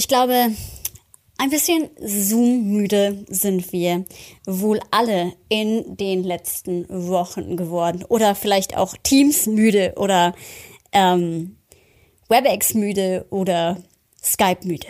Ich 0.00 0.08
glaube, 0.08 0.50
ein 1.36 1.50
bisschen 1.50 1.90
Zoom-müde 2.00 3.26
sind 3.28 3.70
wir 3.70 4.06
wohl 4.46 4.80
alle 4.90 5.34
in 5.50 5.94
den 5.98 6.24
letzten 6.24 6.86
Wochen 6.88 7.54
geworden. 7.58 8.06
Oder 8.08 8.34
vielleicht 8.34 8.78
auch 8.78 8.96
Teams-müde 9.02 9.92
oder 9.98 10.34
ähm, 10.92 11.58
WebEx-müde 12.30 13.26
oder 13.28 13.76
Skype-müde. 14.24 14.86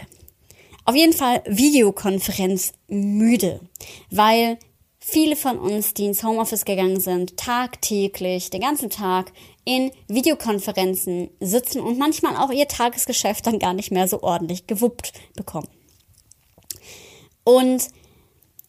Auf 0.85 0.95
jeden 0.95 1.13
Fall 1.13 1.43
Videokonferenz 1.45 2.73
müde, 2.87 3.59
weil 4.13 4.59
viele 5.01 5.35
von 5.35 5.59
uns, 5.59 5.93
die 5.93 6.05
ins 6.07 6.23
Homeoffice 6.23 6.65
gegangen 6.65 7.01
sind, 7.01 7.37
tagtäglich, 7.37 8.51
den 8.51 8.61
ganzen 8.61 8.91
Tag 8.91 9.33
in 9.65 9.93
Videokonferenzen 10.09 11.31
sitzen 11.41 11.81
und 11.81 11.99
manchmal 11.99 12.37
auch 12.37 12.51
ihr 12.51 12.69
Tagesgeschäft 12.69 13.47
dann 13.47 13.59
gar 13.59 13.75
nicht 13.75 13.91
mehr 13.91 14.09
so 14.09 14.23
ordentlich 14.23 14.67
gewuppt 14.67 15.13
bekommen. 15.35 15.69
Und 17.45 17.89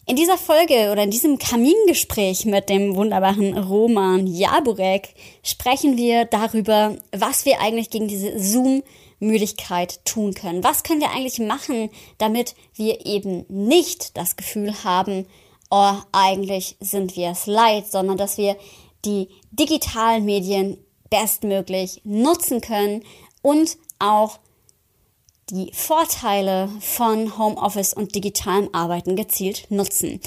in 0.07 0.15
dieser 0.15 0.37
Folge 0.37 0.91
oder 0.91 1.03
in 1.03 1.11
diesem 1.11 1.37
Kamingespräch 1.37 2.45
mit 2.45 2.69
dem 2.69 2.95
wunderbaren 2.95 3.57
Roman 3.57 4.27
Jaburek 4.27 5.13
sprechen 5.43 5.95
wir 5.95 6.25
darüber, 6.25 6.97
was 7.11 7.45
wir 7.45 7.61
eigentlich 7.61 7.89
gegen 7.89 8.07
diese 8.07 8.37
Zoom-Müdigkeit 8.37 10.03
tun 10.03 10.33
können. 10.33 10.63
Was 10.63 10.83
können 10.83 11.01
wir 11.01 11.11
eigentlich 11.11 11.39
machen, 11.39 11.89
damit 12.17 12.55
wir 12.73 13.05
eben 13.05 13.45
nicht 13.47 14.17
das 14.17 14.35
Gefühl 14.35 14.83
haben, 14.83 15.27
oh, 15.69 15.93
eigentlich 16.11 16.75
sind 16.79 17.15
wir 17.15 17.29
es 17.29 17.45
leid, 17.45 17.89
sondern 17.89 18.17
dass 18.17 18.37
wir 18.37 18.57
die 19.05 19.29
digitalen 19.51 20.25
Medien 20.25 20.77
bestmöglich 21.11 22.01
nutzen 22.03 22.61
können 22.61 23.03
und 23.43 23.77
auch 23.99 24.39
die 25.51 25.71
Vorteile 25.73 26.69
von 26.79 27.37
Homeoffice 27.37 27.93
und 27.93 28.15
digitalem 28.15 28.69
Arbeiten 28.73 29.15
gezielt 29.15 29.69
nutzen. 29.69 30.19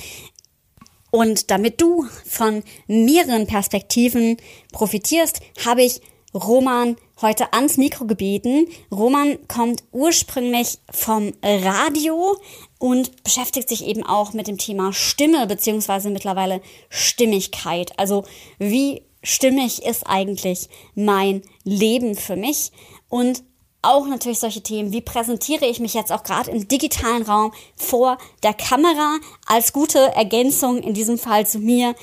Und 1.11 1.51
damit 1.51 1.81
du 1.81 2.05
von 2.25 2.63
mehreren 2.87 3.47
Perspektiven 3.47 4.37
profitierst, 4.73 5.41
habe 5.65 5.83
ich 5.83 6.01
Roman 6.35 6.97
heute 7.23 7.53
ans 7.53 7.77
Mikro 7.77 8.07
gebeten. 8.07 8.67
Roman 8.91 9.39
kommt 9.47 9.85
ursprünglich 9.93 10.79
vom 10.91 11.33
Radio 11.43 12.37
und 12.79 13.23
beschäftigt 13.23 13.69
sich 13.69 13.87
eben 13.87 14.05
auch 14.05 14.33
mit 14.33 14.49
dem 14.49 14.59
Thema 14.59 14.93
Stimme 14.93 15.47
beziehungsweise 15.47 16.11
mittlerweile 16.11 16.61
Stimmigkeit. 16.89 17.97
Also 17.99 18.25
wie 18.59 19.03
stimmig 19.25 19.83
ist 19.83 20.07
eigentlich 20.07 20.69
mein 20.95 21.43
Leben 21.65 22.15
für 22.15 22.37
mich? 22.37 22.71
Und 23.09 23.43
auch 23.83 24.07
natürlich 24.07 24.39
solche 24.39 24.63
Themen, 24.63 24.93
wie 24.93 25.01
präsentiere 25.01 25.67
ich 25.67 25.79
mich 25.79 25.95
jetzt 25.95 26.13
auch 26.13 26.23
gerade 26.23 26.51
im 26.51 26.69
digitalen 26.69 27.23
Raum 27.23 27.53
vor 27.77 28.19
der 28.43 28.55
Kamera 28.55 29.19
als 29.47 29.73
gute 29.73 29.99
Ergänzung 29.99 30.79
in 30.79 30.95
diesem 30.95 31.19
Fall 31.19 31.47
zu 31.47 31.59
mir, 31.59 31.95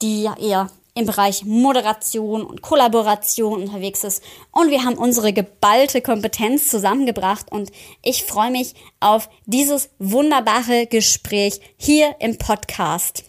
die 0.00 0.22
ja 0.22 0.36
eher 0.38 0.70
im 0.94 1.06
Bereich 1.06 1.44
Moderation 1.44 2.44
und 2.44 2.60
Kollaboration 2.60 3.62
unterwegs 3.62 4.02
ist. 4.02 4.22
Und 4.50 4.70
wir 4.70 4.84
haben 4.84 4.98
unsere 4.98 5.32
geballte 5.32 6.00
Kompetenz 6.00 6.68
zusammengebracht 6.68 7.52
und 7.52 7.70
ich 8.02 8.24
freue 8.24 8.50
mich 8.50 8.74
auf 8.98 9.28
dieses 9.46 9.90
wunderbare 9.98 10.86
Gespräch 10.86 11.60
hier 11.76 12.16
im 12.18 12.36
Podcast. 12.36 13.22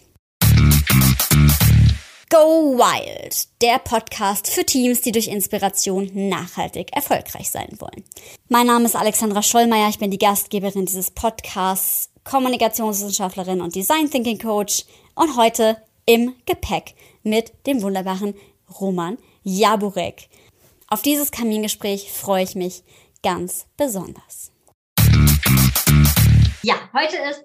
Go 2.32 2.78
Wild, 2.78 3.48
der 3.60 3.80
Podcast 3.80 4.48
für 4.48 4.64
Teams, 4.64 5.00
die 5.00 5.10
durch 5.10 5.26
Inspiration 5.26 6.08
nachhaltig 6.14 6.94
erfolgreich 6.94 7.50
sein 7.50 7.70
wollen. 7.80 8.04
Mein 8.48 8.68
Name 8.68 8.84
ist 8.84 8.94
Alexandra 8.94 9.42
Schollmeier, 9.42 9.88
ich 9.88 9.98
bin 9.98 10.12
die 10.12 10.18
Gastgeberin 10.18 10.86
dieses 10.86 11.10
Podcasts, 11.10 12.08
Kommunikationswissenschaftlerin 12.22 13.60
und 13.60 13.74
Design 13.74 14.08
Thinking 14.08 14.38
Coach 14.38 14.84
und 15.16 15.36
heute 15.36 15.82
im 16.06 16.36
Gepäck 16.46 16.94
mit 17.24 17.52
dem 17.66 17.82
wunderbaren 17.82 18.36
Roman 18.78 19.18
Jaburek. 19.42 20.28
Auf 20.86 21.02
dieses 21.02 21.32
Kamingespräch 21.32 22.12
freue 22.12 22.44
ich 22.44 22.54
mich 22.54 22.84
ganz 23.24 23.66
besonders. 23.76 24.52
Ja, 26.62 26.76
heute 26.92 27.16
ist 27.28 27.42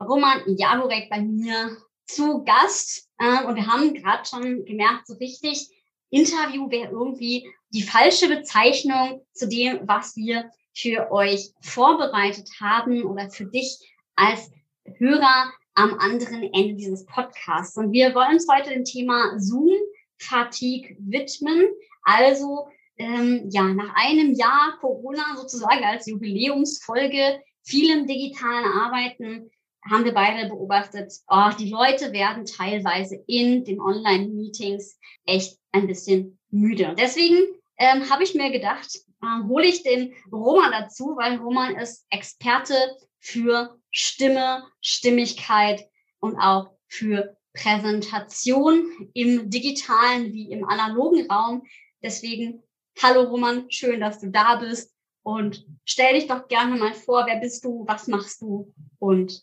Roman 0.00 0.42
Jaburek 0.56 1.10
bei 1.10 1.20
mir 1.20 1.76
zu 2.06 2.44
Gast. 2.44 3.08
Ähm, 3.20 3.46
und 3.46 3.56
wir 3.56 3.66
haben 3.66 3.94
gerade 3.94 4.24
schon 4.24 4.64
gemerkt, 4.64 5.06
so 5.06 5.14
richtig, 5.14 5.68
Interview 6.10 6.70
wäre 6.70 6.90
irgendwie 6.90 7.50
die 7.70 7.82
falsche 7.82 8.28
Bezeichnung 8.28 9.26
zu 9.32 9.48
dem, 9.48 9.80
was 9.82 10.14
wir 10.16 10.50
für 10.72 11.10
euch 11.10 11.52
vorbereitet 11.60 12.48
haben 12.60 13.04
oder 13.04 13.30
für 13.30 13.46
dich 13.46 13.78
als 14.14 14.50
Hörer 14.98 15.52
am 15.74 15.94
anderen 15.98 16.42
Ende 16.52 16.74
dieses 16.74 17.04
Podcasts. 17.06 17.76
Und 17.76 17.92
wir 17.92 18.14
wollen 18.14 18.34
uns 18.34 18.46
heute 18.48 18.70
dem 18.70 18.84
Thema 18.84 19.38
Zoom-Fatigue 19.38 20.96
widmen. 21.00 21.66
Also 22.02 22.68
ähm, 22.96 23.48
ja, 23.50 23.64
nach 23.64 23.92
einem 23.96 24.34
Jahr 24.34 24.78
Corona 24.80 25.36
sozusagen 25.36 25.84
als 25.84 26.06
Jubiläumsfolge, 26.06 27.40
vielem 27.62 28.06
digitalen 28.06 28.66
Arbeiten, 28.66 29.50
haben 29.90 30.04
wir 30.04 30.14
beide 30.14 30.48
beobachtet, 30.48 31.12
oh, 31.28 31.50
die 31.58 31.70
Leute 31.70 32.12
werden 32.12 32.46
teilweise 32.46 33.22
in 33.26 33.64
den 33.64 33.80
Online-Meetings 33.80 34.98
echt 35.26 35.58
ein 35.72 35.86
bisschen 35.86 36.38
müde. 36.50 36.94
Deswegen 36.98 37.36
ähm, 37.78 38.08
habe 38.08 38.22
ich 38.22 38.34
mir 38.34 38.50
gedacht, 38.50 38.98
äh, 39.22 39.46
hole 39.46 39.66
ich 39.66 39.82
den 39.82 40.14
Roman 40.32 40.72
dazu, 40.72 41.16
weil 41.16 41.36
Roman 41.36 41.76
ist 41.76 42.06
Experte 42.10 42.74
für 43.20 43.78
Stimme, 43.90 44.64
Stimmigkeit 44.80 45.86
und 46.20 46.36
auch 46.38 46.70
für 46.88 47.36
Präsentation 47.52 49.10
im 49.14 49.50
digitalen 49.50 50.32
wie 50.32 50.50
im 50.50 50.68
analogen 50.68 51.30
Raum. 51.30 51.62
Deswegen, 52.02 52.62
hallo 53.02 53.22
Roman, 53.22 53.70
schön, 53.70 54.00
dass 54.00 54.18
du 54.20 54.30
da 54.30 54.56
bist 54.56 54.94
und 55.22 55.66
stell 55.84 56.14
dich 56.14 56.26
doch 56.26 56.48
gerne 56.48 56.76
mal 56.76 56.94
vor, 56.94 57.26
wer 57.26 57.36
bist 57.36 57.64
du, 57.64 57.84
was 57.86 58.08
machst 58.08 58.42
du 58.42 58.72
und 58.98 59.42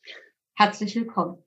herzlich 0.61 0.95
willkommen. 0.95 1.39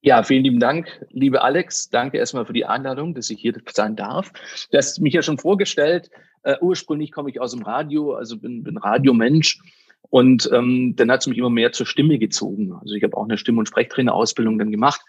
Ja, 0.00 0.22
vielen 0.22 0.44
lieben 0.44 0.60
Dank, 0.60 1.04
liebe 1.10 1.42
Alex. 1.42 1.90
Danke 1.90 2.18
erstmal 2.18 2.46
für 2.46 2.52
die 2.52 2.64
Einladung, 2.64 3.16
dass 3.16 3.30
ich 3.30 3.40
hier 3.40 3.52
sein 3.72 3.96
darf. 3.96 4.30
Du 4.70 4.78
hast 4.78 5.00
mich 5.00 5.12
ja 5.12 5.22
schon 5.22 5.38
vorgestellt. 5.38 6.08
Uh, 6.46 6.54
ursprünglich 6.60 7.10
komme 7.10 7.30
ich 7.30 7.40
aus 7.40 7.50
dem 7.50 7.62
Radio, 7.62 8.14
also 8.14 8.38
bin, 8.38 8.62
bin 8.62 8.76
Radiomensch 8.76 9.58
und 10.02 10.48
ähm, 10.52 10.94
dann 10.94 11.10
hat 11.10 11.22
es 11.22 11.26
mich 11.26 11.38
immer 11.38 11.50
mehr 11.50 11.72
zur 11.72 11.86
Stimme 11.86 12.20
gezogen. 12.20 12.72
Also 12.80 12.94
ich 12.94 13.02
habe 13.02 13.16
auch 13.16 13.24
eine 13.24 13.38
Stimm- 13.38 13.58
und 13.58 13.66
Sprechtrainerausbildung 13.66 14.56
dann 14.56 14.70
gemacht. 14.70 15.00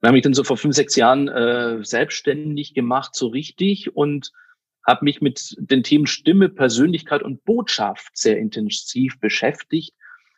Und 0.00 0.08
habe 0.08 0.14
mich 0.14 0.24
dann 0.24 0.34
so 0.34 0.42
vor 0.42 0.56
fünf, 0.56 0.74
sechs 0.74 0.96
Jahren 0.96 1.28
äh, 1.28 1.84
selbstständig 1.84 2.74
gemacht, 2.74 3.14
so 3.14 3.28
richtig, 3.28 3.94
und 3.94 4.32
habe 4.84 5.04
mich 5.04 5.20
mit 5.20 5.54
den 5.60 5.84
Themen 5.84 6.08
Stimme, 6.08 6.48
Persönlichkeit 6.48 7.22
und 7.22 7.44
Botschaft 7.44 8.18
sehr 8.18 8.38
intensiv 8.38 9.20
beschäftigt 9.20 9.94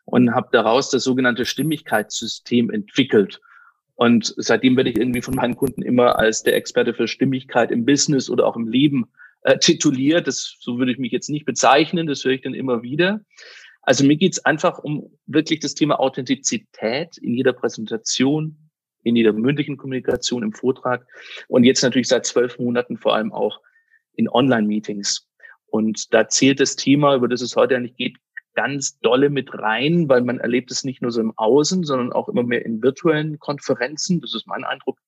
und 0.07 0.35
habe 0.35 0.49
daraus 0.53 0.91
das 0.91 1.05
sogenannte 1.05 1.45
Stimmigkeitssystem 1.45 2.71
entwickelt. 2.71 3.41
Und 3.97 4.35
seitdem 4.37 4.77
werde 4.77 4.91
ich 4.91 4.97
irgendwie 4.97 5.23
von 5.23 5.35
meinen 5.35 5.57
Kunden 5.57 5.83
immer 5.83 6.19
als 6.19 6.43
der 6.43 6.55
Experte 6.55 6.95
für 6.95 7.09
Stimmigkeit 7.09 7.71
im 7.71 7.85
Business 7.85 8.31
oder 8.31 8.47
auch 8.47 8.57
im 8.57 8.69
Leben 8.69 9.07
äh, 9.43 9.59
tituliert. 9.59 10.27
Das, 10.27 10.57
so 10.61 10.79
würde 10.79 10.93
ich 10.93 10.99
mich 10.99 11.13
jetzt 11.13 11.29
nicht 11.29 11.45
bezeichnen, 11.45 12.07
das 12.07 12.25
höre 12.25 12.33
ich 12.33 12.43
dann 12.43 12.55
immer 12.55 12.83
wieder. 12.83 13.21
Also 13.83 14.05
mir 14.05 14.17
geht 14.17 14.33
es 14.33 14.45
einfach 14.45 14.79
um 14.79 15.11
wirklich 15.27 15.61
das 15.61 15.75
Thema 15.75 15.99
Authentizität 15.99 17.17
in 17.19 17.35
jeder 17.35 17.53
Präsentation, 17.53 18.57
in 19.03 19.17
jeder 19.17 19.33
mündlichen 19.33 19.77
Kommunikation, 19.77 20.43
im 20.43 20.53
Vortrag 20.53 21.07
und 21.49 21.65
jetzt 21.65 21.83
natürlich 21.83 22.09
seit 22.09 22.27
zwölf 22.27 22.59
Monaten 22.59 22.97
vor 22.97 23.15
allem 23.15 23.33
auch 23.33 23.61
in 24.15 24.29
Online-Meetings. 24.29 25.29
Und 25.67 26.13
da 26.13 26.29
zählt 26.29 26.61
das 26.61 26.77
Thema, 26.77 27.15
über 27.15 27.29
das 27.29 27.41
es 27.41 27.55
heute 27.55 27.77
eigentlich 27.77 27.97
geht, 27.97 28.17
ganz 28.57 28.99
dolle 28.99 29.31
mit 29.31 29.55
rein, 29.55 30.09
weil 30.09 30.23
man 30.23 30.41
erlebt 30.41 30.73
es 30.73 30.83
nicht 30.83 31.03
nur 31.03 31.13
so 31.13 31.21
im 31.21 31.33
Außen, 31.37 31.85
sondern 31.85 32.13
auch 32.13 32.29
immer 32.29 32.43
mehr 32.43 32.67
in 32.67 32.83
virtuellen 32.83 33.39
Konferenzen. 33.39 34.21
Das 34.21 34.35
ist 34.35 34.49
mein 34.49 34.65
Eindruck, 34.65 34.99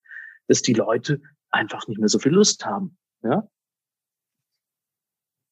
dass 0.47 0.63
die 0.63 0.75
Leute 0.75 1.21
einfach 1.51 1.89
nicht 1.89 1.99
mehr 1.99 2.09
so 2.09 2.21
viel 2.21 2.33
Lust 2.33 2.65
haben. 2.65 2.97
Ja, 3.25 3.49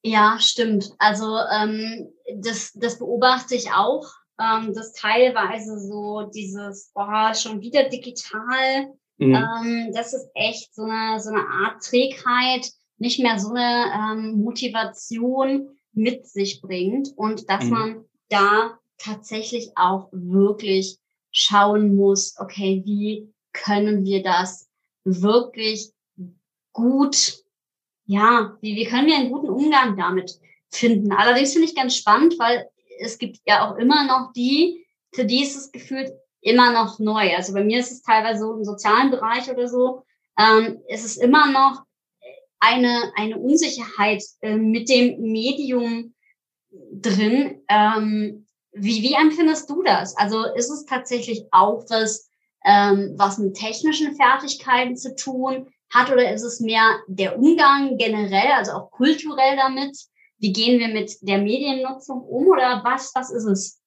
ja, 0.07 0.37
stimmt. 0.39 0.93
Also 0.99 1.37
ähm, 1.53 2.09
das, 2.37 2.73
das 2.75 2.99
beobachte 2.99 3.57
ich 3.57 3.73
auch, 3.73 4.07
ähm, 4.39 4.73
dass 4.73 4.93
teilweise 4.93 5.81
so 5.81 6.31
dieses, 6.33 6.93
boah, 6.95 7.35
schon 7.35 7.61
wieder 7.61 7.89
digital, 7.89 8.95
mhm. 9.19 9.35
ähm, 9.35 9.93
das 9.93 10.15
ist 10.15 10.29
echt 10.35 10.73
so 10.77 10.85
eine, 10.85 11.19
so 11.19 11.31
eine 11.31 11.45
Art 11.45 11.83
Trägheit, 11.83 12.71
nicht 12.99 13.19
mehr 13.19 13.41
so 13.41 13.53
eine 13.53 13.87
ähm, 13.95 14.41
Motivation 14.41 15.76
mit 15.97 16.27
sich 16.27 16.61
bringt 16.61 17.09
und 17.17 17.49
dass 17.51 17.65
mhm. 17.65 17.71
man 17.71 18.05
da 18.29 18.79
tatsächlich 18.99 19.73
auch 19.77 20.09
wirklich 20.13 20.99
schauen 21.33 21.97
muss, 21.97 22.37
okay, 22.39 22.83
wie 22.85 23.33
können 23.53 24.05
wir 24.05 24.23
das 24.23 24.69
wirklich 25.05 25.93
gut 26.73 27.45
ja, 28.07 28.57
wie, 28.61 28.77
wie 28.77 28.85
können 28.85 29.09
wir 29.09 29.17
einen 29.17 29.33
guten 29.33 29.51
Umgang 29.51 29.97
damit 29.97 30.39
finden? 30.71 31.13
Allerdings 31.13 31.53
finde 31.53 31.69
ich 31.69 31.75
ganz 31.75 31.97
spannend, 31.97 32.39
weil 32.39 32.69
es 33.01 33.19
gibt 33.19 33.41
ja 33.45 33.69
auch 33.69 33.77
immer 33.77 34.07
noch 34.07 34.33
die, 34.33 34.87
für 35.13 35.25
die 35.25 35.43
ist 35.43 35.57
es 35.57 35.73
gefühlt 35.73 36.13
immer 36.41 36.73
noch 36.73 36.99
neu. 36.99 37.35
Also 37.35 37.53
bei 37.53 37.65
mir 37.65 37.81
ist 37.81 37.91
es 37.91 38.03
teilweise 38.03 38.41
so 38.41 38.55
im 38.55 38.65
sozialen 38.65 39.11
Bereich 39.11 39.51
oder 39.51 39.69
so, 39.69 40.05
ähm, 40.39 40.81
ist 40.89 41.05
es 41.05 41.17
immer 41.17 41.51
noch 41.51 41.83
eine, 42.67 43.13
eine 43.17 43.39
Unsicherheit 43.39 44.23
äh, 44.41 44.57
mit 44.57 44.89
dem 44.89 45.21
Medium 45.21 46.15
drin. 46.93 47.63
Ähm, 47.69 48.47
wie, 48.73 49.03
wie 49.03 49.15
empfindest 49.15 49.71
du 49.71 49.83
das? 49.83 50.17
Also 50.17 50.45
ist 50.55 50.71
es 50.71 50.85
tatsächlich 50.85 51.45
auch 51.51 51.85
was, 51.89 52.29
ähm, 52.65 53.15
was 53.17 53.39
mit 53.39 53.55
technischen 53.55 54.15
Fertigkeiten 54.17 54.97
zu 54.97 55.15
tun 55.15 55.69
hat 55.91 56.11
oder 56.11 56.33
ist 56.33 56.43
es 56.43 56.61
mehr 56.61 56.99
der 57.07 57.39
Umgang 57.39 57.97
generell, 57.97 58.53
also 58.53 58.73
auch 58.73 58.91
kulturell 58.91 59.57
damit? 59.57 59.97
Wie 60.39 60.53
gehen 60.53 60.79
wir 60.79 60.89
mit 60.89 61.17
der 61.23 61.39
Mediennutzung 61.39 62.21
um 62.21 62.49
oder 62.49 62.83
was, 62.85 63.13
was 63.15 63.31
ist 63.31 63.45
es? 63.45 63.81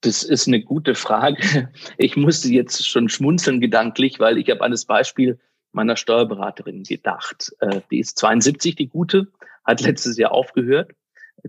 Das 0.00 0.22
ist 0.22 0.48
eine 0.48 0.62
gute 0.62 0.94
Frage. 0.94 1.72
Ich 1.96 2.16
musste 2.16 2.48
jetzt 2.48 2.86
schon 2.86 3.08
schmunzeln 3.08 3.60
gedanklich, 3.60 4.20
weil 4.20 4.36
ich 4.38 4.50
habe 4.50 4.62
an 4.62 4.70
das 4.70 4.84
Beispiel 4.84 5.38
meiner 5.74 5.96
Steuerberaterin 5.96 6.82
gedacht. 6.82 7.52
Äh, 7.60 7.80
die 7.90 8.00
ist 8.00 8.18
72, 8.18 8.74
die 8.76 8.88
gute, 8.88 9.28
hat 9.64 9.80
letztes 9.80 10.16
Jahr 10.16 10.32
aufgehört, 10.32 10.92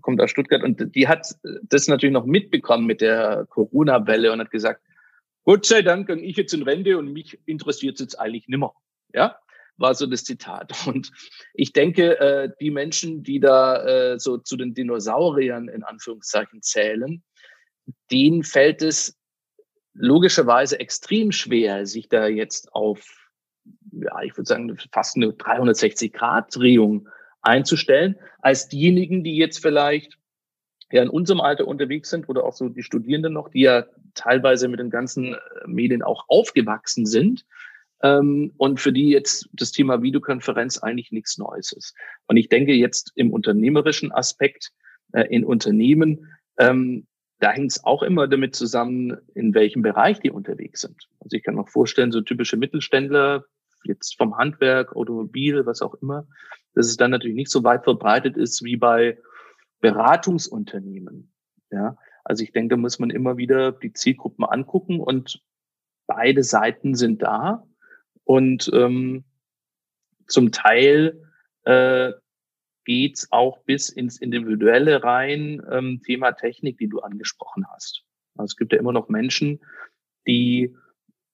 kommt 0.02 0.22
aus 0.22 0.32
Stuttgart 0.32 0.64
und 0.64 0.96
die 0.96 1.08
hat 1.08 1.36
das 1.64 1.88
natürlich 1.88 2.14
noch 2.14 2.26
mitbekommen 2.26 2.86
mit 2.86 3.02
der 3.02 3.46
Corona-Welle 3.50 4.32
und 4.32 4.40
hat 4.40 4.52
gesagt, 4.52 4.82
Gott 5.44 5.66
sei 5.66 5.84
Dank 5.84 6.08
gehe 6.08 6.18
ich 6.18 6.36
jetzt 6.38 6.54
in 6.54 6.64
Rente 6.64 6.98
und 6.98 7.14
mich 7.14 7.40
interessiert 7.46 7.96
es 7.96 8.02
jetzt 8.02 8.20
eigentlich 8.20 8.48
nimmer. 8.48 8.74
Ja, 9.14 9.38
war 9.78 9.94
so 9.94 10.06
das 10.06 10.24
Zitat. 10.24 10.74
Und 10.88 11.12
ich 11.54 11.72
denke, 11.74 12.20
äh, 12.20 12.50
die 12.60 12.72
Menschen, 12.72 13.24
die 13.24 13.40
da 13.40 14.14
äh, 14.14 14.20
so 14.20 14.38
zu 14.38 14.58
den 14.58 14.74
Dinosauriern 14.74 15.68
in 15.68 15.84
Anführungszeichen 15.84 16.62
zählen, 16.62 17.24
denen 18.12 18.44
fällt 18.44 18.82
es 18.82 19.18
logischerweise 19.94 20.80
extrem 20.80 21.32
schwer, 21.32 21.86
sich 21.86 22.10
da 22.10 22.28
jetzt 22.28 22.74
auf, 22.74 23.25
ja, 24.02 24.22
ich 24.22 24.36
würde 24.38 24.48
sagen, 24.48 24.78
fast 24.92 25.16
eine 25.16 25.28
360-Grad-Drehung 25.28 27.10
einzustellen, 27.42 28.16
als 28.40 28.68
diejenigen, 28.68 29.24
die 29.24 29.38
jetzt 29.38 29.62
vielleicht 29.62 30.18
ja 30.92 31.02
in 31.02 31.10
unserem 31.10 31.42
Alter 31.42 31.68
unterwegs 31.68 32.10
sind 32.10 32.30
oder 32.30 32.44
auch 32.44 32.54
so 32.54 32.70
die 32.70 32.84
Studierenden 32.84 33.34
noch, 33.34 33.50
die 33.50 33.62
ja 33.62 33.86
teilweise 34.14 34.68
mit 34.68 34.80
den 34.80 34.90
ganzen 34.90 35.34
äh, 35.34 35.38
Medien 35.66 36.04
auch 36.04 36.26
aufgewachsen 36.28 37.06
sind 37.06 37.46
ähm, 38.02 38.54
und 38.58 38.80
für 38.80 38.94
die 38.94 39.10
jetzt 39.10 39.50
das 39.54 39.72
Thema 39.72 40.02
Videokonferenz 40.02 40.78
eigentlich 40.80 41.12
nichts 41.12 41.38
Neues 41.38 41.72
ist. 41.72 41.96
Und 42.28 42.38
ich 42.38 42.50
denke 42.50 42.74
jetzt 42.74 43.12
im 43.16 43.32
unternehmerischen 43.32 44.12
Aspekt 44.12 44.72
äh, 45.12 45.24
in 45.24 45.44
Unternehmen, 45.44 46.32
ähm, 46.58 47.08
da 47.40 47.52
hängt 47.52 47.72
es 47.72 47.84
auch 47.84 48.02
immer 48.02 48.28
damit 48.28 48.56
zusammen, 48.56 49.18
in 49.34 49.54
welchem 49.54 49.82
Bereich 49.82 50.20
die 50.20 50.32
unterwegs 50.32 50.82
sind. 50.82 51.10
Also 51.20 51.36
ich 51.36 51.44
kann 51.44 51.56
mir 51.56 51.68
vorstellen, 51.68 52.12
so 52.12 52.22
typische 52.22 52.58
Mittelständler, 52.58 53.46
jetzt 53.86 54.18
vom 54.18 54.38
Handwerk, 54.38 54.96
Automobil, 54.96 55.66
was 55.66 55.82
auch 55.82 55.96
immer, 55.96 56.28
dass 56.74 56.88
es 56.88 56.98
dann 56.98 57.12
natürlich 57.12 57.36
nicht 57.36 57.52
so 57.52 57.64
weit 57.64 57.84
verbreitet 57.84 58.38
ist 58.38 58.64
wie 58.64 58.78
bei 58.78 59.18
Beratungsunternehmen. 59.82 61.32
Ja, 61.72 61.98
also 62.24 62.44
ich 62.44 62.52
denke, 62.52 62.76
da 62.76 62.78
muss 62.78 63.00
man 63.00 63.10
immer 63.10 63.38
wieder 63.38 63.72
die 63.72 63.94
Zielgruppen 63.94 64.46
angucken 64.46 65.00
und 65.00 65.42
beide 66.08 66.44
Seiten 66.44 66.96
sind 66.96 67.22
da 67.22 67.66
und 68.24 68.70
ähm, 68.74 69.26
zum 70.28 70.52
Teil 70.52 71.22
äh, 71.64 72.14
geht's 72.86 73.32
auch 73.32 73.64
bis 73.64 73.90
ins 73.90 74.20
Individuelle 74.20 75.04
rein, 75.04 75.62
ähm, 75.72 76.02
Thema 76.04 76.32
Technik, 76.34 76.78
die 76.78 76.88
du 76.88 77.00
angesprochen 77.00 77.66
hast. 77.72 78.04
Also 78.36 78.52
es 78.52 78.58
gibt 78.58 78.74
ja 78.74 78.80
immer 78.80 78.94
noch 78.94 79.10
Menschen, 79.10 79.60
die 80.28 80.76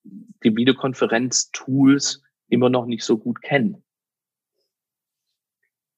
die 0.04 0.56
Videokonferenz-Tools 0.56 2.24
immer 2.52 2.70
noch 2.70 2.86
nicht 2.86 3.04
so 3.04 3.18
gut 3.18 3.42
kennen. 3.42 3.84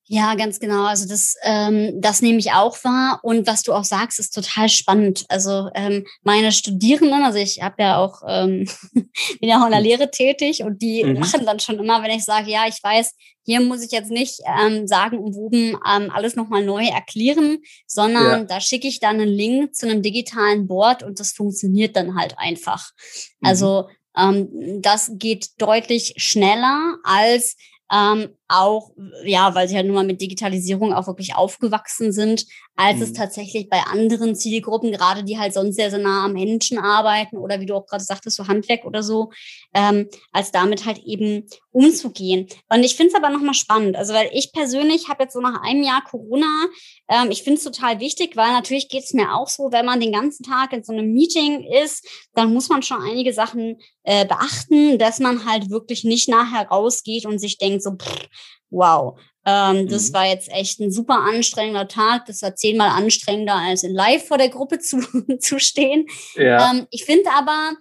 Ja, 0.06 0.36
ganz 0.36 0.60
genau. 0.60 0.86
Also 0.86 1.08
das, 1.08 1.36
ähm, 1.44 2.02
das 2.02 2.22
nehme 2.22 2.38
ich 2.38 2.52
auch 2.52 2.84
wahr. 2.84 3.20
Und 3.24 3.48
was 3.48 3.64
du 3.64 3.72
auch 3.72 3.86
sagst, 3.86 4.20
ist 4.20 4.32
total 4.32 4.68
spannend. 4.68 5.26
Also 5.30 5.70
ähm, 5.76 6.06
meine 6.24 6.52
Studierenden, 6.52 7.24
also 7.24 7.40
ich 7.40 7.62
habe 7.62 7.82
ja 7.82 7.98
auch, 7.98 8.22
ähm, 8.28 8.68
bin 8.94 9.50
ja 9.50 9.62
auch 9.62 9.66
in 9.66 9.72
der 9.72 9.82
Lehre 9.82 10.12
tätig 10.12 10.62
und 10.64 10.82
die 10.82 11.06
mhm. 11.06 11.16
lachen 11.16 11.46
dann 11.46 11.62
schon 11.62 11.80
immer, 11.80 12.04
wenn 12.04 12.12
ich 12.12 12.26
sage, 12.26 12.52
ja, 12.52 12.66
ich 12.68 12.84
weiß, 12.84 13.16
hier 13.46 13.62
muss 13.62 13.84
ich 13.84 13.92
jetzt 13.92 14.12
nicht 14.12 14.42
ähm, 14.46 14.88
sagen 14.88 15.20
umwoben 15.20 15.78
ähm, 15.90 16.12
alles 16.14 16.36
nochmal 16.36 16.66
neu 16.66 16.86
erklären, 16.86 17.60
sondern 17.88 18.42
ja. 18.42 18.44
da 18.44 18.60
schicke 18.60 18.88
ich 18.88 19.00
dann 19.00 19.22
einen 19.22 19.30
Link 19.30 19.74
zu 19.74 19.88
einem 19.88 20.02
digitalen 20.02 20.68
Board 20.68 21.04
und 21.04 21.20
das 21.22 21.32
funktioniert 21.32 21.96
dann 21.96 22.16
halt 22.16 22.38
einfach. 22.38 22.92
Mhm. 23.40 23.48
Also 23.48 23.88
ähm, 24.18 24.82
das 24.82 25.12
geht 25.14 25.62
deutlich 25.62 26.14
schneller 26.18 26.98
als 27.04 27.56
ähm, 27.92 28.30
auch, 28.48 28.92
ja, 29.24 29.56
weil 29.56 29.68
sie 29.68 29.76
halt 29.76 29.88
nur 29.88 29.96
mal 29.96 30.06
mit 30.06 30.22
Digitalisierung 30.22 30.94
auch 30.94 31.08
wirklich 31.08 31.36
aufgewachsen 31.36 32.12
sind, 32.12 32.46
als 32.76 32.98
mhm. 32.98 33.04
es 33.04 33.14
tatsächlich 33.14 33.70
bei 33.70 33.82
anderen 33.82 34.36
Zielgruppen, 34.36 34.92
gerade 34.92 35.24
die 35.24 35.38
halt 35.40 35.54
sonst 35.54 35.76
sehr, 35.76 35.90
sehr 35.90 36.00
nah 36.00 36.26
am 36.26 36.34
Menschen 36.34 36.78
arbeiten 36.78 37.38
oder 37.38 37.60
wie 37.60 37.66
du 37.66 37.76
auch 37.76 37.86
gerade 37.86 38.04
sagtest, 38.04 38.38
so 38.38 38.48
Handwerk 38.48 38.86
oder 38.86 39.04
so, 39.04 39.32
ähm, 39.74 40.10
als 40.32 40.52
damit 40.52 40.86
halt 40.86 41.00
eben 41.06 41.48
umzugehen. 41.72 42.48
Und 42.70 42.84
ich 42.84 42.96
finde 42.96 43.14
es 43.14 43.16
aber 43.16 43.30
nochmal 43.30 43.54
spannend, 43.54 43.96
also 43.96 44.14
weil 44.14 44.30
ich 44.34 44.52
persönlich 44.52 45.10
habe 45.10 45.24
jetzt 45.24 45.34
so 45.34 45.42
nach 45.42 45.62
einem 45.64 45.84
Jahr 45.84 46.04
Corona, 46.04 46.68
ähm, 47.10 47.32
ich 47.32 47.44
finde 47.44 47.58
es 47.58 47.64
total 47.64 48.00
wichtig, 48.00 48.36
weil 48.36 48.52
natürlich 48.52 48.90
geht 48.90 49.04
es 49.04 49.14
mir 49.14 49.34
auch 49.36 49.48
so, 49.48 49.72
wenn 49.72 49.86
man 49.86 50.00
den 50.00 50.12
ganzen 50.12 50.44
Tag 50.44 50.74
in 50.74 50.84
so 50.84 50.94
einem 50.94 51.12
Meeting 51.12 51.66
ist, 51.84 52.08
dann 52.34 52.54
muss 52.54 52.70
man 52.70 52.84
schon 52.84 53.02
einige 53.02 53.34
Sachen 53.34 53.78
äh, 54.04 54.26
beachten, 54.26 54.98
dass 54.98 55.20
man 55.20 55.46
halt 55.46 55.70
wirklich 55.70 56.04
nicht 56.04 56.28
nachher 56.28 56.68
rausgeht 56.68 57.26
und 57.26 57.40
sich 57.40 57.58
denkt 57.58 57.84
so, 57.84 57.92
pff, 57.92 58.28
wow, 58.70 59.18
ähm, 59.46 59.84
mhm. 59.84 59.88
Das 59.90 60.14
war 60.14 60.26
jetzt 60.26 60.50
echt 60.50 60.80
ein 60.80 60.92
super 60.92 61.20
anstrengender 61.20 61.88
Tag. 61.88 62.26
Das 62.28 62.42
war 62.42 62.56
zehnmal 62.56 62.90
anstrengender, 62.90 63.56
als 63.56 63.84
in 63.84 63.94
live 63.94 64.28
vor 64.28 64.38
der 64.38 64.50
Gruppe 64.50 64.80
zu, 64.80 65.00
zu 65.40 65.60
stehen. 65.60 66.08
Ja. 66.36 66.72
Ähm, 66.72 66.88
ich 66.92 67.06
finde 67.06 67.30
aber 67.32 67.74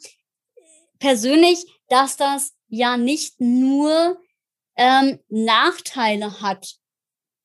persönlich, 0.99 1.65
dass 1.89 2.17
das 2.17 2.53
ja 2.69 2.97
nicht 2.97 3.41
nur 3.41 4.19
ähm, 4.77 5.19
Nachteile 5.29 6.41
hat, 6.41 6.77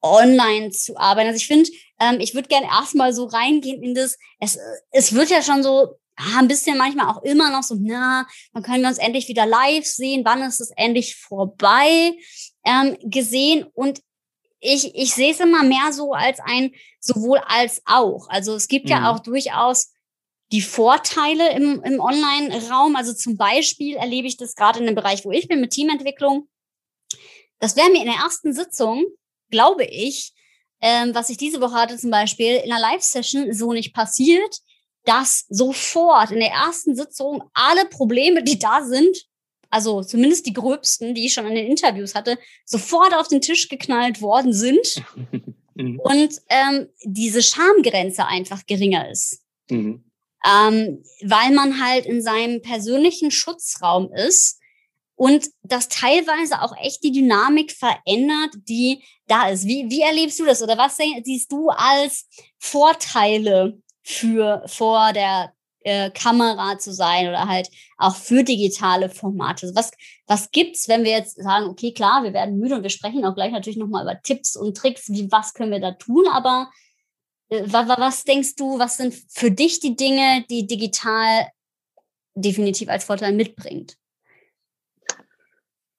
online 0.02 0.70
zu 0.72 0.98
arbeiten. 0.98 1.28
Also 1.28 1.38
ich 1.38 1.48
finde, 1.48 1.70
ähm, 2.00 2.20
ich 2.20 2.34
würde 2.34 2.48
gerne 2.48 2.68
erstmal 2.68 3.14
so 3.14 3.26
reingehen 3.26 3.84
in 3.84 3.94
das, 3.94 4.18
es, 4.40 4.58
es 4.92 5.14
wird 5.14 5.30
ja 5.30 5.42
schon 5.42 5.64
so 5.64 5.98
ah, 6.16 6.40
ein 6.40 6.48
bisschen 6.48 6.78
manchmal 6.78 7.08
auch 7.08 7.24
immer 7.24 7.50
noch 7.52 7.64
so, 7.64 7.76
na, 7.80 8.28
dann 8.54 8.64
können 8.64 8.82
wir 8.82 8.90
uns 8.90 9.00
endlich 9.00 9.28
wieder 9.28 9.46
live 9.46 9.86
sehen, 9.86 10.24
wann 10.24 10.44
ist 10.44 10.62
es 10.62 10.72
endlich 10.76 11.16
vorbei 11.16 12.14
ähm, 12.68 12.98
gesehen. 13.02 13.66
Und 13.74 14.02
ich, 14.60 14.96
ich 14.96 15.14
sehe 15.14 15.32
es 15.32 15.40
immer 15.40 15.64
mehr 15.64 15.92
so 15.94 16.14
als 16.14 16.40
ein 16.44 16.74
sowohl 17.00 17.40
als 17.48 17.82
auch. 17.86 18.28
Also 18.30 18.56
es 18.56 18.68
gibt 18.68 18.86
mhm. 18.86 18.92
ja 18.92 19.12
auch 19.12 19.20
durchaus 19.20 19.94
die 20.52 20.62
Vorteile 20.62 21.52
im, 21.52 21.82
im 21.84 22.00
Online-Raum. 22.00 22.96
Also 22.96 23.14
zum 23.14 23.38
Beispiel 23.38 23.96
erlebe 23.96 24.28
ich 24.28 24.38
das 24.38 24.56
gerade 24.56 24.80
in 24.80 24.86
dem 24.86 24.96
Bereich, 24.96 25.26
wo 25.26 25.32
ich 25.32 25.48
bin, 25.48 25.62
mit 25.62 25.72
Teamentwicklung. 25.72 26.48
Das 27.60 27.76
wäre 27.76 27.90
mir 27.90 28.02
in 28.02 28.12
der 28.12 28.22
ersten 28.24 28.54
Sitzung, 28.54 29.06
glaube 29.50 29.84
ich, 29.86 30.34
ähm, 30.80 31.16
was 31.16 31.30
ich 31.30 31.38
diese 31.38 31.60
Woche 31.60 31.74
hatte 31.74 31.98
zum 31.98 32.12
Beispiel 32.12 32.58
in 32.58 32.72
einer 32.72 32.80
Live-Session 32.80 33.52
so 33.54 33.74
nicht 33.74 33.94
passiert, 33.94 34.60
dass 35.06 35.46
sofort 35.50 36.32
in 36.32 36.40
der 36.40 36.52
ersten 36.52 36.96
Sitzung 36.96 37.50
alle 37.54 37.86
Probleme, 37.86 38.44
die 38.44 38.60
da 38.60 38.84
sind, 38.84 39.26
also 39.70 40.04
zumindest 40.04 40.46
die 40.46 40.54
gröbsten, 40.54 41.16
die 41.16 41.26
ich 41.26 41.34
schon 41.34 41.48
in 41.48 41.56
den 41.56 41.68
Interviews 41.68 42.16
hatte, 42.16 42.38
sofort 42.66 43.14
auf 43.14 43.28
den 43.28 43.42
Tisch 43.42 43.70
geknallt 43.70 44.22
worden 44.22 44.54
sind 44.54 45.04
mhm. 45.76 46.00
und 46.00 46.42
ähm, 46.50 46.88
diese 47.04 47.42
Schamgrenze 47.42 48.26
einfach 48.26 48.66
geringer 48.66 49.10
ist. 49.10 49.44
Mhm. 49.70 50.04
Ähm, 50.46 51.04
weil 51.24 51.52
man 51.52 51.84
halt 51.84 52.06
in 52.06 52.22
seinem 52.22 52.62
persönlichen 52.62 53.32
Schutzraum 53.32 54.12
ist 54.14 54.60
und 55.16 55.50
das 55.64 55.90
teilweise 55.90 56.62
auch 56.62 56.78
echt 56.78 57.04
die 57.04 57.12
Dynamik 57.12 57.72
verändert, 57.72 58.52
die 58.70 59.04
da 59.26 59.50
ist. 59.50 59.66
Wie, 59.66 59.90
wie 59.90 60.02
erlebst 60.02 60.40
du 60.40 60.46
das 60.46 60.62
oder 60.62 60.78
was 60.78 60.98
siehst 61.24 61.52
du 61.52 61.70
als 61.70 62.28
Vorteile 62.60 63.82
für 64.04 64.64
vor 64.68 65.12
der 65.14 65.54
äh, 65.82 66.10
Kamera 66.12 66.78
zu 66.78 66.94
sein 66.94 67.28
oder 67.28 67.48
halt 67.48 67.70
auch 67.98 68.16
für 68.16 68.44
digitale 68.44 69.10
Formate. 69.10 69.72
Was, 69.76 69.92
was 70.26 70.52
gibt's, 70.52 70.88
wenn 70.88 71.04
wir 71.04 71.12
jetzt 71.12 71.42
sagen, 71.42 71.68
okay, 71.68 71.94
klar, 71.94 72.24
wir 72.24 72.34
werden 72.34 72.58
müde 72.58 72.76
und 72.76 72.84
wir 72.84 72.90
sprechen 72.90 73.26
auch 73.26 73.36
gleich 73.36 73.52
natürlich 73.52 73.78
nochmal 73.78 74.04
über 74.04 74.22
Tipps 74.22 74.56
und 74.56 74.76
Tricks, 74.76 75.10
wie, 75.10 75.32
was 75.32 75.54
können 75.54 75.72
wir 75.72 75.80
da 75.80 75.92
tun, 75.92 76.26
aber 76.32 76.70
äh, 77.50 77.64
was, 77.66 77.88
was 77.88 78.24
denkst 78.24 78.56
du, 78.56 78.80
was 78.80 78.98
sind 78.98 79.14
für 79.30 79.52
dich 79.52 79.80
die 79.80 79.96
Dinge, 79.96 80.46
die 80.50 80.68
digital 80.68 81.48
definitiv 82.36 82.90
als 82.90 83.06
Vorteil 83.06 83.34
mitbringt? 83.34 83.98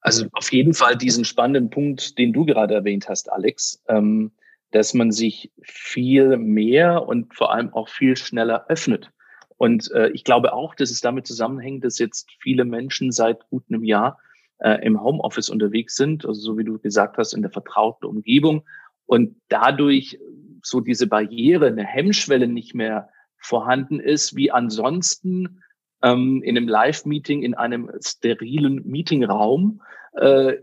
Also 0.01 0.27
auf 0.31 0.51
jeden 0.53 0.73
Fall 0.73 0.97
diesen 0.97 1.25
spannenden 1.25 1.69
Punkt, 1.69 2.17
den 2.17 2.31
du 2.31 2.45
gerade 2.45 2.73
erwähnt 2.73 3.09
hast, 3.09 3.29
Alex. 3.29 3.81
Ähm, 3.89 4.31
dass 4.71 4.93
man 4.93 5.11
sich 5.11 5.51
viel 5.61 6.37
mehr 6.37 7.07
und 7.07 7.33
vor 7.35 7.51
allem 7.51 7.73
auch 7.73 7.89
viel 7.89 8.15
schneller 8.15 8.65
öffnet. 8.69 9.11
Und 9.59 9.91
äh, 9.91 10.09
ich 10.11 10.23
glaube 10.23 10.53
auch, 10.53 10.73
dass 10.73 10.89
es 10.89 11.01
damit 11.01 11.27
zusammenhängt, 11.27 11.83
dass 11.83 11.99
jetzt 11.99 12.31
viele 12.39 12.63
Menschen 12.63 13.11
seit 13.11 13.45
gut 13.49 13.65
einem 13.69 13.83
Jahr 13.83 14.17
äh, 14.59 14.83
im 14.85 15.03
Homeoffice 15.03 15.49
unterwegs 15.49 15.97
sind, 15.97 16.25
also 16.25 16.39
so 16.39 16.57
wie 16.57 16.63
du 16.63 16.79
gesagt 16.79 17.17
hast, 17.17 17.33
in 17.33 17.41
der 17.41 17.51
vertrauten 17.51 18.07
Umgebung 18.07 18.65
und 19.05 19.35
dadurch 19.49 20.17
so 20.63 20.79
diese 20.79 21.07
Barriere, 21.07 21.67
eine 21.67 21.85
Hemmschwelle 21.85 22.47
nicht 22.47 22.73
mehr 22.73 23.09
vorhanden 23.37 23.99
ist, 23.99 24.33
wie 24.33 24.49
ansonsten 24.49 25.61
ähm, 26.01 26.41
in 26.41 26.55
einem 26.55 26.69
Live-Meeting 26.69 27.43
in 27.43 27.53
einem 27.53 27.91
sterilen 28.01 28.81
Meetingraum 28.85 29.81
äh, 30.13 30.55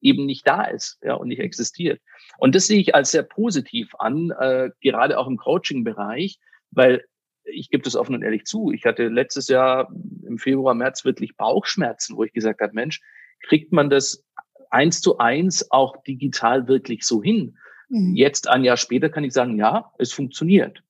eben 0.00 0.24
nicht 0.24 0.48
da 0.48 0.64
ist 0.64 0.98
ja, 1.02 1.12
und 1.12 1.28
nicht 1.28 1.40
existiert. 1.40 2.00
Und 2.38 2.54
das 2.54 2.66
sehe 2.66 2.80
ich 2.80 2.94
als 2.94 3.10
sehr 3.10 3.22
positiv 3.22 3.94
an, 3.98 4.30
äh, 4.30 4.70
gerade 4.80 5.18
auch 5.18 5.26
im 5.26 5.36
Coaching-Bereich, 5.36 6.38
weil 6.70 7.04
ich 7.44 7.70
gebe 7.70 7.82
das 7.82 7.96
offen 7.96 8.14
und 8.14 8.22
ehrlich 8.22 8.44
zu. 8.44 8.70
Ich 8.72 8.84
hatte 8.84 9.08
letztes 9.08 9.48
Jahr 9.48 9.92
im 10.26 10.38
Februar, 10.38 10.74
März 10.74 11.04
wirklich 11.04 11.36
Bauchschmerzen, 11.36 12.16
wo 12.16 12.24
ich 12.24 12.32
gesagt 12.32 12.60
habe, 12.60 12.72
Mensch, 12.74 13.00
kriegt 13.42 13.72
man 13.72 13.90
das 13.90 14.24
eins 14.70 15.00
zu 15.00 15.18
eins 15.18 15.70
auch 15.70 16.02
digital 16.02 16.68
wirklich 16.68 17.04
so 17.04 17.22
hin? 17.22 17.56
Mhm. 17.88 18.14
Jetzt 18.14 18.48
ein 18.48 18.64
Jahr 18.64 18.76
später 18.76 19.08
kann 19.08 19.24
ich 19.24 19.32
sagen, 19.32 19.58
ja, 19.58 19.92
es 19.98 20.12
funktioniert. 20.12 20.82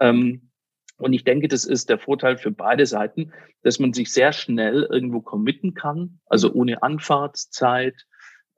Ähm, 0.00 0.50
und 0.98 1.12
ich 1.12 1.22
denke, 1.22 1.46
das 1.46 1.64
ist 1.64 1.88
der 1.88 1.98
Vorteil 1.98 2.36
für 2.38 2.50
beide 2.50 2.84
Seiten, 2.84 3.32
dass 3.62 3.78
man 3.78 3.92
sich 3.92 4.12
sehr 4.12 4.32
schnell 4.32 4.86
irgendwo 4.90 5.20
committen 5.20 5.74
kann, 5.74 6.20
also 6.26 6.52
ohne 6.52 6.82
Anfahrtszeit. 6.82 7.94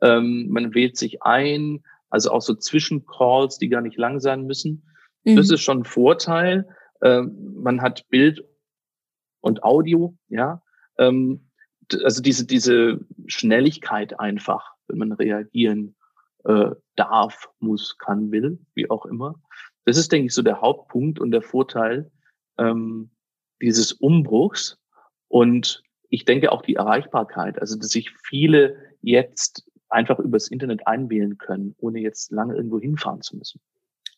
Ähm, 0.01 0.49
man 0.49 0.75
wählt 0.75 0.97
sich 0.97 1.23
ein, 1.23 1.85
also 2.09 2.31
auch 2.31 2.41
so 2.41 2.55
Zwischencalls, 2.55 3.59
die 3.59 3.69
gar 3.69 3.83
nicht 3.83 3.99
lang 3.99 4.21
sein 4.21 4.47
müssen. 4.47 4.89
Mhm. 5.25 5.37
Das 5.37 5.51
ist 5.51 5.61
schon 5.61 5.81
ein 5.81 5.85
Vorteil. 5.85 6.67
Ähm, 7.03 7.55
man 7.63 7.81
hat 7.83 8.09
Bild 8.09 8.45
und 9.41 9.63
Audio, 9.63 10.17
ja. 10.29 10.63
Ähm, 10.99 11.51
also 12.05 12.23
diese, 12.23 12.47
diese 12.47 13.01
Schnelligkeit 13.27 14.21
einfach, 14.21 14.75
wenn 14.87 14.99
man 14.99 15.13
reagieren 15.13 15.97
äh, 16.45 16.71
darf, 16.97 17.49
muss, 17.59 17.99
kann, 17.99 18.31
will, 18.31 18.59
wie 18.75 18.89
auch 18.91 19.07
immer. 19.07 19.35
Das 19.85 19.97
ist, 19.97 20.13
denke 20.13 20.27
ich, 20.27 20.35
so 20.35 20.43
der 20.43 20.61
Hauptpunkt 20.61 21.19
und 21.19 21.31
der 21.33 21.43
Vorteil 21.43 22.11
ähm, 22.59 23.11
dieses 23.61 23.93
Umbruchs. 23.93 24.79
Und 25.29 25.83
ich 26.09 26.25
denke 26.25 26.53
auch 26.53 26.63
die 26.63 26.75
Erreichbarkeit, 26.75 27.61
also 27.61 27.77
dass 27.77 27.89
sich 27.89 28.11
viele 28.11 28.77
jetzt 29.01 29.65
einfach 29.89 30.19
übers 30.19 30.49
Internet 30.49 30.87
einwählen 30.87 31.39
können, 31.39 31.75
ohne 31.79 32.01
jetzt 32.01 32.31
lange 32.31 32.55
irgendwo 32.55 32.79
hinfahren 32.79 33.23
zu 33.23 33.37
müssen. 33.37 33.61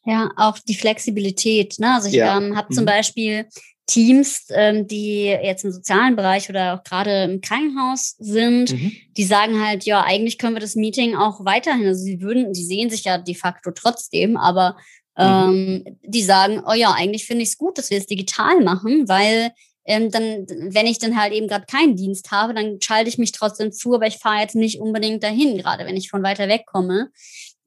Ja, 0.04 0.30
auch 0.36 0.58
die 0.58 0.74
Flexibilität. 0.74 1.78
Ne? 1.78 1.94
Also 1.94 2.08
ich 2.08 2.14
ja. 2.14 2.36
ähm, 2.36 2.56
habe 2.56 2.74
zum 2.74 2.84
mhm. 2.84 2.88
Beispiel 2.88 3.46
Teams, 3.86 4.46
ähm, 4.50 4.86
die 4.86 5.24
jetzt 5.24 5.64
im 5.64 5.72
sozialen 5.72 6.16
Bereich 6.16 6.48
oder 6.48 6.74
auch 6.74 6.84
gerade 6.84 7.24
im 7.24 7.40
Krankenhaus 7.40 8.16
sind, 8.18 8.72
mhm. 8.72 8.92
die 9.16 9.24
sagen 9.24 9.64
halt, 9.64 9.84
ja, 9.84 10.02
eigentlich 10.02 10.38
können 10.38 10.54
wir 10.54 10.60
das 10.60 10.76
Meeting 10.76 11.14
auch 11.14 11.44
weiterhin, 11.44 11.86
also 11.86 12.02
sie 12.02 12.20
würden, 12.20 12.52
die 12.52 12.64
sehen 12.64 12.90
sich 12.90 13.04
ja 13.04 13.18
de 13.18 13.34
facto 13.34 13.70
trotzdem, 13.72 14.36
aber 14.36 14.76
mhm. 15.16 15.84
ähm, 15.86 15.98
die 16.04 16.22
sagen, 16.22 16.62
oh 16.66 16.74
ja, 16.74 16.92
eigentlich 16.92 17.26
finde 17.26 17.42
ich 17.42 17.50
es 17.50 17.58
gut, 17.58 17.76
dass 17.76 17.90
wir 17.90 17.98
es 17.98 18.06
digital 18.06 18.60
machen, 18.60 19.08
weil 19.08 19.52
ähm, 19.84 20.10
dann, 20.10 20.46
wenn 20.48 20.86
ich 20.86 20.98
dann 20.98 21.20
halt 21.20 21.32
eben 21.32 21.48
gerade 21.48 21.66
keinen 21.66 21.96
Dienst 21.96 22.30
habe, 22.30 22.54
dann 22.54 22.78
schalte 22.80 23.08
ich 23.08 23.18
mich 23.18 23.32
trotzdem 23.32 23.72
zu, 23.72 23.94
aber 23.94 24.06
ich 24.06 24.18
fahre 24.18 24.40
jetzt 24.40 24.54
nicht 24.54 24.80
unbedingt 24.80 25.24
dahin, 25.24 25.58
gerade 25.58 25.84
wenn 25.86 25.96
ich 25.96 26.08
von 26.08 26.22
weiter 26.22 26.48
weg 26.48 26.66
komme. 26.66 27.10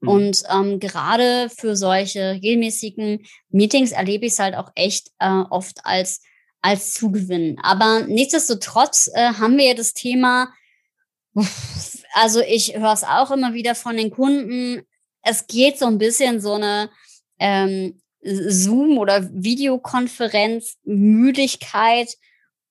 Mhm. 0.06 0.12
Und 0.12 0.42
ähm, 0.50 0.80
gerade 0.80 1.50
für 1.50 1.76
solche 1.76 2.32
regelmäßigen 2.32 3.26
Meetings 3.50 3.92
erlebe 3.92 4.26
ich 4.26 4.32
es 4.32 4.38
halt 4.38 4.54
auch 4.54 4.70
echt 4.74 5.10
äh, 5.18 5.42
oft 5.50 5.84
als, 5.84 6.22
als 6.62 6.94
Zugewinn. 6.94 7.58
Aber 7.62 8.04
nichtsdestotrotz 8.06 9.10
äh, 9.14 9.34
haben 9.34 9.56
wir 9.58 9.66
ja 9.66 9.74
das 9.74 9.92
Thema, 9.92 10.48
also 12.14 12.40
ich 12.40 12.76
höre 12.76 12.92
es 12.92 13.04
auch 13.04 13.30
immer 13.30 13.54
wieder 13.54 13.74
von 13.74 13.96
den 13.96 14.10
Kunden, 14.10 14.82
es 15.22 15.46
geht 15.46 15.78
so 15.78 15.86
ein 15.86 15.98
bisschen 15.98 16.40
so 16.40 16.54
eine 16.54 16.88
ähm, 17.38 18.00
Zoom- 18.22 18.98
oder 18.98 19.28
Videokonferenz 19.32 20.76
Müdigkeit 20.84 22.16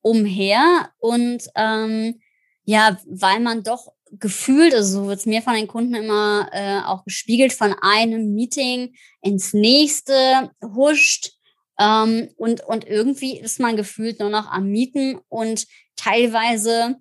umher 0.01 0.89
und 0.99 1.49
ähm, 1.55 2.21
ja, 2.63 2.97
weil 3.07 3.39
man 3.39 3.63
doch 3.63 3.94
gefühlt, 4.11 4.73
also 4.73 5.01
so 5.01 5.07
wird 5.07 5.19
es 5.19 5.25
mir 5.25 5.41
von 5.41 5.53
den 5.53 5.67
Kunden 5.67 5.95
immer 5.95 6.49
äh, 6.51 6.79
auch 6.85 7.03
gespiegelt, 7.03 7.53
von 7.53 7.75
einem 7.81 8.33
Meeting 8.33 8.95
ins 9.21 9.53
nächste 9.53 10.51
huscht. 10.61 11.31
Ähm, 11.79 12.29
und, 12.37 12.63
und 12.63 12.87
irgendwie 12.87 13.37
ist 13.37 13.59
man 13.59 13.75
gefühlt 13.75 14.19
nur 14.19 14.29
noch 14.29 14.49
am 14.49 14.67
Mieten 14.67 15.19
und 15.27 15.67
teilweise, 15.95 16.97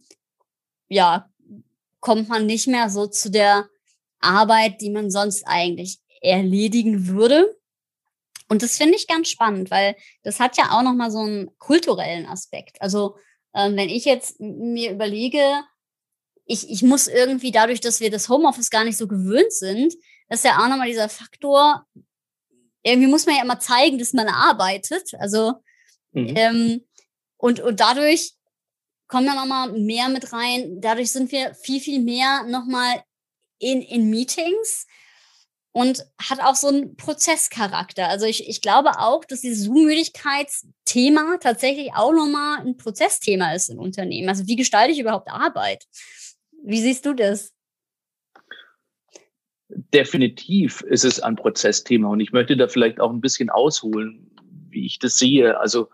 ja, 0.88 1.28
kommt 2.00 2.28
man 2.28 2.46
nicht 2.46 2.66
mehr 2.66 2.90
so 2.90 3.06
zu 3.06 3.30
der 3.30 3.68
Arbeit, 4.20 4.80
die 4.80 4.90
man 4.90 5.10
sonst 5.10 5.44
eigentlich 5.46 5.98
erledigen 6.20 7.08
würde. 7.08 7.56
Und 8.48 8.62
das 8.62 8.76
finde 8.76 8.96
ich 8.96 9.06
ganz 9.06 9.28
spannend, 9.28 9.70
weil 9.70 9.96
das 10.22 10.40
hat 10.40 10.56
ja 10.56 10.70
auch 10.70 10.82
nochmal 10.82 11.10
so 11.10 11.20
einen 11.20 11.56
kulturellen 11.58 12.26
Aspekt. 12.26 12.80
Also 12.80 13.16
ähm, 13.54 13.76
wenn 13.76 13.88
ich 13.88 14.04
jetzt 14.04 14.40
mir 14.40 14.92
überlege, 14.92 15.62
ich, 16.46 16.68
ich 16.70 16.82
muss 16.82 17.06
irgendwie 17.06 17.52
dadurch, 17.52 17.80
dass 17.80 18.00
wir 18.00 18.10
das 18.10 18.28
Homeoffice 18.28 18.70
gar 18.70 18.84
nicht 18.84 18.98
so 18.98 19.08
gewöhnt 19.08 19.52
sind, 19.52 19.94
das 20.28 20.40
ist 20.40 20.44
ja 20.44 20.58
auch 20.58 20.68
nochmal 20.68 20.88
dieser 20.88 21.08
Faktor, 21.08 21.86
irgendwie 22.82 23.08
muss 23.08 23.26
man 23.26 23.36
ja 23.36 23.42
immer 23.42 23.60
zeigen, 23.60 23.98
dass 23.98 24.12
man 24.12 24.28
arbeitet. 24.28 25.14
Also 25.18 25.54
mhm. 26.12 26.34
ähm, 26.36 26.84
und, 27.36 27.60
und 27.60 27.80
dadurch 27.80 28.34
kommen 29.06 29.26
ja 29.26 29.34
nochmal 29.34 29.72
mehr 29.72 30.08
mit 30.08 30.32
rein. 30.32 30.80
Dadurch 30.80 31.12
sind 31.12 31.32
wir 31.32 31.54
viel, 31.54 31.80
viel 31.80 32.00
mehr 32.00 32.44
nochmal 32.44 33.02
in, 33.58 33.82
in 33.82 34.10
Meetings 34.10 34.86
und 35.72 36.04
hat 36.18 36.40
auch 36.40 36.54
so 36.54 36.68
einen 36.68 36.96
Prozesscharakter. 36.96 38.08
Also 38.08 38.26
ich, 38.26 38.48
ich 38.48 38.60
glaube 38.60 38.98
auch, 38.98 39.24
dass 39.24 39.40
dieses 39.40 39.64
Zoom-Müdigkeitsthema 39.64 41.38
tatsächlich 41.38 41.92
auch 41.94 42.12
nochmal 42.12 42.60
ein 42.60 42.76
Prozessthema 42.76 43.54
ist 43.54 43.70
im 43.70 43.78
Unternehmen. 43.78 44.28
Also 44.28 44.46
wie 44.46 44.56
gestalte 44.56 44.92
ich 44.92 45.00
überhaupt 45.00 45.28
Arbeit? 45.28 45.84
Wie 46.66 46.80
siehst 46.80 47.04
du 47.04 47.12
das? 47.12 47.52
Definitiv 49.68 50.80
ist 50.80 51.04
es 51.04 51.20
ein 51.20 51.36
Prozessthema 51.36 52.08
und 52.08 52.20
ich 52.20 52.32
möchte 52.32 52.56
da 52.56 52.68
vielleicht 52.68 53.00
auch 53.00 53.10
ein 53.10 53.20
bisschen 53.20 53.50
ausholen, 53.50 54.30
wie 54.70 54.86
ich 54.86 54.98
das 54.98 55.18
sehe. 55.18 55.60
Also 55.60 55.90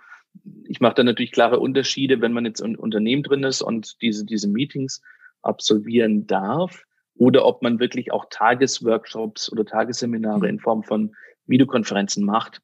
ich 0.68 0.80
mache 0.80 0.94
da 0.94 1.02
natürlich 1.02 1.32
klare 1.32 1.58
Unterschiede, 1.58 2.20
wenn 2.20 2.32
man 2.32 2.44
jetzt 2.44 2.60
im 2.60 2.78
Unternehmen 2.78 3.24
drin 3.24 3.42
ist 3.42 3.62
und 3.62 4.00
diese, 4.00 4.24
diese 4.24 4.48
Meetings 4.48 5.02
absolvieren 5.42 6.28
darf 6.28 6.84
oder 7.14 7.46
ob 7.46 7.62
man 7.62 7.80
wirklich 7.80 8.12
auch 8.12 8.26
Tagesworkshops 8.30 9.50
oder 9.50 9.64
Tagesseminare 9.64 10.48
in 10.48 10.60
Form 10.60 10.84
von 10.84 11.16
Videokonferenzen 11.46 12.24
macht. 12.24 12.62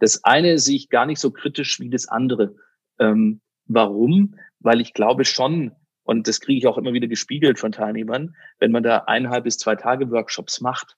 Das 0.00 0.24
eine 0.24 0.58
sehe 0.58 0.76
ich 0.76 0.88
gar 0.88 1.06
nicht 1.06 1.20
so 1.20 1.30
kritisch 1.30 1.78
wie 1.78 1.88
das 1.88 2.08
andere. 2.08 2.56
Ähm, 2.98 3.40
warum? 3.66 4.34
Weil 4.58 4.80
ich 4.80 4.92
glaube 4.92 5.24
schon, 5.24 5.72
und 6.04 6.28
das 6.28 6.40
kriege 6.40 6.58
ich 6.58 6.66
auch 6.66 6.78
immer 6.78 6.92
wieder 6.92 7.08
gespiegelt 7.08 7.58
von 7.58 7.72
Teilnehmern, 7.72 8.36
wenn 8.58 8.70
man 8.70 8.82
da 8.82 8.98
eineinhalb 9.06 9.44
bis 9.44 9.58
zwei 9.58 9.74
Tage 9.74 10.10
Workshops 10.10 10.60
macht, 10.60 10.96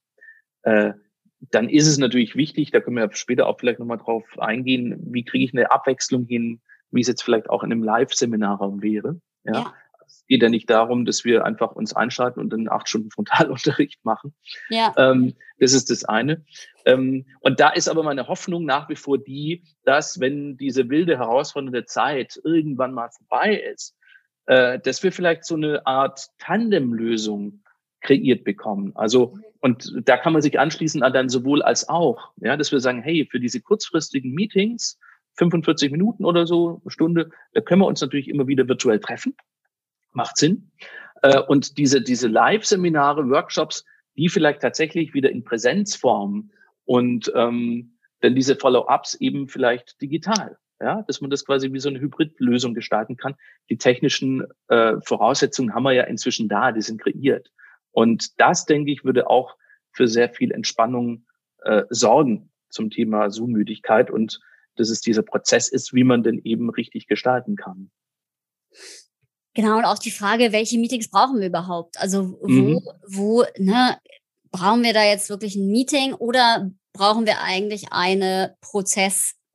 äh, 0.62 0.92
dann 1.50 1.68
ist 1.68 1.86
es 1.86 1.98
natürlich 1.98 2.36
wichtig, 2.36 2.70
da 2.70 2.80
können 2.80 2.96
wir 2.96 3.10
später 3.12 3.46
auch 3.46 3.58
vielleicht 3.58 3.78
nochmal 3.78 3.98
drauf 3.98 4.24
eingehen, 4.38 4.98
wie 5.12 5.24
kriege 5.24 5.44
ich 5.44 5.52
eine 5.52 5.70
Abwechslung 5.70 6.24
hin, 6.24 6.60
wie 6.90 7.00
es 7.00 7.08
jetzt 7.08 7.22
vielleicht 7.22 7.50
auch 7.50 7.62
in 7.62 7.72
einem 7.72 7.82
Live-Seminarraum 7.82 8.82
wäre. 8.82 9.20
Ja. 9.44 9.52
ja. 9.52 9.74
Es 10.06 10.24
geht 10.26 10.42
ja 10.42 10.48
nicht 10.48 10.70
darum, 10.70 11.04
dass 11.04 11.24
wir 11.24 11.44
einfach 11.44 11.72
uns 11.72 11.94
einschalten 11.94 12.40
und 12.40 12.50
dann 12.50 12.68
acht 12.68 12.88
Stunden 12.88 13.10
Frontalunterricht 13.10 14.04
machen. 14.04 14.34
Ja. 14.70 14.94
Ähm, 14.96 15.34
das 15.58 15.72
ist 15.72 15.90
das 15.90 16.04
eine. 16.04 16.44
Ähm, 16.84 17.26
und 17.40 17.60
da 17.60 17.70
ist 17.70 17.88
aber 17.88 18.02
meine 18.02 18.28
Hoffnung 18.28 18.64
nach 18.64 18.88
wie 18.88 18.96
vor 18.96 19.18
die, 19.18 19.64
dass 19.84 20.20
wenn 20.20 20.56
diese 20.56 20.88
wilde, 20.88 21.18
herausfordernde 21.18 21.84
Zeit 21.84 22.40
irgendwann 22.44 22.94
mal 22.94 23.10
vorbei 23.10 23.56
ist, 23.56 23.96
äh, 24.46 24.78
dass 24.78 25.02
wir 25.02 25.12
vielleicht 25.12 25.44
so 25.44 25.54
eine 25.54 25.86
Art 25.86 26.28
Tandemlösung 26.38 27.62
kreiert 28.00 28.44
bekommen. 28.44 28.92
Also, 28.94 29.38
und 29.60 29.92
da 30.04 30.16
kann 30.16 30.32
man 30.32 30.42
sich 30.42 30.58
anschließen 30.58 31.02
an 31.02 31.12
dann 31.12 31.28
sowohl 31.28 31.62
als 31.62 31.88
auch, 31.88 32.32
ja, 32.36 32.56
dass 32.56 32.72
wir 32.72 32.80
sagen, 32.80 33.02
hey, 33.02 33.26
für 33.30 33.40
diese 33.40 33.60
kurzfristigen 33.60 34.32
Meetings, 34.32 34.98
45 35.38 35.90
Minuten 35.90 36.24
oder 36.24 36.46
so, 36.46 36.80
eine 36.82 36.90
Stunde, 36.90 37.30
da 37.52 37.60
können 37.60 37.82
wir 37.82 37.86
uns 37.86 38.00
natürlich 38.00 38.28
immer 38.28 38.46
wieder 38.46 38.68
virtuell 38.68 39.00
treffen. 39.00 39.36
Macht 40.12 40.36
Sinn. 40.36 40.70
Äh, 41.22 41.40
und 41.40 41.78
diese, 41.78 42.00
diese 42.00 42.28
Live-Seminare, 42.28 43.28
Workshops, 43.28 43.84
die 44.16 44.28
vielleicht 44.28 44.62
tatsächlich 44.62 45.12
wieder 45.12 45.30
in 45.30 45.44
Präsenzform 45.44 46.50
und 46.84 47.30
ähm, 47.34 47.98
dann 48.20 48.34
diese 48.34 48.56
Follow-ups 48.56 49.14
eben 49.14 49.48
vielleicht 49.48 50.00
digital 50.00 50.56
ja, 50.80 51.02
dass 51.02 51.20
man 51.20 51.30
das 51.30 51.44
quasi 51.44 51.72
wie 51.72 51.78
so 51.78 51.88
eine 51.88 52.00
Hybridlösung 52.00 52.74
gestalten 52.74 53.16
kann. 53.16 53.34
Die 53.70 53.78
technischen 53.78 54.44
äh, 54.68 54.94
Voraussetzungen 55.04 55.74
haben 55.74 55.84
wir 55.84 55.92
ja 55.92 56.04
inzwischen 56.04 56.48
da, 56.48 56.72
die 56.72 56.82
sind 56.82 57.00
kreiert. 57.00 57.50
Und 57.92 58.38
das, 58.40 58.66
denke 58.66 58.92
ich, 58.92 59.04
würde 59.04 59.30
auch 59.30 59.56
für 59.90 60.06
sehr 60.06 60.28
viel 60.28 60.52
Entspannung 60.52 61.26
äh, 61.62 61.84
Sorgen 61.88 62.50
zum 62.68 62.90
Thema 62.90 63.30
Zoom-Müdigkeit 63.30 64.10
und 64.10 64.40
dass 64.76 64.90
es 64.90 65.00
dieser 65.00 65.22
Prozess 65.22 65.68
ist, 65.68 65.94
wie 65.94 66.04
man 66.04 66.22
denn 66.22 66.38
eben 66.44 66.68
richtig 66.68 67.06
gestalten 67.06 67.56
kann. 67.56 67.90
Genau, 69.54 69.78
und 69.78 69.86
auch 69.86 69.98
die 69.98 70.10
Frage, 70.10 70.52
welche 70.52 70.78
Meetings 70.78 71.08
brauchen 71.08 71.40
wir 71.40 71.46
überhaupt? 71.46 71.98
Also 71.98 72.38
wo, 72.42 72.46
mhm. 72.46 72.80
wo, 73.06 73.44
ne, 73.56 73.98
brauchen 74.50 74.82
wir 74.82 74.92
da 74.92 75.02
jetzt 75.02 75.30
wirklich 75.30 75.56
ein 75.56 75.68
Meeting 75.68 76.12
oder 76.12 76.70
brauchen 76.92 77.24
wir 77.24 77.40
eigentlich 77.40 77.92
eine 77.92 78.56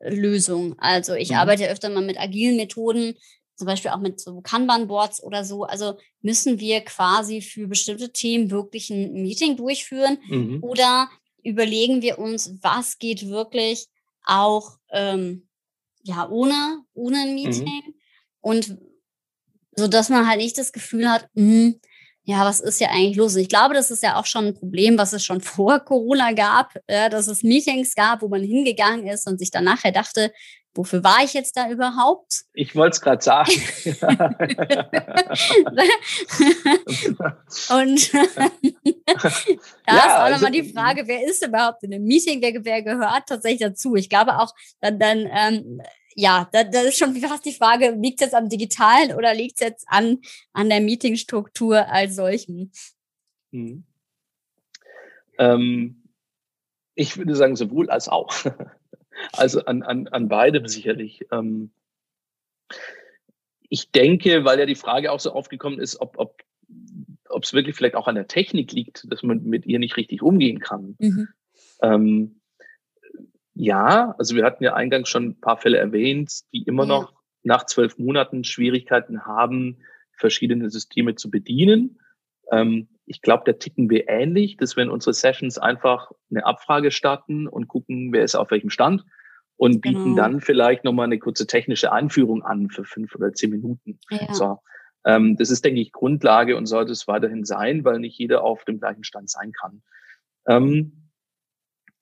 Prozesslösung? 0.01 0.75
Also 0.79 1.13
ich 1.13 1.29
mhm. 1.29 1.37
arbeite 1.37 1.69
öfter 1.69 1.89
mal 1.89 2.03
mit 2.03 2.19
agilen 2.19 2.57
Methoden, 2.57 3.15
zum 3.55 3.67
Beispiel 3.67 3.91
auch 3.91 3.99
mit 3.99 4.19
so 4.19 4.41
Kanban-Boards 4.41 5.23
oder 5.23 5.43
so. 5.43 5.63
Also 5.63 5.97
müssen 6.21 6.59
wir 6.59 6.81
quasi 6.81 7.41
für 7.41 7.67
bestimmte 7.67 8.11
Themen 8.11 8.51
wirklich 8.51 8.89
ein 8.89 9.13
Meeting 9.13 9.55
durchführen 9.55 10.17
mhm. 10.27 10.59
oder 10.63 11.09
überlegen 11.43 12.01
wir 12.01 12.19
uns, 12.19 12.55
was 12.61 12.99
geht 12.99 13.27
wirklich 13.29 13.87
auch 14.23 14.77
ähm, 14.91 15.47
ja 16.03 16.29
ohne 16.29 16.83
ohne 16.93 17.21
ein 17.21 17.29
mhm. 17.29 17.35
Meeting 17.35 17.65
mhm. 17.65 17.93
und 18.41 18.77
so 19.75 19.87
dass 19.87 20.09
man 20.09 20.27
halt 20.27 20.39
nicht 20.39 20.57
das 20.57 20.73
Gefühl 20.73 21.09
hat, 21.09 21.27
mh, 21.33 21.43
hm, 21.43 21.79
ja, 22.23 22.45
was 22.45 22.59
ist 22.59 22.79
ja 22.79 22.89
eigentlich 22.89 23.17
los? 23.17 23.35
Ich 23.35 23.49
glaube, 23.49 23.73
das 23.73 23.89
ist 23.89 24.03
ja 24.03 24.15
auch 24.17 24.25
schon 24.25 24.47
ein 24.47 24.53
Problem, 24.53 24.97
was 24.97 25.13
es 25.13 25.25
schon 25.25 25.41
vor 25.41 25.79
Corona 25.79 26.33
gab, 26.33 26.73
ja, 26.89 27.09
dass 27.09 27.27
es 27.27 27.43
Meetings 27.43 27.95
gab, 27.95 28.21
wo 28.21 28.27
man 28.27 28.43
hingegangen 28.43 29.07
ist 29.07 29.27
und 29.27 29.39
sich 29.39 29.51
dann 29.51 29.63
nachher 29.63 29.91
dachte, 29.91 30.31
wofür 30.73 31.03
war 31.03 31.23
ich 31.23 31.33
jetzt 31.33 31.57
da 31.57 31.69
überhaupt? 31.69 32.43
Ich 32.53 32.75
wollte 32.75 32.95
es 32.95 33.01
gerade 33.01 33.21
sagen. 33.21 33.51
und 37.69 38.13
da 38.13 38.49
ja, 39.87 39.97
ist 39.97 40.15
auch 40.15 40.29
nochmal 40.29 40.51
die 40.51 40.61
also 40.61 40.73
Frage, 40.73 41.03
wer 41.07 41.27
ist 41.27 41.45
überhaupt 41.45 41.83
in 41.83 41.93
einem 41.93 42.05
Meeting, 42.05 42.41
wer, 42.41 42.53
wer 42.63 42.81
gehört 42.83 43.27
tatsächlich 43.27 43.61
dazu? 43.61 43.95
Ich 43.95 44.09
glaube 44.09 44.39
auch, 44.39 44.53
dann, 44.79 44.97
dann 44.99 45.29
ähm, 45.29 45.81
ja, 46.15 46.49
da, 46.51 46.63
da 46.63 46.81
ist 46.81 46.97
schon 46.97 47.15
fast 47.17 47.45
die 47.45 47.53
Frage, 47.53 47.91
liegt 47.91 48.21
es 48.21 48.27
jetzt 48.27 48.35
am 48.35 48.49
Digitalen 48.49 49.13
oder 49.15 49.33
liegt 49.33 49.55
es 49.55 49.67
jetzt 49.67 49.85
an, 49.87 50.19
an 50.53 50.69
der 50.69 50.81
Meetingstruktur 50.81 51.87
als 51.87 52.15
solchen? 52.15 52.71
Hm. 53.51 53.83
Ähm, 55.37 56.03
ich 56.95 57.17
würde 57.17 57.35
sagen, 57.35 57.55
sowohl 57.55 57.89
als 57.89 58.07
auch. 58.07 58.33
Also 59.33 59.65
an, 59.65 59.83
an, 59.83 60.07
an 60.07 60.29
beidem 60.29 60.67
sicherlich. 60.67 61.27
Ähm, 61.31 61.71
ich 63.69 63.91
denke, 63.91 64.45
weil 64.45 64.57
ja 64.57 64.65
die 64.65 64.73
Frage 64.73 65.11
auch 65.11 65.19
so 65.19 65.33
aufgekommen 65.33 65.79
ist, 65.79 66.01
ob, 66.01 66.17
ob 66.17 66.41
ob 67.31 67.43
es 67.43 67.53
wirklich 67.53 67.75
vielleicht 67.75 67.95
auch 67.95 68.07
an 68.07 68.15
der 68.15 68.27
Technik 68.27 68.71
liegt, 68.71 69.11
dass 69.11 69.23
man 69.23 69.43
mit 69.43 69.65
ihr 69.65 69.79
nicht 69.79 69.97
richtig 69.97 70.21
umgehen 70.21 70.59
kann. 70.59 70.95
Mhm. 70.99 71.27
Ähm, 71.81 72.40
ja, 73.53 74.15
also 74.17 74.35
wir 74.35 74.45
hatten 74.45 74.63
ja 74.63 74.73
eingangs 74.73 75.09
schon 75.09 75.25
ein 75.25 75.39
paar 75.39 75.57
Fälle 75.57 75.77
erwähnt, 75.77 76.41
die 76.53 76.63
immer 76.63 76.83
ja. 76.83 76.89
noch 76.89 77.13
nach 77.43 77.65
zwölf 77.65 77.97
Monaten 77.97 78.43
Schwierigkeiten 78.43 79.25
haben, 79.25 79.77
verschiedene 80.13 80.69
Systeme 80.69 81.15
zu 81.15 81.29
bedienen. 81.29 81.99
Ähm, 82.51 82.87
ich 83.05 83.21
glaube, 83.21 83.43
da 83.45 83.53
ticken 83.53 83.89
wir 83.89 84.07
ähnlich, 84.07 84.57
dass 84.57 84.75
wir 84.75 84.83
in 84.83 84.89
unsere 84.89 85.13
Sessions 85.13 85.57
einfach 85.57 86.11
eine 86.29 86.45
Abfrage 86.45 86.91
starten 86.91 87.47
und 87.47 87.67
gucken, 87.67 88.13
wer 88.13 88.23
ist 88.23 88.35
auf 88.35 88.51
welchem 88.51 88.69
Stand 88.69 89.03
und 89.57 89.81
bieten 89.81 90.03
genau. 90.03 90.15
dann 90.15 90.41
vielleicht 90.41 90.83
nochmal 90.83 91.05
eine 91.05 91.19
kurze 91.19 91.45
technische 91.45 91.91
Einführung 91.91 92.43
an 92.43 92.69
für 92.69 92.85
fünf 92.85 93.13
oder 93.15 93.33
zehn 93.33 93.49
Minuten. 93.49 93.99
Ja. 94.09 94.33
So. 94.33 94.59
Ähm, 95.03 95.35
das 95.35 95.49
ist, 95.49 95.65
denke 95.65 95.81
ich, 95.81 95.91
Grundlage 95.91 96.55
und 96.55 96.67
sollte 96.67 96.91
es 96.91 97.07
weiterhin 97.07 97.43
sein, 97.43 97.83
weil 97.83 97.99
nicht 97.99 98.17
jeder 98.17 98.43
auf 98.43 98.63
dem 98.65 98.79
gleichen 98.79 99.03
Stand 99.03 99.29
sein 99.29 99.51
kann. 99.51 99.81
Ähm, 100.47 101.00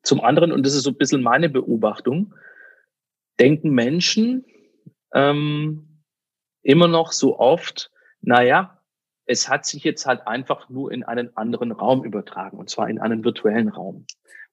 zum 0.03 0.21
anderen, 0.21 0.51
und 0.51 0.65
das 0.65 0.73
ist 0.73 0.83
so 0.83 0.91
ein 0.91 0.97
bisschen 0.97 1.21
meine 1.21 1.49
Beobachtung, 1.49 2.33
denken 3.39 3.71
Menschen 3.71 4.45
ähm, 5.13 6.01
immer 6.61 6.87
noch 6.87 7.11
so 7.11 7.39
oft, 7.39 7.91
naja, 8.21 8.81
es 9.25 9.47
hat 9.47 9.65
sich 9.65 9.83
jetzt 9.83 10.05
halt 10.05 10.25
einfach 10.27 10.69
nur 10.69 10.91
in 10.91 11.03
einen 11.03 11.35
anderen 11.37 11.71
Raum 11.71 12.03
übertragen, 12.03 12.57
und 12.57 12.69
zwar 12.69 12.89
in 12.89 12.99
einen 12.99 13.23
virtuellen 13.23 13.69
Raum. 13.69 14.05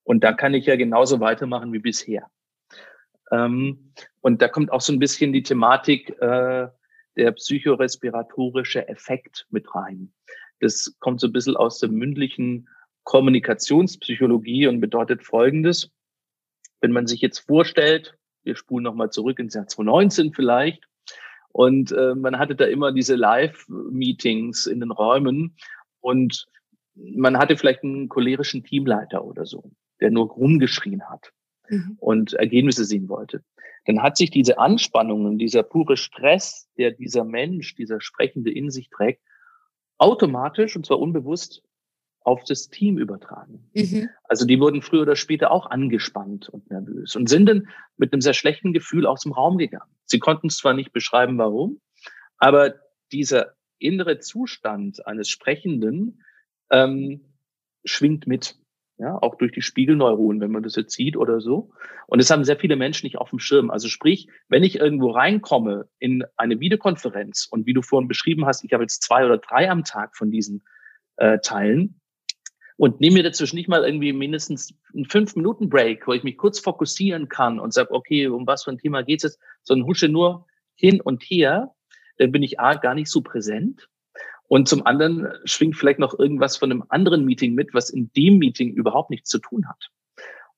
Und 0.05 0.23
da 0.23 0.33
kann 0.33 0.55
ich 0.55 0.67
ja 0.67 0.77
genauso 0.77 1.19
weitermachen 1.21 1.73
wie 1.73 1.79
bisher. 1.79 2.31
Ähm, 3.33 3.93
und 4.21 4.43
da 4.43 4.49
kommt 4.49 4.71
auch 4.71 4.81
so 4.81 4.93
ein 4.93 4.99
bisschen 4.99 5.33
die 5.33 5.43
Thematik 5.43 6.11
äh, 6.21 6.69
der 7.17 7.33
psychorespiratorische 7.33 8.87
Effekt 8.89 9.47
mit 9.51 9.75
rein. 9.75 10.13
Das 10.61 10.95
kommt 11.01 11.21
so 11.21 11.27
ein 11.27 11.33
bisschen 11.33 11.57
aus 11.57 11.79
der 11.81 11.89
mündlichen 11.89 12.69
Kommunikationspsychologie 13.07 14.67
und 14.67 14.81
bedeutet 14.81 15.23
Folgendes. 15.23 15.91
Wenn 16.81 16.93
man 16.93 17.07
sich 17.07 17.21
jetzt 17.21 17.39
vorstellt, 17.39 18.19
wir 18.43 18.57
spulen 18.57 18.83
nochmal 18.83 19.11
zurück 19.11 19.39
ins 19.39 19.55
Jahr 19.55 19.69
2019 19.69 20.33
vielleicht, 20.33 20.87
und 21.53 21.91
äh, 21.93 22.15
man 22.15 22.39
hatte 22.39 22.55
da 22.55 22.67
immer 22.67 22.93
diese 22.93 23.15
Live-Meetings 23.15 24.67
in 24.67 24.81
den 24.81 24.91
Räumen 24.91 25.57
und 26.01 26.47
man 26.95 27.39
hatte 27.39 27.57
vielleicht 27.57 27.83
einen 27.83 28.11
cholerischen 28.11 28.63
Teamleiter 28.63 29.25
oder 29.25 29.47
so, 29.47 29.71
der 30.01 30.11
nur 30.11 30.29
rumgeschrien 30.29 31.09
hat 31.09 31.33
mhm. 31.71 31.97
und 31.99 32.35
Ergebnisse 32.35 32.85
sehen 32.85 33.09
wollte. 33.09 33.43
Dann 33.87 34.03
hat 34.03 34.19
sich 34.19 34.31
diese 34.31 34.59
Anspannung 34.59 35.25
und 35.25 35.39
dieser 35.39 35.63
pure 35.63 35.97
Stress, 35.97 36.69
der 36.77 36.91
dieser 36.91 37.25
Mensch, 37.25 37.75
dieser 37.75 38.03
Sprechende 38.03 38.53
in 38.53 38.71
sich 38.71 38.91
trägt, 38.91 39.23
automatisch 39.97 40.77
und 40.77 40.85
zwar 40.85 40.99
unbewusst 40.99 41.63
auf 42.27 42.43
das 42.43 42.69
Team 42.69 42.99
übertragen. 42.99 43.71
Mhm. 43.73 44.09
Also 44.25 44.47
die 44.47 44.59
wurden 44.59 44.83
früher 44.83 45.03
oder 45.03 45.15
später 45.15 45.53
auch 45.53 45.71
angespannt 45.71 46.49
und 46.49 46.69
nervös 46.71 47.15
und 47.15 47.29
sind 47.29 47.47
dann 47.47 47.69
mit 47.97 48.13
einem 48.13 48.21
sehr 48.21 48.35
schlechten 48.35 48.73
Gefühl 48.73 49.07
aus 49.07 49.23
dem 49.23 49.33
Raum 49.33 49.59
gegangen. 49.59 49.91
Sie 50.07 50.19
konnten 50.19 50.51
zwar 50.51 50.75
nicht 50.75 50.93
beschreiben, 50.93 51.39
warum, 51.39 51.81
aber 52.39 52.75
dieser 53.13 53.55
innere 53.79 54.19
Zustand 54.19 55.07
eines 55.07 55.29
Sprechenden 55.29 56.25
ähm, 56.71 57.33
schwingt 57.85 58.27
mit. 58.27 58.59
Ja, 58.99 59.19
auch 59.21 59.35
durch 59.35 59.53
die 59.53 59.61
Spiegelneuronen, 59.61 60.41
wenn 60.41 60.51
man 60.51 60.63
das 60.63 60.75
jetzt 60.75 60.95
sieht 60.95 61.19
oder 61.19 61.39
so. 61.43 61.71
Und 62.07 62.19
das 62.19 62.31
haben 62.31 62.45
sehr 62.45 62.57
viele 62.57 62.77
Menschen 62.77 63.05
nicht 63.05 63.19
auf 63.19 63.29
dem 63.29 63.39
Schirm. 63.39 63.71
Also 63.71 63.89
sprich, 63.89 64.27
wenn 64.49 64.65
ich 64.65 64.81
irgendwo 64.81 65.11
reinkomme 65.11 65.87
in 65.99 66.25
eine 66.39 66.61
Videokonferenz 66.61 67.47
und 67.51 67.67
wie 67.67 67.75
du 67.75 67.83
vorhin 67.83 68.09
beschrieben 68.09 68.47
hast, 68.47 68.65
ich 68.65 68.73
habe 68.73 68.85
jetzt 68.85 69.03
zwei 69.03 69.27
oder 69.27 69.37
drei 69.37 69.71
am 69.71 69.85
Tag 69.85 70.17
von 70.17 70.31
diesen 70.31 70.65
äh, 71.19 71.39
Teilen, 71.41 72.01
und 72.77 73.01
nehme 73.01 73.15
mir 73.15 73.23
dazwischen 73.23 73.57
nicht 73.57 73.69
mal 73.69 73.85
irgendwie 73.85 74.13
mindestens 74.13 74.75
einen 74.95 75.07
fünf 75.07 75.35
Minuten 75.35 75.69
Break, 75.69 76.07
wo 76.07 76.13
ich 76.13 76.23
mich 76.23 76.37
kurz 76.37 76.59
fokussieren 76.59 77.29
kann 77.29 77.59
und 77.59 77.73
sage, 77.73 77.93
okay, 77.93 78.27
um 78.27 78.47
was 78.47 78.65
für 78.65 78.71
ein 78.71 78.79
Thema 78.79 79.03
geht 79.03 79.25
es, 79.25 79.39
sondern 79.63 79.87
husche 79.87 80.09
nur 80.09 80.47
hin 80.75 81.01
und 81.01 81.23
her, 81.23 81.75
dann 82.19 82.33
bin 82.33 82.43
ich 82.43 82.61
A, 82.61 82.75
gar 82.75 82.95
nicht 82.95 83.11
so 83.11 83.23
präsent. 83.23 83.89
Und 84.49 84.69
zum 84.69 84.87
anderen 84.87 85.27
schwingt 85.45 85.77
vielleicht 85.77 85.99
noch 85.99 86.19
irgendwas 86.19 86.57
von 86.57 86.71
einem 86.71 86.85
anderen 86.89 87.25
Meeting 87.25 87.55
mit, 87.55 87.75
was 87.75 87.91
in 87.91 88.11
dem 88.17 88.39
Meeting 88.39 88.73
überhaupt 88.73 89.11
nichts 89.11 89.29
zu 89.29 89.39
tun 89.39 89.69
hat. 89.69 89.91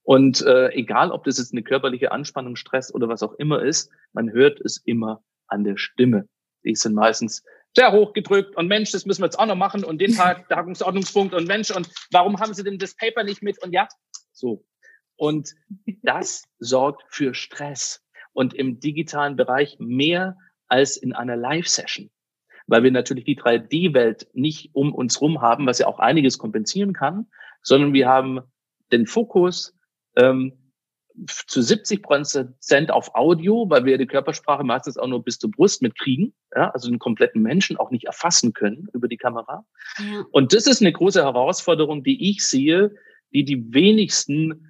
Und 0.02 0.42
äh, 0.42 0.70
egal, 0.70 1.10
ob 1.10 1.24
das 1.24 1.38
jetzt 1.38 1.52
eine 1.52 1.62
körperliche 1.62 2.12
Anspannung, 2.12 2.56
Stress 2.56 2.92
oder 2.94 3.08
was 3.08 3.22
auch 3.22 3.34
immer 3.34 3.62
ist, 3.62 3.90
man 4.12 4.32
hört 4.32 4.60
es 4.60 4.78
immer 4.84 5.22
an 5.46 5.64
der 5.64 5.76
Stimme. 5.76 6.28
Die 6.64 6.74
sind 6.74 6.94
meistens 6.94 7.44
sehr 7.78 7.92
hoch 7.92 8.12
gedrückt 8.12 8.56
und 8.56 8.66
Mensch, 8.66 8.90
das 8.90 9.06
müssen 9.06 9.22
wir 9.22 9.26
jetzt 9.26 9.38
auch 9.38 9.46
noch 9.46 9.54
machen 9.54 9.84
und 9.84 10.00
den 10.00 10.12
Tag 10.16 10.48
Tagungsordnungspunkt 10.48 11.32
und 11.32 11.46
Mensch 11.46 11.70
und 11.70 11.88
warum 12.10 12.40
haben 12.40 12.52
Sie 12.52 12.64
denn 12.64 12.78
das 12.78 12.96
Paper 12.96 13.22
nicht 13.22 13.40
mit 13.40 13.62
und 13.62 13.72
ja, 13.72 13.86
so. 14.32 14.64
Und 15.16 15.54
das 16.02 16.42
sorgt 16.58 17.04
für 17.08 17.34
Stress 17.34 18.04
und 18.32 18.52
im 18.52 18.80
digitalen 18.80 19.36
Bereich 19.36 19.76
mehr 19.78 20.36
als 20.66 20.96
in 20.96 21.12
einer 21.12 21.36
Live-Session, 21.36 22.10
weil 22.66 22.82
wir 22.82 22.90
natürlich 22.90 23.24
die 23.24 23.38
3D-Welt 23.38 24.26
nicht 24.32 24.70
um 24.72 24.92
uns 24.92 25.20
rum 25.20 25.40
haben, 25.40 25.66
was 25.66 25.78
ja 25.78 25.86
auch 25.86 26.00
einiges 26.00 26.36
kompensieren 26.36 26.92
kann, 26.92 27.28
sondern 27.62 27.92
wir 27.92 28.08
haben 28.08 28.40
den 28.90 29.06
Fokus 29.06 29.76
ähm, 30.16 30.67
zu 31.26 31.62
70 31.62 32.02
Prozent 32.02 32.90
auf 32.90 33.14
Audio, 33.14 33.68
weil 33.68 33.84
wir 33.84 33.98
die 33.98 34.06
Körpersprache 34.06 34.64
meistens 34.64 34.96
auch 34.98 35.06
nur 35.06 35.22
bis 35.22 35.38
zur 35.38 35.50
Brust 35.50 35.82
mitkriegen, 35.82 36.34
ja, 36.54 36.70
also 36.70 36.88
den 36.88 36.98
kompletten 36.98 37.42
Menschen 37.42 37.76
auch 37.76 37.90
nicht 37.90 38.04
erfassen 38.04 38.52
können 38.52 38.88
über 38.92 39.08
die 39.08 39.16
Kamera. 39.16 39.64
Ja. 39.98 40.24
Und 40.30 40.52
das 40.52 40.66
ist 40.66 40.80
eine 40.80 40.92
große 40.92 41.22
Herausforderung, 41.22 42.02
die 42.02 42.30
ich 42.30 42.44
sehe, 42.44 42.94
die 43.32 43.44
die 43.44 43.72
wenigsten 43.72 44.68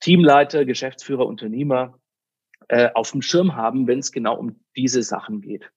Teamleiter, 0.00 0.64
Geschäftsführer, 0.64 1.26
Unternehmer 1.26 1.98
äh, 2.68 2.90
auf 2.94 3.10
dem 3.12 3.22
Schirm 3.22 3.54
haben, 3.54 3.86
wenn 3.86 3.98
es 3.98 4.12
genau 4.12 4.36
um 4.36 4.60
diese 4.76 5.02
Sachen 5.02 5.40
geht. 5.40 5.70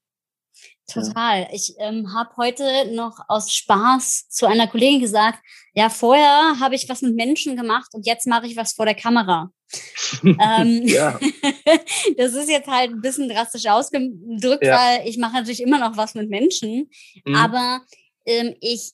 Total. 0.91 1.47
Ich 1.51 1.73
ähm, 1.79 2.13
habe 2.13 2.35
heute 2.37 2.93
noch 2.93 3.17
aus 3.27 3.51
Spaß 3.53 4.27
zu 4.29 4.45
einer 4.45 4.67
Kollegin 4.67 4.99
gesagt, 4.99 5.39
ja, 5.73 5.89
vorher 5.89 6.59
habe 6.59 6.75
ich 6.75 6.89
was 6.89 7.01
mit 7.01 7.15
Menschen 7.15 7.55
gemacht 7.55 7.89
und 7.93 8.05
jetzt 8.05 8.27
mache 8.27 8.47
ich 8.47 8.57
was 8.57 8.73
vor 8.73 8.85
der 8.85 8.95
Kamera. 8.95 9.49
ähm, 10.23 10.83
ja. 10.85 11.19
das 12.17 12.33
ist 12.33 12.49
jetzt 12.49 12.67
halt 12.67 12.91
ein 12.91 13.01
bisschen 13.01 13.29
drastisch 13.29 13.65
ausgedrückt, 13.65 14.65
ja. 14.65 14.77
weil 14.77 15.07
ich 15.07 15.17
mache 15.17 15.33
natürlich 15.33 15.61
immer 15.61 15.79
noch 15.79 15.97
was 15.97 16.13
mit 16.15 16.29
Menschen, 16.29 16.89
mhm. 17.25 17.35
aber 17.35 17.81
ähm, 18.25 18.55
ich 18.59 18.91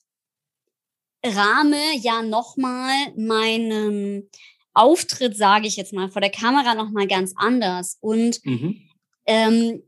rahme 1.26 1.98
ja 1.98 2.22
nochmal 2.22 3.14
meinen 3.18 4.30
Auftritt, 4.74 5.36
sage 5.36 5.68
ich 5.68 5.76
jetzt 5.76 5.94
mal, 5.94 6.10
vor 6.10 6.22
der 6.22 6.32
Kamera 6.32 6.76
nochmal 6.76 7.08
ganz 7.08 7.34
anders. 7.36 7.98
Und 8.00 8.40
mhm. 8.46 8.82
ähm, 9.26 9.84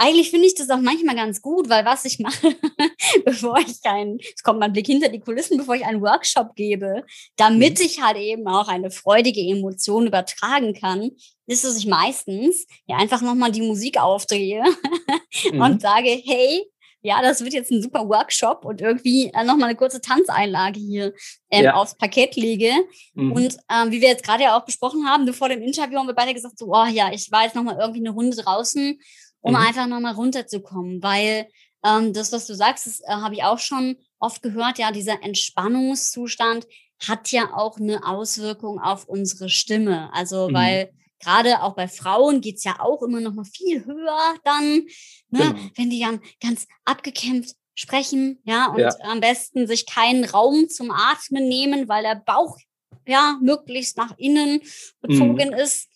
eigentlich 0.00 0.30
finde 0.30 0.46
ich 0.46 0.54
das 0.54 0.70
auch 0.70 0.80
manchmal 0.80 1.14
ganz 1.14 1.42
gut, 1.42 1.68
weil 1.68 1.84
was 1.84 2.06
ich 2.06 2.20
mache, 2.20 2.56
bevor 3.26 3.58
ich 3.58 3.76
einen, 3.84 4.18
es 4.18 4.42
kommt 4.42 4.58
mein 4.58 4.72
Blick 4.72 4.86
hinter 4.86 5.10
die 5.10 5.20
Kulissen, 5.20 5.58
bevor 5.58 5.74
ich 5.74 5.84
einen 5.84 6.00
Workshop 6.00 6.54
gebe, 6.54 7.04
damit 7.36 7.78
mhm. 7.78 7.84
ich 7.84 8.02
halt 8.02 8.16
eben 8.16 8.48
auch 8.48 8.68
eine 8.68 8.90
freudige 8.90 9.42
Emotion 9.42 10.06
übertragen 10.06 10.72
kann, 10.72 11.10
ist, 11.46 11.64
dass 11.64 11.76
ich 11.76 11.86
meistens 11.86 12.66
ja 12.86 12.96
einfach 12.96 13.20
nochmal 13.20 13.52
die 13.52 13.60
Musik 13.60 14.00
aufdrehe 14.00 14.64
mhm. 15.52 15.60
und 15.60 15.82
sage, 15.82 16.08
hey, 16.08 16.64
ja, 17.02 17.20
das 17.20 17.42
wird 17.42 17.52
jetzt 17.52 17.70
ein 17.70 17.82
super 17.82 18.08
Workshop 18.08 18.64
und 18.64 18.80
irgendwie 18.80 19.26
äh, 19.34 19.44
nochmal 19.44 19.68
eine 19.68 19.76
kurze 19.76 20.00
Tanzeinlage 20.00 20.80
hier 20.80 21.12
ähm, 21.50 21.64
ja. 21.64 21.74
aufs 21.74 21.96
Parkett 21.96 22.36
lege. 22.36 22.72
Mhm. 23.14 23.32
Und 23.32 23.56
ähm, 23.70 23.90
wie 23.90 24.00
wir 24.00 24.08
jetzt 24.08 24.24
gerade 24.24 24.44
ja 24.44 24.56
auch 24.56 24.64
besprochen 24.64 25.06
haben, 25.06 25.30
vor 25.34 25.50
dem 25.50 25.62
Interview 25.62 25.98
haben 25.98 26.06
wir 26.06 26.14
beide 26.14 26.34
gesagt, 26.34 26.58
so, 26.58 26.68
oh 26.68 26.86
ja, 26.86 27.12
ich 27.12 27.30
war 27.30 27.44
jetzt 27.44 27.54
nochmal 27.54 27.76
irgendwie 27.78 28.00
eine 28.00 28.10
Runde 28.10 28.36
draußen 28.36 28.98
um 29.40 29.52
mhm. 29.52 29.58
einfach 29.58 29.86
nochmal 29.86 30.14
runterzukommen, 30.14 31.02
weil 31.02 31.48
ähm, 31.84 32.12
das, 32.12 32.32
was 32.32 32.46
du 32.46 32.54
sagst, 32.54 32.86
das 32.86 33.00
äh, 33.00 33.08
habe 33.08 33.34
ich 33.34 33.42
auch 33.42 33.58
schon 33.58 33.96
oft 34.18 34.42
gehört, 34.42 34.78
ja, 34.78 34.92
dieser 34.92 35.22
Entspannungszustand 35.22 36.66
hat 37.06 37.32
ja 37.32 37.54
auch 37.54 37.78
eine 37.78 38.06
Auswirkung 38.06 38.78
auf 38.78 39.06
unsere 39.06 39.48
Stimme. 39.48 40.12
Also, 40.12 40.48
mhm. 40.48 40.54
weil 40.54 40.92
gerade 41.18 41.62
auch 41.62 41.74
bei 41.74 41.88
Frauen 41.88 42.40
geht's 42.40 42.64
ja 42.64 42.80
auch 42.80 43.02
immer 43.02 43.20
noch 43.20 43.32
mal 43.32 43.44
viel 43.44 43.84
höher 43.84 44.34
dann, 44.44 44.86
ne, 45.30 45.38
genau. 45.38 45.54
wenn 45.76 45.90
die 45.90 46.00
dann 46.00 46.20
ganz 46.40 46.66
abgekämpft 46.84 47.56
sprechen, 47.74 48.40
ja, 48.44 48.66
und 48.66 48.80
ja. 48.80 48.94
am 49.04 49.20
besten 49.20 49.66
sich 49.66 49.86
keinen 49.86 50.24
Raum 50.24 50.68
zum 50.68 50.90
Atmen 50.90 51.48
nehmen, 51.48 51.88
weil 51.88 52.02
der 52.02 52.16
Bauch 52.16 52.58
ja 53.06 53.38
möglichst 53.40 53.96
nach 53.96 54.16
innen 54.18 54.60
bezogen 55.00 55.48
mhm. 55.48 55.54
ist. 55.54 55.88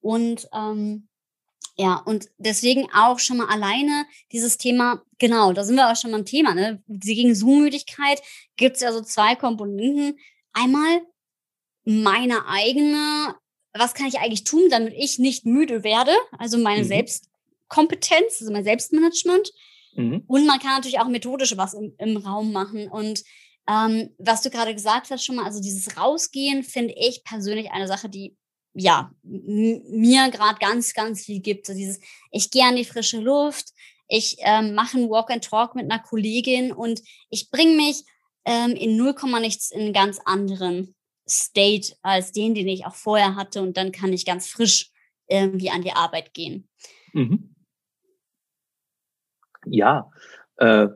Und 0.00 0.48
ähm, 0.52 1.08
ja, 1.82 1.96
und 1.96 2.30
deswegen 2.38 2.88
auch 2.94 3.18
schon 3.18 3.38
mal 3.38 3.48
alleine 3.48 4.06
dieses 4.30 4.56
Thema, 4.56 5.02
genau, 5.18 5.52
da 5.52 5.64
sind 5.64 5.74
wir 5.74 5.90
auch 5.90 5.96
schon 5.96 6.12
beim 6.12 6.24
Thema, 6.24 6.54
ne? 6.54 6.80
Gegen 6.86 7.34
Zoom-Müdigkeit 7.34 8.22
gibt 8.56 8.76
es 8.76 8.82
ja 8.82 8.92
so 8.92 9.00
zwei 9.02 9.34
Komponenten. 9.34 10.16
Einmal 10.52 11.02
meine 11.84 12.46
eigene, 12.46 13.34
was 13.72 13.94
kann 13.94 14.06
ich 14.06 14.20
eigentlich 14.20 14.44
tun, 14.44 14.68
damit 14.70 14.94
ich 14.96 15.18
nicht 15.18 15.44
müde 15.44 15.82
werde? 15.82 16.12
Also 16.38 16.56
meine 16.56 16.84
mhm. 16.84 16.88
Selbstkompetenz, 16.88 18.40
also 18.40 18.52
mein 18.52 18.62
Selbstmanagement. 18.62 19.50
Mhm. 19.96 20.22
Und 20.28 20.46
man 20.46 20.60
kann 20.60 20.76
natürlich 20.76 21.00
auch 21.00 21.08
methodisch 21.08 21.56
was 21.56 21.74
im, 21.74 21.96
im 21.98 22.16
Raum 22.16 22.52
machen. 22.52 22.86
Und 22.86 23.24
ähm, 23.68 24.10
was 24.18 24.42
du 24.42 24.50
gerade 24.50 24.72
gesagt 24.72 25.10
hast, 25.10 25.24
schon 25.24 25.34
mal, 25.34 25.46
also 25.46 25.60
dieses 25.60 25.96
Rausgehen 25.96 26.62
finde 26.62 26.94
ich 26.96 27.24
persönlich 27.24 27.72
eine 27.72 27.88
Sache, 27.88 28.08
die 28.08 28.36
ja, 28.74 29.12
mir 29.22 30.30
gerade 30.30 30.58
ganz, 30.58 30.94
ganz 30.94 31.24
viel 31.24 31.40
gibt. 31.40 31.66
So 31.66 31.74
dieses, 31.74 32.00
ich 32.30 32.50
gehe 32.50 32.64
an 32.64 32.76
die 32.76 32.84
frische 32.84 33.20
Luft, 33.20 33.72
ich 34.08 34.36
ähm, 34.40 34.74
mache 34.74 34.98
ein 34.98 35.08
Walk 35.08 35.30
and 35.30 35.44
Talk 35.44 35.74
mit 35.74 35.90
einer 35.90 36.02
Kollegin 36.02 36.72
und 36.72 37.02
ich 37.30 37.50
bringe 37.50 37.76
mich 37.76 38.04
ähm, 38.44 38.72
in 38.72 38.96
0, 38.96 39.14
nichts 39.40 39.70
in 39.70 39.80
einen 39.80 39.92
ganz 39.92 40.18
anderen 40.24 40.94
State 41.28 41.94
als 42.02 42.32
den, 42.32 42.54
den 42.54 42.68
ich 42.68 42.84
auch 42.84 42.94
vorher 42.94 43.36
hatte 43.36 43.62
und 43.62 43.76
dann 43.76 43.92
kann 43.92 44.12
ich 44.12 44.26
ganz 44.26 44.48
frisch 44.48 44.90
irgendwie 45.28 45.70
an 45.70 45.82
die 45.82 45.92
Arbeit 45.92 46.34
gehen. 46.34 46.68
Mhm. 47.12 47.54
Ja, 49.64 50.10
äh, 50.56 50.88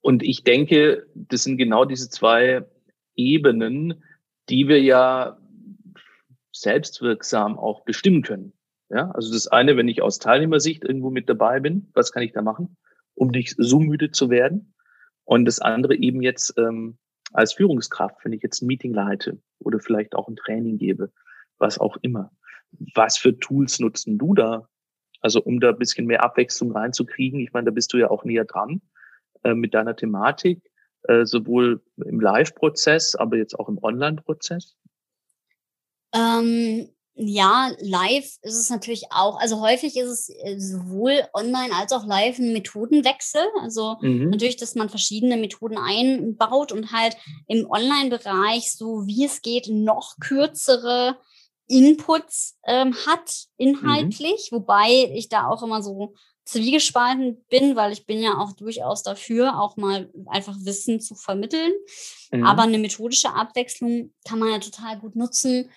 und 0.00 0.22
ich 0.22 0.44
denke, 0.44 1.06
das 1.14 1.44
sind 1.44 1.56
genau 1.56 1.86
diese 1.86 2.10
zwei 2.10 2.66
Ebenen, 3.16 4.04
die 4.50 4.68
wir 4.68 4.80
ja 4.80 5.38
selbstwirksam 6.54 7.58
auch 7.58 7.84
bestimmen 7.84 8.22
können. 8.22 8.52
Ja, 8.90 9.10
also 9.10 9.32
das 9.32 9.48
eine, 9.48 9.76
wenn 9.76 9.88
ich 9.88 10.02
aus 10.02 10.18
Teilnehmersicht 10.18 10.84
irgendwo 10.84 11.10
mit 11.10 11.28
dabei 11.28 11.60
bin, 11.60 11.90
was 11.94 12.12
kann 12.12 12.22
ich 12.22 12.32
da 12.32 12.42
machen, 12.42 12.76
um 13.14 13.28
nicht 13.28 13.54
so 13.58 13.80
müde 13.80 14.10
zu 14.10 14.30
werden? 14.30 14.74
Und 15.24 15.46
das 15.46 15.58
andere 15.58 15.96
eben 15.96 16.22
jetzt 16.22 16.54
ähm, 16.58 16.98
als 17.32 17.54
Führungskraft, 17.54 18.24
wenn 18.24 18.32
ich 18.32 18.42
jetzt 18.42 18.62
ein 18.62 18.66
Meeting 18.66 18.92
leite 18.92 19.40
oder 19.58 19.80
vielleicht 19.80 20.14
auch 20.14 20.28
ein 20.28 20.36
Training 20.36 20.78
gebe, 20.78 21.10
was 21.58 21.78
auch 21.78 21.96
immer. 22.02 22.30
Was 22.94 23.16
für 23.16 23.38
Tools 23.38 23.80
nutzen 23.80 24.18
du 24.18 24.34
da? 24.34 24.68
Also 25.20 25.42
um 25.42 25.58
da 25.58 25.70
ein 25.70 25.78
bisschen 25.78 26.06
mehr 26.06 26.22
Abwechslung 26.22 26.72
reinzukriegen. 26.72 27.40
Ich 27.40 27.52
meine, 27.52 27.66
da 27.66 27.70
bist 27.70 27.92
du 27.92 27.96
ja 27.96 28.10
auch 28.10 28.24
näher 28.24 28.44
dran 28.44 28.82
äh, 29.42 29.54
mit 29.54 29.72
deiner 29.72 29.96
Thematik, 29.96 30.62
äh, 31.04 31.24
sowohl 31.24 31.82
im 31.96 32.20
Live-Prozess, 32.20 33.14
aber 33.14 33.38
jetzt 33.38 33.58
auch 33.58 33.68
im 33.68 33.82
Online-Prozess. 33.82 34.76
Ähm, 36.14 36.88
ja, 37.16 37.70
live 37.78 38.24
ist 38.42 38.58
es 38.58 38.70
natürlich 38.70 39.04
auch, 39.10 39.38
also 39.38 39.60
häufig 39.60 39.96
ist 39.96 40.08
es 40.08 40.28
äh, 40.30 40.58
sowohl 40.58 41.22
online 41.32 41.72
als 41.72 41.92
auch 41.92 42.04
live 42.06 42.38
ein 42.38 42.52
Methodenwechsel. 42.52 43.42
Also 43.60 43.96
mhm. 44.00 44.30
natürlich, 44.30 44.56
dass 44.56 44.74
man 44.74 44.88
verschiedene 44.88 45.36
Methoden 45.36 45.78
einbaut 45.78 46.72
und 46.72 46.90
halt 46.90 47.16
im 47.46 47.70
Online-Bereich 47.70 48.72
so 48.72 49.06
wie 49.06 49.24
es 49.24 49.42
geht 49.42 49.68
noch 49.68 50.16
kürzere 50.18 51.16
Inputs 51.68 52.58
ähm, 52.66 52.94
hat 53.06 53.46
inhaltlich, 53.56 54.50
mhm. 54.50 54.56
wobei 54.56 55.10
ich 55.14 55.28
da 55.28 55.48
auch 55.48 55.62
immer 55.62 55.82
so 55.82 56.14
zwiegespalten 56.44 57.42
bin, 57.48 57.74
weil 57.74 57.92
ich 57.92 58.06
bin 58.06 58.20
ja 58.20 58.38
auch 58.38 58.52
durchaus 58.52 59.02
dafür, 59.02 59.58
auch 59.58 59.76
mal 59.76 60.10
einfach 60.26 60.56
Wissen 60.60 61.00
zu 61.00 61.14
vermitteln. 61.14 61.72
Mhm. 62.32 62.44
Aber 62.44 62.62
eine 62.62 62.78
methodische 62.78 63.32
Abwechslung 63.32 64.12
kann 64.26 64.40
man 64.40 64.50
ja 64.50 64.58
total 64.58 64.98
gut 64.98 65.16
nutzen, 65.16 65.70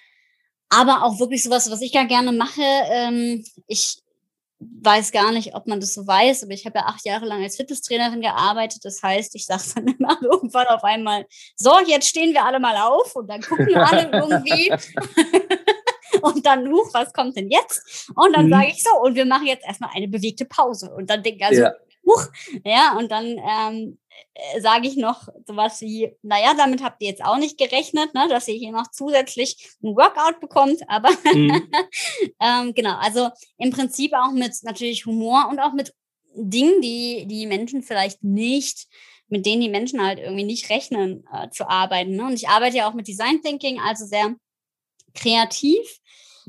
aber 0.69 1.03
auch 1.03 1.19
wirklich 1.19 1.43
sowas, 1.43 1.69
was 1.71 1.81
ich 1.81 1.93
ja 1.93 2.03
gerne 2.03 2.31
mache. 2.31 2.61
Ähm, 2.61 3.43
ich 3.67 4.01
weiß 4.59 5.11
gar 5.11 5.31
nicht, 5.31 5.53
ob 5.55 5.67
man 5.67 5.79
das 5.79 5.93
so 5.93 6.07
weiß, 6.07 6.43
aber 6.43 6.53
ich 6.53 6.65
habe 6.65 6.79
ja 6.79 6.85
acht 6.85 7.05
Jahre 7.05 7.25
lang 7.25 7.43
als 7.43 7.57
Fitnesstrainerin 7.57 8.21
gearbeitet. 8.21 8.83
Das 8.83 9.03
heißt, 9.03 9.35
ich 9.35 9.45
sage 9.45 9.63
dann 9.75 9.87
immer 9.99 10.17
irgendwann 10.21 10.67
auf 10.67 10.83
einmal, 10.83 11.25
so, 11.55 11.79
jetzt 11.85 12.07
stehen 12.07 12.33
wir 12.33 12.45
alle 12.45 12.59
mal 12.59 12.75
auf 12.77 13.15
und 13.15 13.29
dann 13.29 13.41
gucken 13.41 13.67
wir 13.67 13.77
alle 13.91 14.09
irgendwie. 14.11 14.71
und 16.21 16.45
dann, 16.45 16.67
huch, 16.69 16.89
was 16.93 17.13
kommt 17.13 17.37
denn 17.37 17.49
jetzt? 17.49 18.09
Und 18.15 18.35
dann 18.35 18.47
mhm. 18.47 18.51
sage 18.51 18.67
ich 18.69 18.83
so, 18.83 18.89
und 19.01 19.15
wir 19.15 19.25
machen 19.25 19.47
jetzt 19.47 19.65
erstmal 19.65 19.91
eine 19.93 20.07
bewegte 20.07 20.45
Pause. 20.45 20.91
Und 20.95 21.09
dann 21.09 21.21
denke 21.21 21.39
ich 21.39 21.45
also, 21.45 21.61
ja. 21.61 21.73
huch, 22.05 22.27
ja, 22.63 22.95
und 22.97 23.11
dann 23.11 23.25
ähm, 23.25 23.97
äh, 24.06 24.06
sage 24.59 24.87
ich 24.87 24.97
noch 24.97 25.27
sowas 25.45 25.81
wie, 25.81 26.13
naja, 26.21 26.53
damit 26.55 26.83
habt 26.83 27.01
ihr 27.01 27.09
jetzt 27.09 27.23
auch 27.23 27.37
nicht 27.37 27.57
gerechnet, 27.57 28.13
ne, 28.13 28.27
dass 28.29 28.47
ihr 28.47 28.55
hier 28.55 28.71
noch 28.71 28.89
zusätzlich 28.91 29.69
ein 29.83 29.95
Workout 29.95 30.39
bekommt, 30.39 30.81
aber 30.87 31.09
mhm. 31.33 31.69
ähm, 32.41 32.73
genau, 32.73 32.95
also 32.97 33.29
im 33.57 33.71
Prinzip 33.71 34.13
auch 34.13 34.31
mit 34.31 34.53
natürlich 34.63 35.05
Humor 35.05 35.47
und 35.49 35.59
auch 35.59 35.73
mit 35.73 35.93
Dingen, 36.35 36.81
die 36.81 37.25
die 37.27 37.47
Menschen 37.47 37.81
vielleicht 37.81 38.23
nicht, 38.23 38.87
mit 39.27 39.45
denen 39.45 39.61
die 39.61 39.69
Menschen 39.69 40.03
halt 40.03 40.19
irgendwie 40.19 40.43
nicht 40.43 40.69
rechnen, 40.69 41.25
äh, 41.33 41.49
zu 41.49 41.67
arbeiten. 41.67 42.15
Ne? 42.15 42.25
Und 42.25 42.33
ich 42.33 42.47
arbeite 42.47 42.77
ja 42.77 42.89
auch 42.89 42.93
mit 42.93 43.07
Design 43.07 43.41
Thinking, 43.41 43.79
also 43.79 44.05
sehr 44.05 44.35
kreativ. 45.13 45.99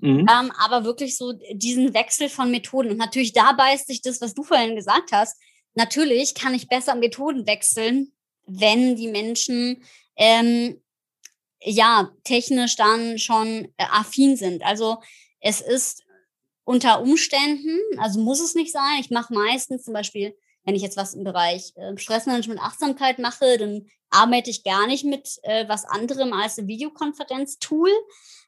Mhm. 0.01 0.27
Ähm, 0.31 0.53
aber 0.59 0.85
wirklich 0.85 1.17
so 1.17 1.33
diesen 1.53 1.93
Wechsel 1.95 2.29
von 2.29 2.51
Methoden. 2.51 2.91
Und 2.91 2.99
natürlich 2.99 3.33
da 3.33 3.53
beißt 3.53 3.89
sich 3.89 4.01
das, 4.01 4.21
was 4.21 4.35
du 4.35 4.45
vorhin 4.45 4.77
gesagt 4.77 5.11
hast, 5.11 5.37
Natürlich 5.79 6.35
kann 6.35 6.55
ich 6.55 6.67
besser 6.67 6.97
Methoden 6.97 7.47
wechseln, 7.47 8.13
wenn 8.47 8.97
die 8.97 9.07
Menschen 9.07 9.85
ähm, 10.17 10.83
ja 11.61 12.11
technisch 12.25 12.75
dann 12.75 13.21
schon 13.21 13.67
äh, 13.77 13.85
affin 13.89 14.37
sind. 14.37 14.65
Also 14.65 15.01
es 15.39 15.61
ist 15.61 16.03
unter 16.65 17.01
Umständen, 17.01 17.79
also 17.99 18.19
muss 18.19 18.41
es 18.41 18.57
nicht 18.57 18.73
sein. 18.73 18.99
Ich 18.99 19.11
mache 19.11 19.33
meistens 19.33 19.85
zum 19.85 19.95
Beispiel, 19.95 20.37
wenn 20.65 20.75
ich 20.75 20.83
jetzt 20.83 20.97
was 20.97 21.15
im 21.15 21.23
Bereich 21.23 21.73
äh, 21.77 21.97
Stressmanagement, 21.97 22.61
Achtsamkeit 22.61 23.21
mache, 23.21 23.57
dann 23.57 23.87
arbeite 24.11 24.51
ich 24.51 24.65
gar 24.65 24.87
nicht 24.87 25.05
mit 25.05 25.39
äh, 25.43 25.69
was 25.69 25.85
anderem 25.85 26.33
als 26.33 26.59
ein 26.59 26.67
Videokonferenz-Tool, 26.67 27.91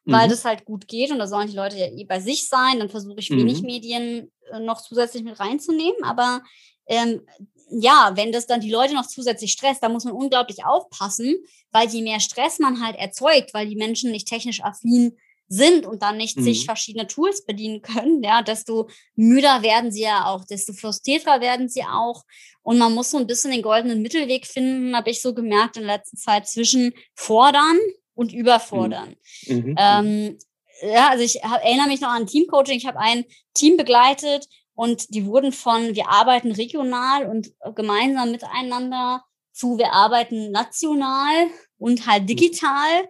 weil 0.05 0.27
mhm. 0.27 0.31
das 0.31 0.45
halt 0.45 0.65
gut 0.65 0.89
geht 0.89 1.11
und 1.11 1.19
da 1.19 1.27
sollen 1.27 1.49
die 1.49 1.57
Leute 1.57 1.77
ja 1.77 1.87
eh 1.87 2.05
bei 2.05 2.21
sich 2.21 2.49
sein. 2.49 2.79
Dann 2.79 2.89
versuche 2.89 3.19
ich 3.19 3.31
wenig 3.31 3.61
mhm. 3.61 3.67
Medien 3.67 4.33
äh, 4.53 4.61
noch 4.61 4.81
zusätzlich 4.81 5.23
mit 5.23 5.39
reinzunehmen, 5.39 6.03
aber 6.03 6.43
ähm, 6.87 7.23
ja, 7.71 8.13
wenn 8.15 8.33
das 8.33 8.47
dann 8.47 8.61
die 8.61 8.71
Leute 8.71 8.95
noch 8.95 9.07
zusätzlich 9.07 9.53
stresst, 9.53 9.83
da 9.83 9.89
muss 9.89 10.05
man 10.05 10.15
unglaublich 10.15 10.65
aufpassen, 10.65 11.37
weil 11.71 11.89
je 11.89 12.03
mehr 12.03 12.19
Stress 12.19 12.59
man 12.59 12.85
halt 12.85 12.97
erzeugt, 12.97 13.55
weil 13.55 13.69
die 13.69 13.77
Menschen 13.77 14.11
nicht 14.11 14.27
technisch 14.27 14.63
affin 14.63 15.17
sind 15.53 15.85
und 15.85 16.03
dann 16.03 16.17
nicht 16.17 16.39
mhm. 16.39 16.45
sich 16.45 16.65
verschiedene 16.65 17.07
Tools 17.07 17.45
bedienen 17.45 17.83
können, 17.83 18.23
ja, 18.23 18.41
desto 18.41 18.89
müder 19.17 19.63
werden 19.63 19.93
sie 19.93 20.03
ja 20.03 20.27
auch, 20.27 20.45
desto 20.45 20.73
frustrierter 20.73 21.41
werden 21.41 21.69
sie 21.69 21.83
auch. 21.83 22.25
Und 22.63 22.79
man 22.79 22.95
muss 22.95 23.11
so 23.11 23.19
ein 23.19 23.27
bisschen 23.27 23.51
den 23.51 23.63
goldenen 23.63 24.01
Mittelweg 24.01 24.47
finden, 24.47 24.97
habe 24.97 25.11
ich 25.11 25.21
so 25.21 25.35
gemerkt 25.35 25.77
in 25.77 25.85
letzter 25.85 26.17
Zeit, 26.17 26.49
zwischen 26.49 26.93
fordern 27.15 27.79
und 28.15 28.33
überfordern. 28.33 29.17
Mhm. 29.47 29.57
mhm. 29.57 29.75
Ähm, 29.77 30.39
ja, 30.83 31.11
also 31.11 31.23
ich 31.23 31.43
hab, 31.43 31.63
erinnere 31.63 31.89
mich 31.89 32.01
noch 32.01 32.09
an 32.09 32.27
Teamcoaching. 32.27 32.79
Ich 32.79 32.87
habe 32.87 32.99
ein 32.99 33.27
Team 33.53 33.77
begleitet, 33.77 34.49
und 34.81 35.15
die 35.15 35.27
wurden 35.27 35.53
von, 35.53 35.95
wir 35.95 36.09
arbeiten 36.09 36.53
regional 36.53 37.27
und 37.27 37.53
gemeinsam 37.75 38.31
miteinander 38.31 39.23
zu, 39.53 39.77
wir 39.77 39.93
arbeiten 39.93 40.53
national 40.53 41.49
und 41.77 42.07
halt 42.07 42.27
digital 42.31 43.07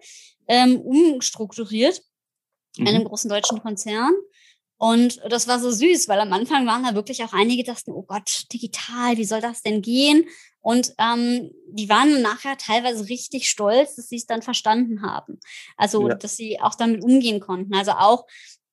ähm, 0.49 0.81
umstrukturiert. 0.81 2.01
Mhm. 2.77 2.87
einem 2.87 3.03
großen 3.05 3.29
deutschen 3.29 3.61
Konzern. 3.61 4.13
Und 4.77 5.21
das 5.29 5.47
war 5.47 5.59
so 5.59 5.69
süß, 5.69 6.07
weil 6.07 6.19
am 6.19 6.33
Anfang 6.33 6.65
waren 6.65 6.83
da 6.83 6.95
wirklich 6.95 7.23
auch 7.23 7.33
einige, 7.33 7.61
die 7.63 7.69
dachten, 7.69 7.91
oh 7.91 8.01
Gott, 8.01 8.45
digital, 8.51 9.15
wie 9.17 9.25
soll 9.25 9.39
das 9.39 9.61
denn 9.61 9.83
gehen? 9.83 10.25
Und 10.59 10.93
ähm, 10.97 11.51
die 11.67 11.87
waren 11.87 12.21
nachher 12.21 12.57
teilweise 12.57 13.07
richtig 13.07 13.47
stolz, 13.47 13.95
dass 13.95 14.09
sie 14.09 14.15
es 14.15 14.25
dann 14.25 14.41
verstanden 14.41 15.03
haben. 15.03 15.39
Also, 15.77 16.09
ja. 16.09 16.15
dass 16.15 16.35
sie 16.35 16.59
auch 16.59 16.73
damit 16.73 17.03
umgehen 17.03 17.39
konnten. 17.39 17.75
Also 17.75 17.91
auch 17.91 18.25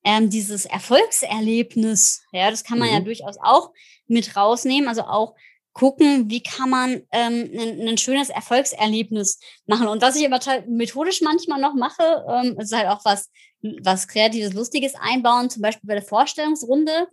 ähm, 0.03 0.29
dieses 0.31 0.65
Erfolgserlebnis, 0.65 2.23
ja, 2.31 2.49
das 2.49 2.63
kann 2.63 2.79
man 2.79 2.87
mhm. 2.87 2.93
ja 2.93 2.99
durchaus 3.01 3.37
auch 3.41 3.71
mit 4.07 4.35
rausnehmen. 4.35 4.87
Also 4.87 5.03
auch 5.03 5.35
gucken, 5.73 6.29
wie 6.29 6.41
kann 6.41 6.69
man 6.69 7.01
ähm, 7.11 7.49
ein, 7.53 7.87
ein 7.87 7.97
schönes 7.97 8.29
Erfolgserlebnis 8.29 9.39
machen. 9.65 9.87
Und 9.87 10.01
was 10.01 10.15
ich 10.15 10.25
aber 10.25 10.39
methodisch 10.67 11.21
manchmal 11.21 11.61
noch 11.61 11.73
mache, 11.73 12.25
ähm, 12.27 12.59
ist 12.59 12.75
halt 12.75 12.87
auch 12.87 13.05
was, 13.05 13.29
was 13.61 14.07
Kreatives, 14.07 14.53
Lustiges 14.53 14.93
einbauen. 14.95 15.49
Zum 15.49 15.61
Beispiel 15.61 15.87
bei 15.87 15.95
der 15.95 16.03
Vorstellungsrunde 16.03 17.07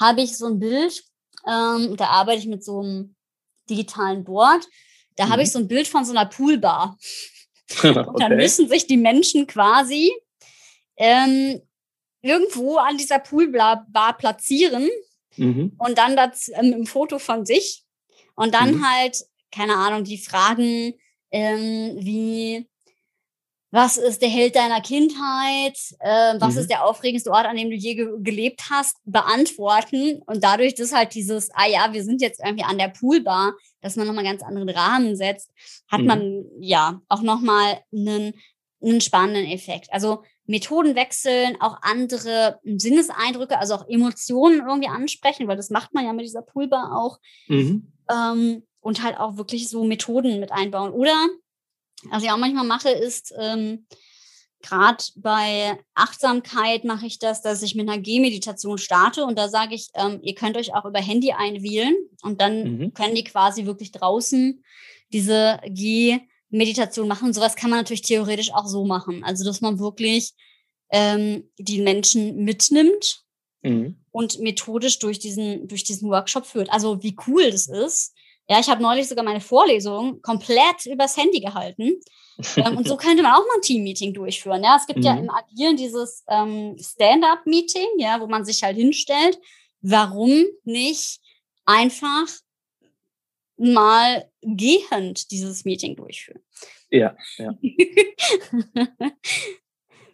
habe 0.00 0.22
ich 0.22 0.36
so 0.36 0.46
ein 0.46 0.58
Bild, 0.58 1.04
ähm, 1.46 1.96
da 1.96 2.06
arbeite 2.06 2.38
ich 2.38 2.46
mit 2.46 2.64
so 2.64 2.80
einem 2.80 3.14
digitalen 3.68 4.24
Board. 4.24 4.66
Da 5.16 5.26
mhm. 5.26 5.30
habe 5.30 5.42
ich 5.42 5.48
mhm. 5.48 5.52
so 5.52 5.58
ein 5.60 5.68
Bild 5.68 5.86
von 5.86 6.04
so 6.04 6.12
einer 6.12 6.26
Poolbar. 6.26 6.98
Und 7.82 7.94
dann 7.94 8.08
okay. 8.08 8.36
müssen 8.36 8.68
sich 8.68 8.86
die 8.86 8.96
Menschen 8.96 9.46
quasi 9.46 10.12
ähm, 10.96 11.60
irgendwo 12.20 12.76
an 12.76 12.96
dieser 12.96 13.18
Poolbar 13.18 13.86
platzieren 14.18 14.88
mhm. 15.36 15.72
und 15.78 15.98
dann 15.98 16.16
das 16.16 16.48
ähm, 16.48 16.74
ein 16.74 16.86
Foto 16.86 17.18
von 17.18 17.44
sich 17.46 17.84
und 18.34 18.54
dann 18.54 18.76
mhm. 18.76 18.90
halt, 18.90 19.24
keine 19.50 19.76
Ahnung, 19.76 20.04
die 20.04 20.18
Fragen 20.18 20.94
ähm, 21.30 21.96
wie, 21.98 22.68
was 23.70 23.96
ist 23.96 24.20
der 24.20 24.28
Held 24.28 24.54
deiner 24.54 24.82
Kindheit, 24.82 25.78
äh, 26.00 26.34
was 26.38 26.54
mhm. 26.54 26.60
ist 26.60 26.70
der 26.70 26.84
aufregendste 26.84 27.30
Ort, 27.30 27.46
an 27.46 27.56
dem 27.56 27.70
du 27.70 27.76
je 27.76 27.94
ge 27.94 28.08
gelebt 28.18 28.64
hast, 28.70 28.98
beantworten 29.04 30.22
und 30.26 30.44
dadurch, 30.44 30.74
dass 30.74 30.92
halt 30.92 31.14
dieses, 31.14 31.50
ah 31.54 31.66
ja, 31.66 31.92
wir 31.92 32.04
sind 32.04 32.20
jetzt 32.20 32.40
irgendwie 32.44 32.64
an 32.64 32.78
der 32.78 32.88
Poolbar, 32.88 33.54
dass 33.80 33.96
man 33.96 34.06
nochmal 34.06 34.24
ganz 34.24 34.42
anderen 34.42 34.68
Rahmen 34.68 35.16
setzt, 35.16 35.50
hat 35.88 36.00
mhm. 36.00 36.06
man 36.06 36.44
ja 36.60 37.00
auch 37.08 37.22
nochmal 37.22 37.80
einen, 37.92 38.34
einen 38.82 39.00
spannenden 39.00 39.46
Effekt. 39.46 39.88
Also 39.90 40.22
Methoden 40.46 40.94
wechseln, 40.94 41.60
auch 41.60 41.78
andere 41.82 42.58
Sinneseindrücke, 42.64 43.58
also 43.58 43.74
auch 43.74 43.88
Emotionen 43.88 44.66
irgendwie 44.66 44.88
ansprechen, 44.88 45.48
weil 45.48 45.56
das 45.56 45.70
macht 45.70 45.94
man 45.94 46.04
ja 46.04 46.12
mit 46.12 46.24
dieser 46.24 46.42
Poolbar 46.42 46.96
auch. 46.96 47.18
Mhm. 47.48 47.92
Ähm, 48.10 48.62
und 48.80 49.02
halt 49.02 49.18
auch 49.18 49.36
wirklich 49.36 49.68
so 49.68 49.84
Methoden 49.84 50.40
mit 50.40 50.50
einbauen. 50.50 50.92
Oder, 50.92 51.14
was 52.10 52.24
ich 52.24 52.30
auch 52.30 52.36
manchmal 52.36 52.66
mache, 52.66 52.90
ist, 52.90 53.32
ähm, 53.38 53.86
gerade 54.60 55.04
bei 55.16 55.78
Achtsamkeit 55.94 56.84
mache 56.84 57.06
ich 57.06 57.18
das, 57.18 57.42
dass 57.42 57.62
ich 57.62 57.74
mit 57.74 57.88
einer 57.88 58.00
Gehmeditation 58.00 58.78
starte 58.78 59.24
und 59.24 59.38
da 59.38 59.48
sage 59.48 59.74
ich, 59.74 59.88
ähm, 59.94 60.20
ihr 60.22 60.34
könnt 60.34 60.56
euch 60.56 60.74
auch 60.74 60.84
über 60.84 61.00
Handy 61.00 61.32
einwählen 61.32 61.94
und 62.22 62.40
dann 62.40 62.78
mhm. 62.78 62.94
können 62.94 63.14
die 63.14 63.24
quasi 63.24 63.66
wirklich 63.66 63.92
draußen 63.92 64.62
diese 65.12 65.60
Geh 65.68 66.20
Meditation 66.52 67.08
machen. 67.08 67.32
Sowas 67.32 67.56
kann 67.56 67.70
man 67.70 67.80
natürlich 67.80 68.02
theoretisch 68.02 68.52
auch 68.52 68.66
so 68.66 68.84
machen. 68.84 69.24
Also, 69.24 69.44
dass 69.44 69.60
man 69.60 69.78
wirklich 69.78 70.32
ähm, 70.90 71.50
die 71.58 71.80
Menschen 71.80 72.44
mitnimmt 72.44 73.24
mhm. 73.62 73.96
und 74.10 74.38
methodisch 74.38 74.98
durch 74.98 75.18
diesen, 75.18 75.66
durch 75.66 75.82
diesen 75.82 76.08
Workshop 76.10 76.46
führt. 76.46 76.70
Also, 76.70 77.02
wie 77.02 77.16
cool 77.26 77.50
das 77.50 77.66
ist. 77.66 78.14
Ja, 78.48 78.60
ich 78.60 78.68
habe 78.68 78.82
neulich 78.82 79.08
sogar 79.08 79.24
meine 79.24 79.40
Vorlesung 79.40 80.20
komplett 80.20 80.84
übers 80.86 81.16
Handy 81.16 81.40
gehalten. 81.40 82.00
ähm, 82.56 82.76
und 82.76 82.86
so 82.86 82.96
könnte 82.98 83.22
man 83.22 83.32
auch 83.32 83.46
mal 83.46 83.56
ein 83.56 83.62
Team-Meeting 83.62 84.12
durchführen. 84.12 84.62
Ja, 84.62 84.76
es 84.76 84.86
gibt 84.86 84.98
mhm. 84.98 85.04
ja 85.04 85.14
im 85.14 85.30
Agilen 85.30 85.76
dieses 85.76 86.22
ähm, 86.28 86.76
Stand-up-Meeting, 86.78 87.98
ja, 87.98 88.20
wo 88.20 88.26
man 88.26 88.44
sich 88.44 88.62
halt 88.62 88.76
hinstellt. 88.76 89.38
Warum 89.80 90.44
nicht 90.64 91.20
einfach 91.64 92.26
mal 93.62 94.24
gehend 94.42 95.30
dieses 95.30 95.64
Meeting 95.64 95.96
durchführen. 95.96 96.40
Ja, 96.90 97.16
ja. 97.38 97.56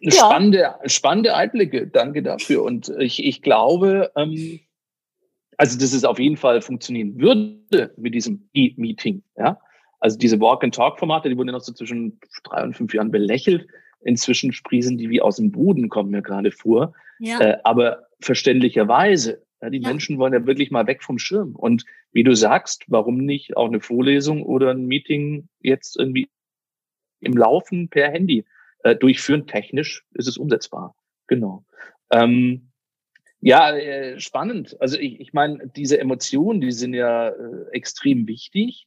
spannende, 0.07 0.59
ja. 0.59 0.79
spannende 0.85 1.35
Einblicke, 1.35 1.87
danke 1.87 2.21
dafür. 2.21 2.63
Und 2.63 2.89
ich, 2.99 3.23
ich 3.25 3.41
glaube, 3.41 4.11
ähm, 4.15 4.59
also 5.57 5.77
dass 5.77 5.93
es 5.93 6.05
auf 6.05 6.19
jeden 6.19 6.37
Fall 6.37 6.61
funktionieren 6.61 7.19
würde 7.19 7.93
mit 7.97 8.13
diesem 8.13 8.49
E-Meeting. 8.53 9.23
Ja? 9.35 9.59
Also 9.99 10.17
diese 10.17 10.39
Walk-and-Talk-Formate, 10.39 11.27
die 11.27 11.37
wurden 11.37 11.49
ja 11.49 11.53
noch 11.53 11.61
so 11.61 11.73
zwischen 11.73 12.19
drei 12.43 12.63
und 12.63 12.77
fünf 12.77 12.93
Jahren 12.93 13.11
belächelt. 13.11 13.67
Inzwischen 14.01 14.53
sprießen 14.53 14.97
die 14.97 15.09
wie 15.09 15.21
aus 15.21 15.35
dem 15.35 15.51
Boden, 15.51 15.89
kommen 15.89 16.11
mir 16.11 16.21
gerade 16.21 16.51
vor. 16.51 16.93
Ja. 17.19 17.41
Äh, 17.41 17.57
aber 17.63 18.07
verständlicherweise 18.21 19.43
ja, 19.61 19.69
die 19.69 19.81
ja. 19.81 19.89
Menschen 19.89 20.17
wollen 20.17 20.33
ja 20.33 20.45
wirklich 20.45 20.71
mal 20.71 20.87
weg 20.87 21.03
vom 21.03 21.19
Schirm. 21.19 21.55
Und 21.55 21.83
wie 22.11 22.23
du 22.23 22.35
sagst, 22.35 22.85
warum 22.87 23.17
nicht 23.17 23.55
auch 23.57 23.67
eine 23.67 23.81
Vorlesung 23.81 24.43
oder 24.43 24.71
ein 24.71 24.85
Meeting 24.85 25.49
jetzt 25.59 25.97
irgendwie 25.97 26.29
im 27.19 27.33
Laufen 27.33 27.89
per 27.89 28.09
Handy 28.11 28.45
äh, 28.83 28.95
durchführen? 28.95 29.47
Technisch 29.47 30.05
ist 30.13 30.27
es 30.27 30.37
umsetzbar. 30.37 30.95
Genau. 31.27 31.63
Ähm, 32.11 32.71
ja, 33.41 33.75
äh, 33.75 34.19
spannend. 34.19 34.75
Also 34.81 34.97
ich, 34.97 35.19
ich 35.19 35.33
meine, 35.33 35.67
diese 35.67 35.99
Emotionen, 35.99 36.61
die 36.61 36.71
sind 36.71 36.93
ja 36.93 37.29
äh, 37.29 37.69
extrem 37.71 38.27
wichtig. 38.27 38.85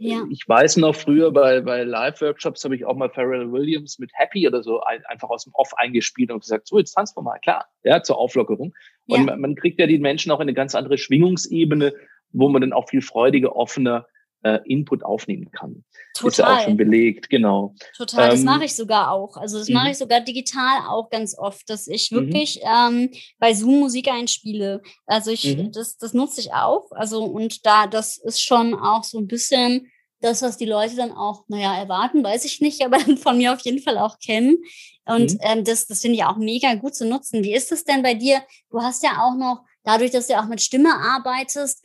Ja. 0.00 0.24
Ich 0.30 0.48
weiß 0.48 0.78
noch 0.78 0.94
früher 0.94 1.30
bei, 1.30 1.60
bei 1.60 1.84
Live-Workshops 1.84 2.64
habe 2.64 2.74
ich 2.74 2.84
auch 2.84 2.96
mal 2.96 3.10
Pharrell 3.10 3.52
Williams 3.52 3.98
mit 3.98 4.10
Happy 4.14 4.48
oder 4.48 4.62
so 4.62 4.80
ein, 4.80 5.04
einfach 5.06 5.28
aus 5.28 5.44
dem 5.44 5.52
Off 5.54 5.74
eingespielt 5.76 6.30
und 6.30 6.40
gesagt, 6.40 6.66
so, 6.66 6.78
jetzt 6.78 6.92
tanzen 6.92 7.16
wir 7.16 7.22
mal, 7.22 7.38
klar, 7.38 7.66
ja, 7.82 8.02
zur 8.02 8.18
Auflockerung. 8.18 8.74
Und 9.06 9.20
ja. 9.20 9.24
man, 9.24 9.40
man, 9.40 9.54
kriegt 9.54 9.78
ja 9.78 9.86
die 9.86 9.98
Menschen 9.98 10.32
auch 10.32 10.40
in 10.40 10.44
eine 10.44 10.54
ganz 10.54 10.74
andere 10.74 10.96
Schwingungsebene, 10.96 11.92
wo 12.34 12.48
man 12.48 12.60
dann 12.60 12.72
auch 12.72 12.88
viel 12.88 13.00
freudiger, 13.00 13.56
offener 13.56 14.06
äh, 14.44 14.60
Input 14.66 15.02
aufnehmen 15.02 15.50
kann. 15.50 15.84
Total. 16.14 16.28
Ist 16.28 16.38
ja 16.38 16.56
auch 16.56 16.60
schon 16.64 16.76
belegt, 16.76 17.30
genau. 17.30 17.74
Total, 17.96 18.28
das 18.30 18.40
ähm, 18.40 18.44
mache 18.44 18.66
ich 18.66 18.76
sogar 18.76 19.10
auch. 19.10 19.36
Also 19.36 19.58
das 19.58 19.68
mache 19.70 19.86
mhm. 19.86 19.92
ich 19.92 19.98
sogar 19.98 20.20
digital 20.20 20.80
auch 20.86 21.08
ganz 21.08 21.36
oft, 21.36 21.68
dass 21.70 21.88
ich 21.88 22.10
mhm. 22.10 22.16
wirklich 22.16 22.60
ähm, 22.62 23.10
bei 23.38 23.54
Zoom 23.54 23.80
Musik 23.80 24.08
einspiele. 24.08 24.82
Also 25.06 25.30
ich, 25.30 25.56
mhm. 25.56 25.72
das, 25.72 25.96
das 25.96 26.12
nutze 26.12 26.40
ich 26.40 26.52
auch. 26.52 26.92
Also 26.92 27.24
und 27.24 27.64
da, 27.64 27.86
das 27.86 28.18
ist 28.18 28.42
schon 28.42 28.74
auch 28.74 29.02
so 29.02 29.18
ein 29.18 29.26
bisschen 29.26 29.90
das, 30.20 30.42
was 30.42 30.56
die 30.56 30.66
Leute 30.66 30.96
dann 30.96 31.12
auch, 31.12 31.44
naja, 31.48 31.76
erwarten, 31.76 32.22
weiß 32.22 32.44
ich 32.44 32.60
nicht, 32.60 32.84
aber 32.84 32.98
von 33.16 33.38
mir 33.38 33.52
auf 33.52 33.60
jeden 33.60 33.80
Fall 33.80 33.98
auch 33.98 34.18
kennen. 34.18 34.58
Und 35.06 35.32
mhm. 35.32 35.38
ähm, 35.42 35.64
das, 35.64 35.86
das 35.86 36.00
finde 36.00 36.16
ich 36.16 36.24
auch 36.24 36.36
mega 36.36 36.74
gut 36.74 36.94
zu 36.94 37.06
nutzen. 37.06 37.42
Wie 37.42 37.54
ist 37.54 37.72
es 37.72 37.84
denn 37.84 38.02
bei 38.02 38.14
dir? 38.14 38.42
Du 38.70 38.80
hast 38.80 39.02
ja 39.02 39.22
auch 39.22 39.36
noch, 39.36 39.64
dadurch, 39.84 40.10
dass 40.10 40.26
du 40.26 40.38
auch 40.38 40.46
mit 40.46 40.62
Stimme 40.62 40.94
arbeitest, 40.94 41.84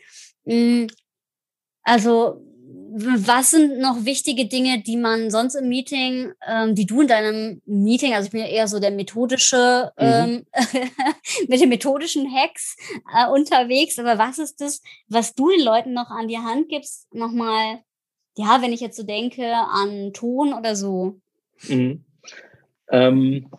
also 1.83 2.41
was 2.91 3.51
sind 3.51 3.79
noch 3.79 4.05
wichtige 4.05 4.47
Dinge, 4.47 4.81
die 4.81 4.97
man 4.97 5.29
sonst 5.29 5.55
im 5.55 5.69
Meeting, 5.69 6.31
ähm, 6.47 6.75
die 6.75 6.85
du 6.85 7.01
in 7.01 7.07
deinem 7.07 7.61
Meeting, 7.65 8.13
also 8.13 8.25
ich 8.27 8.31
bin 8.31 8.41
ja 8.41 8.47
eher 8.47 8.67
so 8.67 8.79
der 8.79 8.91
methodische, 8.91 9.91
mhm. 9.97 10.05
ähm, 10.05 10.45
mit 11.47 11.61
den 11.61 11.69
methodischen 11.69 12.27
Hacks 12.33 12.77
äh, 13.15 13.29
unterwegs, 13.29 13.99
aber 13.99 14.17
was 14.17 14.39
ist 14.39 14.59
das, 14.61 14.81
was 15.07 15.35
du 15.35 15.49
den 15.49 15.63
Leuten 15.63 15.93
noch 15.93 16.09
an 16.09 16.27
die 16.27 16.39
Hand 16.39 16.69
gibst, 16.69 17.13
nochmal, 17.13 17.79
ja, 18.37 18.61
wenn 18.61 18.73
ich 18.73 18.81
jetzt 18.81 18.97
so 18.97 19.03
denke 19.03 19.53
an 19.53 20.11
Ton 20.13 20.53
oder 20.53 20.75
so? 20.75 21.19
Mhm. 21.67 22.03
Ähm, 22.91 23.49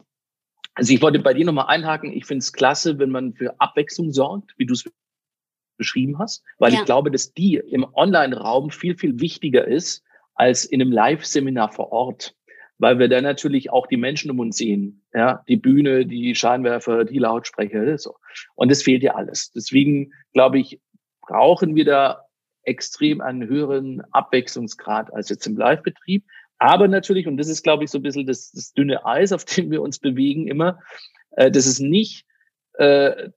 also 0.75 0.93
ich 0.93 1.03
wollte 1.03 1.21
bei 1.21 1.35
dir 1.35 1.45
nochmal 1.45 1.67
einhaken, 1.69 2.13
ich 2.13 2.27
finde 2.27 2.43
es 2.43 2.53
klasse, 2.53 2.99
wenn 2.99 3.11
man 3.11 3.35
für 3.35 3.55
Abwechslung 3.61 4.13
sorgt, 4.13 4.55
wie 4.57 4.67
du 4.67 4.75
es 4.75 4.85
beschrieben 5.81 6.19
hast, 6.19 6.45
weil 6.59 6.73
ja. 6.73 6.79
ich 6.79 6.85
glaube, 6.85 7.11
dass 7.11 7.33
die 7.33 7.57
im 7.57 7.85
Online-Raum 7.95 8.71
viel, 8.71 8.97
viel 8.97 9.19
wichtiger 9.19 9.67
ist 9.67 10.05
als 10.35 10.65
in 10.65 10.81
einem 10.81 10.93
Live-Seminar 10.93 11.73
vor 11.73 11.91
Ort, 11.91 12.37
weil 12.79 12.99
wir 12.99 13.09
dann 13.09 13.25
natürlich 13.25 13.71
auch 13.73 13.87
die 13.87 13.97
Menschen 13.97 14.31
um 14.31 14.39
uns 14.39 14.57
sehen, 14.57 15.03
ja, 15.13 15.43
die 15.49 15.57
Bühne, 15.57 16.07
die 16.07 16.35
Scheinwerfer, 16.35 17.05
die 17.05 17.19
Lautsprecher, 17.19 17.99
so. 17.99 18.17
Und 18.55 18.71
es 18.71 18.83
fehlt 18.83 19.03
ja 19.03 19.15
alles. 19.15 19.51
Deswegen 19.51 20.13
glaube 20.33 20.61
ich, 20.61 20.81
brauchen 21.23 21.75
wir 21.75 21.85
da 21.85 22.27
extrem 22.63 23.21
einen 23.21 23.49
höheren 23.49 24.03
Abwechslungsgrad 24.13 25.13
als 25.13 25.31
jetzt 25.31 25.47
im 25.47 25.57
Live-Betrieb. 25.57 26.25
Aber 26.59 26.89
natürlich, 26.89 27.27
und 27.27 27.39
das 27.39 27.49
ist, 27.49 27.63
glaube 27.63 27.85
ich, 27.85 27.91
so 27.91 27.99
ein 27.99 28.03
bisschen 28.03 28.27
das, 28.27 28.53
das 28.53 28.73
dünne 28.75 29.05
Eis, 29.07 29.33
auf 29.33 29.45
dem 29.47 29.71
wir 29.71 29.81
uns 29.81 29.99
bewegen 29.99 30.47
immer, 30.47 30.79
äh, 31.33 31.51
dass 31.51 31.67
es 31.67 31.81
nicht 31.81 32.27
äh, 32.75 33.31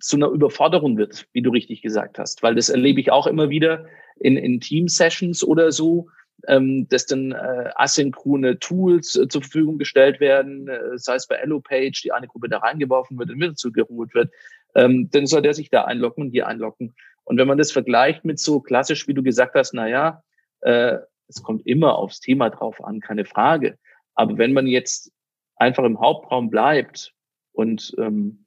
zu 0.00 0.16
einer 0.16 0.28
Überforderung 0.28 0.96
wird, 0.96 1.26
wie 1.32 1.42
du 1.42 1.50
richtig 1.50 1.82
gesagt 1.82 2.18
hast. 2.18 2.42
Weil 2.42 2.54
das 2.54 2.68
erlebe 2.68 3.00
ich 3.00 3.10
auch 3.10 3.26
immer 3.26 3.50
wieder 3.50 3.86
in, 4.16 4.36
in 4.36 4.60
Team-Sessions 4.60 5.44
oder 5.44 5.72
so, 5.72 6.08
ähm, 6.48 6.88
dass 6.88 7.06
dann 7.06 7.32
äh, 7.32 7.70
asynchrone 7.74 8.58
Tools 8.58 9.16
äh, 9.16 9.28
zur 9.28 9.42
Verfügung 9.42 9.78
gestellt 9.78 10.20
werden, 10.20 10.68
äh, 10.68 10.96
sei 10.96 11.14
es 11.16 11.26
bei 11.26 11.36
Elopage, 11.36 12.00
die 12.02 12.12
eine 12.12 12.28
Gruppe 12.28 12.48
da 12.48 12.58
reingeworfen 12.58 13.18
wird 13.18 13.30
und 13.30 13.40
wieder 13.40 13.54
zugeruht 13.54 14.14
wird, 14.14 14.30
ähm, 14.74 15.10
dann 15.10 15.26
soll 15.26 15.42
der 15.42 15.54
sich 15.54 15.70
da 15.70 15.84
einloggen 15.84 16.24
und 16.24 16.30
hier 16.30 16.46
einloggen. 16.46 16.94
Und 17.24 17.36
wenn 17.36 17.48
man 17.48 17.58
das 17.58 17.72
vergleicht 17.72 18.24
mit 18.24 18.38
so 18.38 18.60
klassisch, 18.60 19.06
wie 19.06 19.14
du 19.14 19.22
gesagt 19.22 19.54
hast, 19.54 19.74
na 19.74 19.88
ja, 19.88 20.22
äh, 20.62 20.98
es 21.28 21.42
kommt 21.42 21.66
immer 21.66 21.96
aufs 21.96 22.20
Thema 22.20 22.50
drauf 22.50 22.82
an, 22.82 23.00
keine 23.00 23.24
Frage. 23.24 23.78
Aber 24.14 24.38
wenn 24.38 24.52
man 24.52 24.66
jetzt 24.66 25.12
einfach 25.56 25.84
im 25.84 26.00
Hauptraum 26.00 26.50
bleibt 26.50 27.14
und 27.52 27.94
ähm, 27.98 28.46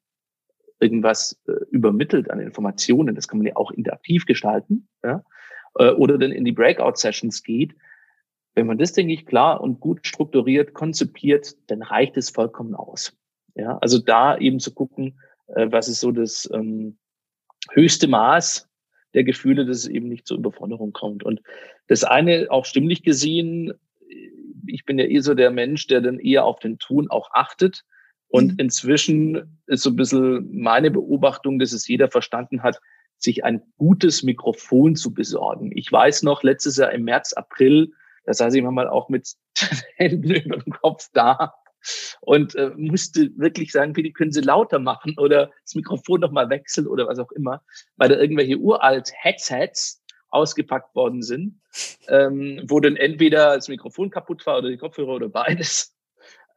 irgendwas 0.83 1.41
äh, 1.47 1.53
übermittelt 1.71 2.29
an 2.29 2.39
Informationen, 2.39 3.15
das 3.15 3.27
kann 3.27 3.39
man 3.39 3.47
ja 3.47 3.55
auch 3.55 3.71
interaktiv 3.71 4.25
gestalten, 4.25 4.87
ja, 5.03 5.23
äh, 5.79 5.91
oder 5.91 6.17
dann 6.17 6.31
in 6.31 6.45
die 6.45 6.51
Breakout-Sessions 6.51 7.43
geht, 7.43 7.75
wenn 8.55 8.67
man 8.67 8.77
das, 8.77 8.93
denke 8.93 9.13
ich, 9.13 9.25
klar 9.25 9.61
und 9.61 9.79
gut 9.79 10.05
strukturiert, 10.05 10.73
konzipiert, 10.73 11.55
dann 11.67 11.81
reicht 11.81 12.17
es 12.17 12.29
vollkommen 12.29 12.75
aus. 12.75 13.17
Ja, 13.55 13.77
also 13.79 13.99
da 13.99 14.37
eben 14.37 14.59
zu 14.59 14.73
gucken, 14.73 15.19
äh, 15.47 15.67
was 15.71 15.87
ist 15.87 15.99
so 15.99 16.11
das 16.11 16.49
ähm, 16.53 16.97
höchste 17.71 18.07
Maß 18.07 18.69
der 19.13 19.23
Gefühle, 19.23 19.65
dass 19.65 19.77
es 19.77 19.87
eben 19.87 20.07
nicht 20.07 20.27
zur 20.27 20.37
Überforderung 20.37 20.91
kommt. 20.91 21.23
Und 21.23 21.41
das 21.87 22.03
eine 22.03 22.47
auch 22.49 22.65
stimmlich 22.65 23.03
gesehen, 23.03 23.73
ich 24.65 24.85
bin 24.85 24.97
ja 24.97 25.05
eh 25.05 25.19
so 25.19 25.33
der 25.33 25.51
Mensch, 25.51 25.87
der 25.87 26.01
dann 26.01 26.19
eher 26.19 26.45
auf 26.45 26.59
den 26.59 26.79
Ton 26.79 27.09
auch 27.09 27.31
achtet. 27.31 27.83
Und 28.33 28.53
mhm. 28.53 28.57
inzwischen 28.57 29.59
ist 29.67 29.83
so 29.83 29.91
ein 29.91 29.95
bisschen 29.95 30.49
meine 30.59 30.89
Beobachtung, 30.89 31.59
dass 31.59 31.71
es 31.71 31.87
jeder 31.87 32.09
verstanden 32.09 32.63
hat, 32.63 32.81
sich 33.19 33.45
ein 33.45 33.61
gutes 33.77 34.23
Mikrofon 34.23 34.95
zu 34.95 35.13
besorgen. 35.13 35.71
Ich 35.75 35.91
weiß 35.91 36.23
noch, 36.23 36.41
letztes 36.41 36.77
Jahr 36.77 36.91
im 36.93 37.03
März, 37.03 37.33
April, 37.33 37.91
da 38.25 38.33
saß 38.33 38.55
ich 38.55 38.63
mal 38.63 38.89
auch 38.89 39.07
mit 39.07 39.33
Händen 39.97 40.31
über 40.31 40.57
dem 40.57 40.73
Kopf 40.73 41.09
da 41.13 41.53
und 42.21 42.55
äh, 42.55 42.71
musste 42.75 43.29
wirklich 43.37 43.71
sagen, 43.71 43.93
bitte 43.93 44.11
können 44.11 44.31
Sie 44.31 44.41
lauter 44.41 44.79
machen 44.79 45.13
oder 45.19 45.51
das 45.63 45.75
Mikrofon 45.75 46.21
noch 46.21 46.31
mal 46.31 46.49
wechseln 46.49 46.87
oder 46.87 47.07
was 47.07 47.19
auch 47.19 47.31
immer, 47.33 47.61
weil 47.97 48.09
da 48.09 48.15
irgendwelche 48.15 48.57
uralt 48.57 49.11
Headsets 49.13 50.03
ausgepackt 50.29 50.95
worden 50.95 51.21
sind, 51.21 51.61
ähm, 52.07 52.63
wo 52.65 52.79
dann 52.79 52.95
entweder 52.95 53.53
das 53.53 53.67
Mikrofon 53.67 54.09
kaputt 54.09 54.43
war 54.47 54.57
oder 54.57 54.69
die 54.69 54.77
Kopfhörer 54.77 55.13
oder 55.13 55.29
beides. 55.29 55.95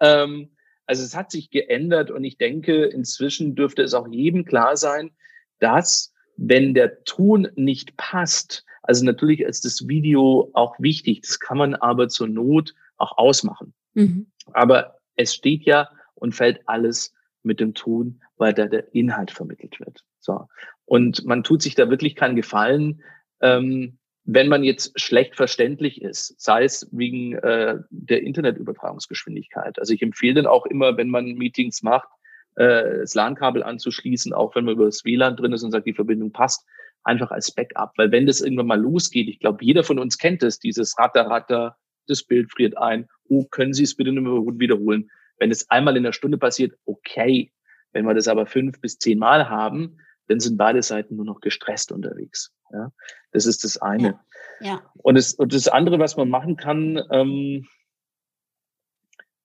Ähm, 0.01 0.56
also 0.87 1.03
es 1.03 1.16
hat 1.16 1.31
sich 1.31 1.51
geändert 1.51 2.11
und 2.11 2.25
ich 2.25 2.38
denke, 2.38 2.85
inzwischen 2.85 3.55
dürfte 3.55 3.83
es 3.83 3.94
auch 3.94 4.09
jedem 4.09 4.44
klar 4.44 4.77
sein, 4.77 5.11
dass 5.59 6.12
wenn 6.37 6.75
der 6.75 7.03
Ton 7.05 7.49
nicht 7.57 7.96
passt, 7.96 8.64
also 8.83 9.05
natürlich 9.05 9.40
ist 9.40 9.64
das 9.64 9.88
Video 9.88 10.51
auch 10.55 10.77
wichtig, 10.79 11.22
das 11.22 11.40
kann 11.40 11.59
man 11.59 11.75
aber 11.75 12.09
zur 12.09 12.29
Not 12.29 12.75
auch 12.99 13.18
ausmachen. 13.18 13.75
Mhm. 13.94 14.27
Aber 14.53 14.99
es 15.16 15.35
steht 15.35 15.64
ja 15.64 15.88
und 16.14 16.35
fällt 16.35 16.61
alles 16.66 17.12
mit 17.42 17.59
dem 17.59 17.75
Ton, 17.75 18.22
weil 18.37 18.55
da 18.55 18.66
der 18.66 18.94
Inhalt 18.94 19.31
vermittelt 19.31 19.81
wird. 19.81 20.05
So. 20.20 20.46
Und 20.85 21.25
man 21.25 21.42
tut 21.42 21.62
sich 21.62 21.75
da 21.75 21.90
wirklich 21.90 22.14
keinen 22.14 22.37
Gefallen, 22.37 23.03
ähm, 23.40 23.99
wenn 24.27 24.49
man 24.49 24.65
jetzt 24.65 25.01
schlecht 25.01 25.37
verständlich 25.37 26.03
ist, 26.03 26.35
sei 26.41 26.65
es 26.65 26.89
wegen 26.91 27.35
äh, 27.35 27.79
der 27.91 28.23
Internetübertragungsgeschwindigkeit. 28.23 29.79
Also 29.79 29.95
ich 29.95 30.03
empfehle 30.03 30.35
dann 30.35 30.47
auch 30.47 30.67
immer, 30.67 30.97
wenn 30.97 31.09
man 31.09 31.35
Meetings 31.35 31.85
macht, 31.85 32.09
äh, 32.57 32.99
das 32.99 33.15
LAN-Kabel 33.15 33.62
anzuschließen, 33.62 34.33
auch 34.33 34.57
wenn 34.57 34.65
man 34.65 34.75
über 34.75 34.87
das 34.87 35.05
WLAN 35.05 35.37
drin 35.37 35.53
ist 35.53 35.62
und 35.62 35.71
sagt, 35.71 35.87
die 35.87 35.95
Verbindung 35.95 36.33
passt, 36.33 36.67
einfach 37.05 37.31
als 37.31 37.53
Backup. 37.53 37.93
Weil 37.97 38.11
wenn 38.11 38.27
das 38.27 38.41
irgendwann 38.41 38.67
mal 38.67 38.81
losgeht, 38.81 39.29
ich 39.29 39.39
glaube, 39.39 39.65
jeder 39.65 39.85
von 39.85 40.01
uns 40.01 40.19
kennt 40.19 40.43
es, 40.43 40.59
dieses 40.59 40.99
Ratter, 40.99 41.29
Ratter, 41.29 41.77
das 42.09 42.25
Bild 42.25 42.51
friert 42.51 42.77
ein. 42.77 43.09
Oh, 43.29 43.45
können 43.45 43.75
Sie 43.75 43.85
es 43.85 43.95
bitte 43.95 44.11
nochmal 44.11 44.59
wiederholen? 44.59 45.09
Wenn 45.39 45.53
es 45.53 45.71
einmal 45.71 45.97
in 45.97 46.03
der 46.03 46.12
Stunde 46.12 46.39
passiert, 46.39 46.77
okay. 46.85 47.53
Wenn 47.93 48.05
wir 48.05 48.15
das 48.15 48.27
aber 48.27 48.47
fünf 48.47 48.81
bis 48.81 48.99
zehn 48.99 49.19
Mal 49.19 49.49
haben, 49.49 49.99
dann 50.29 50.41
sind 50.41 50.57
beide 50.57 50.83
Seiten 50.83 51.17
nur 51.17 51.25
noch 51.25 51.41
gestresst 51.41 51.93
unterwegs. 51.93 52.53
Ja, 52.73 52.93
das 53.33 53.47
ist 53.47 53.65
das 53.65 53.79
eine. 53.79 54.21
Ja. 54.61 54.67
ja. 54.67 54.93
Und, 54.97 55.17
das, 55.17 55.35
und 55.35 55.55
das 55.55 55.69
andere, 55.69 55.99
was 55.99 56.17
man 56.17 56.29
machen 56.29 56.57
kann, 56.57 57.01
ähm, 57.11 57.67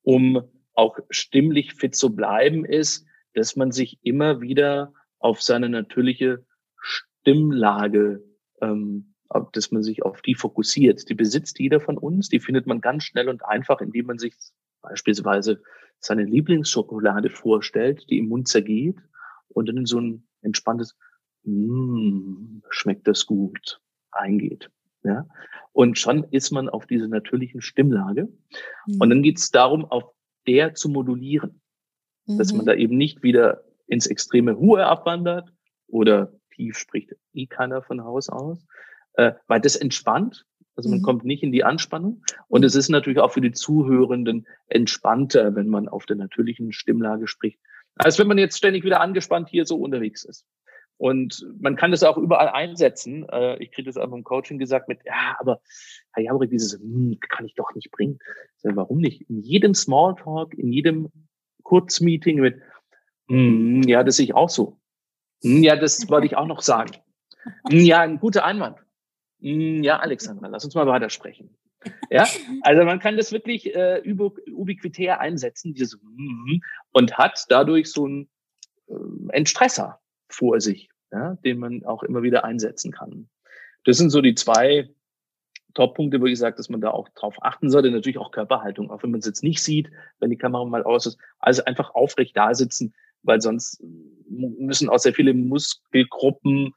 um 0.03 0.41
auch 0.73 0.97
stimmlich 1.09 1.73
fit 1.73 1.95
zu 1.95 2.15
bleiben, 2.15 2.65
ist, 2.65 3.05
dass 3.33 3.55
man 3.55 3.71
sich 3.71 3.99
immer 4.01 4.41
wieder 4.41 4.93
auf 5.19 5.41
seine 5.41 5.69
natürliche 5.69 6.45
Stimmlage 6.79 8.23
ähm, 8.61 9.11
dass 9.53 9.71
man 9.71 9.83
sich 9.83 10.03
auf 10.03 10.21
die 10.21 10.35
fokussiert. 10.35 11.07
Die 11.09 11.13
besitzt 11.13 11.59
jeder 11.59 11.79
von 11.79 11.97
uns, 11.97 12.29
die 12.29 12.39
findet 12.39 12.67
man 12.67 12.81
ganz 12.81 13.05
schnell 13.05 13.29
und 13.29 13.45
einfach, 13.45 13.81
indem 13.81 14.07
man 14.07 14.17
sich 14.17 14.35
beispielsweise 14.81 15.61
seine 15.99 16.23
Lieblingsschokolade 16.23 17.29
vorstellt, 17.29 18.05
die 18.09 18.17
im 18.17 18.27
Mund 18.27 18.47
zergeht 18.47 18.97
und 19.49 19.69
dann 19.69 19.77
in 19.77 19.85
so 19.85 19.99
ein 19.99 20.27
entspanntes 20.41 20.95
mm, 21.43 22.59
schmeckt 22.69 23.07
das 23.07 23.25
gut 23.25 23.81
eingeht. 24.11 24.69
Ja? 25.03 25.27
Und 25.73 25.97
schon 25.97 26.25
ist 26.25 26.51
man 26.51 26.69
auf 26.69 26.85
diese 26.85 27.07
natürlichen 27.07 27.61
Stimmlage. 27.61 28.27
Mhm. 28.87 28.97
Und 28.99 29.09
dann 29.09 29.23
geht 29.23 29.37
es 29.37 29.51
darum, 29.51 29.85
auf 29.85 30.03
der 30.47 30.73
zu 30.73 30.89
modulieren. 30.89 31.61
Mhm. 32.25 32.37
Dass 32.37 32.53
man 32.53 32.63
mhm. 32.63 32.67
da 32.67 32.73
eben 32.75 32.97
nicht 32.97 33.23
wieder 33.23 33.63
ins 33.87 34.07
extreme 34.07 34.53
Ruhe 34.53 34.85
abwandert 34.85 35.51
oder 35.87 36.33
tief 36.53 36.77
spricht 36.77 37.15
eh 37.33 37.45
keiner 37.47 37.81
von 37.81 38.03
Haus 38.03 38.29
aus, 38.29 38.65
äh, 39.13 39.33
weil 39.47 39.61
das 39.61 39.75
entspannt. 39.75 40.45
Also 40.75 40.89
man 40.89 40.99
mhm. 40.99 41.03
kommt 41.03 41.25
nicht 41.25 41.43
in 41.43 41.51
die 41.51 41.63
Anspannung. 41.63 42.23
Und 42.47 42.63
es 42.63 42.75
ist 42.75 42.89
natürlich 42.89 43.19
auch 43.19 43.31
für 43.31 43.41
die 43.41 43.51
Zuhörenden 43.51 44.47
entspannter, 44.67 45.55
wenn 45.55 45.67
man 45.67 45.87
auf 45.87 46.05
der 46.05 46.15
natürlichen 46.15 46.71
Stimmlage 46.71 47.27
spricht, 47.27 47.59
als 47.95 48.19
wenn 48.19 48.27
man 48.27 48.37
jetzt 48.37 48.57
ständig 48.57 48.83
wieder 48.83 49.01
angespannt 49.01 49.49
hier 49.49 49.65
so 49.65 49.77
unterwegs 49.77 50.23
ist. 50.23 50.45
Und 50.97 51.47
man 51.59 51.75
kann 51.75 51.89
das 51.89 52.03
auch 52.03 52.15
überall 52.15 52.49
einsetzen. 52.49 53.27
Äh, 53.29 53.57
ich 53.57 53.71
kriege 53.71 53.89
das 53.89 53.97
auch 53.97 54.13
im 54.13 54.23
Coaching 54.23 54.59
gesagt 54.59 54.87
mit, 54.87 54.99
ja, 55.03 55.35
aber 55.39 55.59
Herr 56.13 56.23
Jabrik, 56.23 56.51
dieses 56.51 56.73
hm, 56.73 57.17
kann 57.27 57.47
ich 57.47 57.55
doch 57.55 57.73
nicht 57.73 57.89
bringen. 57.89 58.19
Sage, 58.57 58.75
warum 58.75 58.99
nicht? 58.99 59.27
In 59.27 59.39
jedem 59.39 59.73
Smalltalk, 59.73 60.53
in 60.53 60.71
jedem 60.71 61.09
Kurzmeeting 61.63 62.39
mit, 62.39 62.61
hm, 63.27 63.81
ja, 63.87 64.03
das 64.03 64.17
sehe 64.17 64.25
ich 64.25 64.35
auch 64.35 64.49
so. 64.49 64.79
Hm, 65.41 65.63
ja, 65.63 65.75
das 65.75 66.07
wollte 66.07 66.27
ich 66.27 66.37
auch 66.37 66.45
noch 66.45 66.61
sagen. 66.61 66.91
Hm, 67.67 67.79
ja, 67.79 68.01
ein 68.01 68.19
guter 68.19 68.45
Einwand. 68.45 68.77
Hm, 69.41 69.81
ja, 69.81 69.97
Alexandra, 69.97 70.49
lass 70.49 70.65
uns 70.65 70.75
mal 70.75 70.85
weitersprechen. 70.85 71.57
Ja, 72.09 72.27
also 72.61 72.83
man 72.83 72.99
kann 72.99 73.17
das 73.17 73.31
wirklich 73.31 73.73
äh, 73.75 74.01
ubiquitär 74.51 75.19
einsetzen, 75.19 75.73
dieses 75.73 75.99
mm, 76.01 76.59
und 76.91 77.17
hat 77.17 77.45
dadurch 77.49 77.91
so 77.91 78.05
einen 78.05 78.29
äh, 78.87 78.93
Entstresser 79.29 79.99
vor 80.29 80.61
sich, 80.61 80.89
ja, 81.11 81.35
den 81.43 81.59
man 81.59 81.83
auch 81.85 82.03
immer 82.03 82.21
wieder 82.21 82.43
einsetzen 82.43 82.91
kann. 82.91 83.29
Das 83.83 83.97
sind 83.97 84.11
so 84.11 84.21
die 84.21 84.35
zwei 84.35 84.89
Top-Punkte, 85.73 86.21
wo 86.21 86.25
ich 86.25 86.37
sage, 86.37 86.55
dass 86.55 86.69
man 86.69 86.81
da 86.81 86.91
auch 86.91 87.09
drauf 87.09 87.35
achten 87.41 87.69
sollte. 87.69 87.91
Natürlich 87.91 88.17
auch 88.17 88.31
Körperhaltung, 88.31 88.91
auch 88.91 89.03
wenn 89.03 89.11
man 89.11 89.19
es 89.19 89.25
jetzt 89.25 89.43
nicht 89.43 89.63
sieht, 89.63 89.89
wenn 90.19 90.29
die 90.29 90.37
Kamera 90.37 90.65
mal 90.65 90.83
aus 90.83 91.05
ist. 91.05 91.17
Also 91.39 91.63
einfach 91.65 91.95
aufrecht 91.95 92.35
da 92.35 92.53
sitzen, 92.53 92.93
weil 93.23 93.41
sonst 93.41 93.81
müssen 94.27 94.89
auch 94.89 94.99
sehr 94.99 95.13
viele 95.13 95.33
Muskelgruppen 95.33 96.73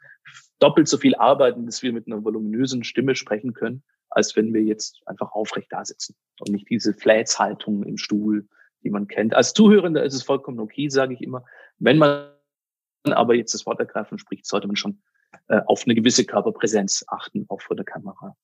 doppelt 0.58 0.88
so 0.88 0.96
viel 0.96 1.14
arbeiten, 1.16 1.66
dass 1.66 1.82
wir 1.82 1.92
mit 1.92 2.06
einer 2.06 2.24
voluminösen 2.24 2.84
Stimme 2.84 3.14
sprechen 3.14 3.52
können, 3.52 3.82
als 4.14 4.36
wenn 4.36 4.52
wir 4.54 4.62
jetzt 4.62 5.02
einfach 5.06 5.32
aufrecht 5.32 5.68
da 5.70 5.84
sitzen 5.84 6.14
und 6.40 6.50
nicht 6.50 6.68
diese 6.70 6.94
Flats-Haltung 6.94 7.82
im 7.82 7.96
Stuhl, 7.96 8.48
die 8.82 8.90
man 8.90 9.08
kennt. 9.08 9.34
Als 9.34 9.52
Zuhörender 9.52 10.04
ist 10.04 10.14
es 10.14 10.22
vollkommen 10.22 10.60
okay, 10.60 10.88
sage 10.88 11.14
ich 11.14 11.20
immer. 11.20 11.44
Wenn 11.78 11.98
man 11.98 12.28
aber 13.04 13.34
jetzt 13.34 13.54
das 13.54 13.66
Wort 13.66 13.80
ergreifen 13.80 14.18
spricht, 14.18 14.46
sollte 14.46 14.66
man 14.66 14.76
schon 14.76 15.02
äh, 15.48 15.60
auf 15.66 15.84
eine 15.84 15.94
gewisse 15.94 16.24
Körperpräsenz 16.24 17.04
achten, 17.08 17.44
auch 17.48 17.60
vor 17.60 17.76
der 17.76 17.84
Kamera. 17.84 18.36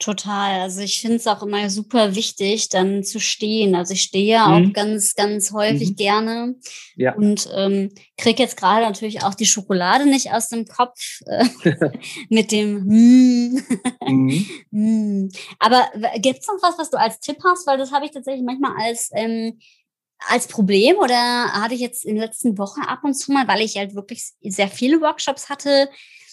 Total. 0.00 0.62
Also 0.62 0.80
ich 0.80 1.02
finde 1.02 1.16
es 1.16 1.26
auch 1.26 1.42
immer 1.42 1.68
super 1.68 2.14
wichtig, 2.14 2.70
dann 2.70 3.04
zu 3.04 3.20
stehen. 3.20 3.74
Also 3.74 3.92
ich 3.92 4.00
stehe 4.00 4.32
ja 4.32 4.48
mhm. 4.48 4.70
auch 4.70 4.72
ganz, 4.72 5.14
ganz 5.14 5.52
häufig 5.52 5.90
mhm. 5.90 5.96
gerne 5.96 6.54
ja. 6.96 7.14
und 7.14 7.46
ähm, 7.54 7.90
kriege 8.16 8.42
jetzt 8.42 8.56
gerade 8.56 8.86
natürlich 8.86 9.22
auch 9.22 9.34
die 9.34 9.44
Schokolade 9.44 10.06
nicht 10.06 10.32
aus 10.32 10.48
dem 10.48 10.64
Kopf 10.64 11.20
äh, 11.26 11.44
mit 12.30 12.50
dem 12.50 12.86
mm. 12.86 13.62
mhm. 14.06 14.46
mm. 14.70 15.28
Aber 15.58 15.90
gibt 16.16 16.40
es 16.40 16.46
noch 16.46 16.62
was, 16.62 16.78
was 16.78 16.88
du 16.88 16.98
als 16.98 17.20
Tipp 17.20 17.36
hast? 17.44 17.66
Weil 17.66 17.76
das 17.76 17.92
habe 17.92 18.06
ich 18.06 18.12
tatsächlich 18.12 18.42
manchmal 18.42 18.72
als 18.80 19.10
ähm, 19.12 19.58
als 20.28 20.48
Problem 20.48 20.96
oder 20.96 21.52
hatte 21.52 21.74
ich 21.74 21.80
jetzt 21.80 22.06
in 22.06 22.14
den 22.14 22.24
letzten 22.24 22.56
Wochen 22.56 22.80
ab 22.80 23.00
und 23.04 23.14
zu 23.14 23.32
mal, 23.32 23.48
weil 23.48 23.60
ich 23.60 23.76
halt 23.76 23.94
wirklich 23.94 24.32
sehr 24.42 24.68
viele 24.68 25.00
Workshops 25.02 25.50
hatte, 25.50 25.90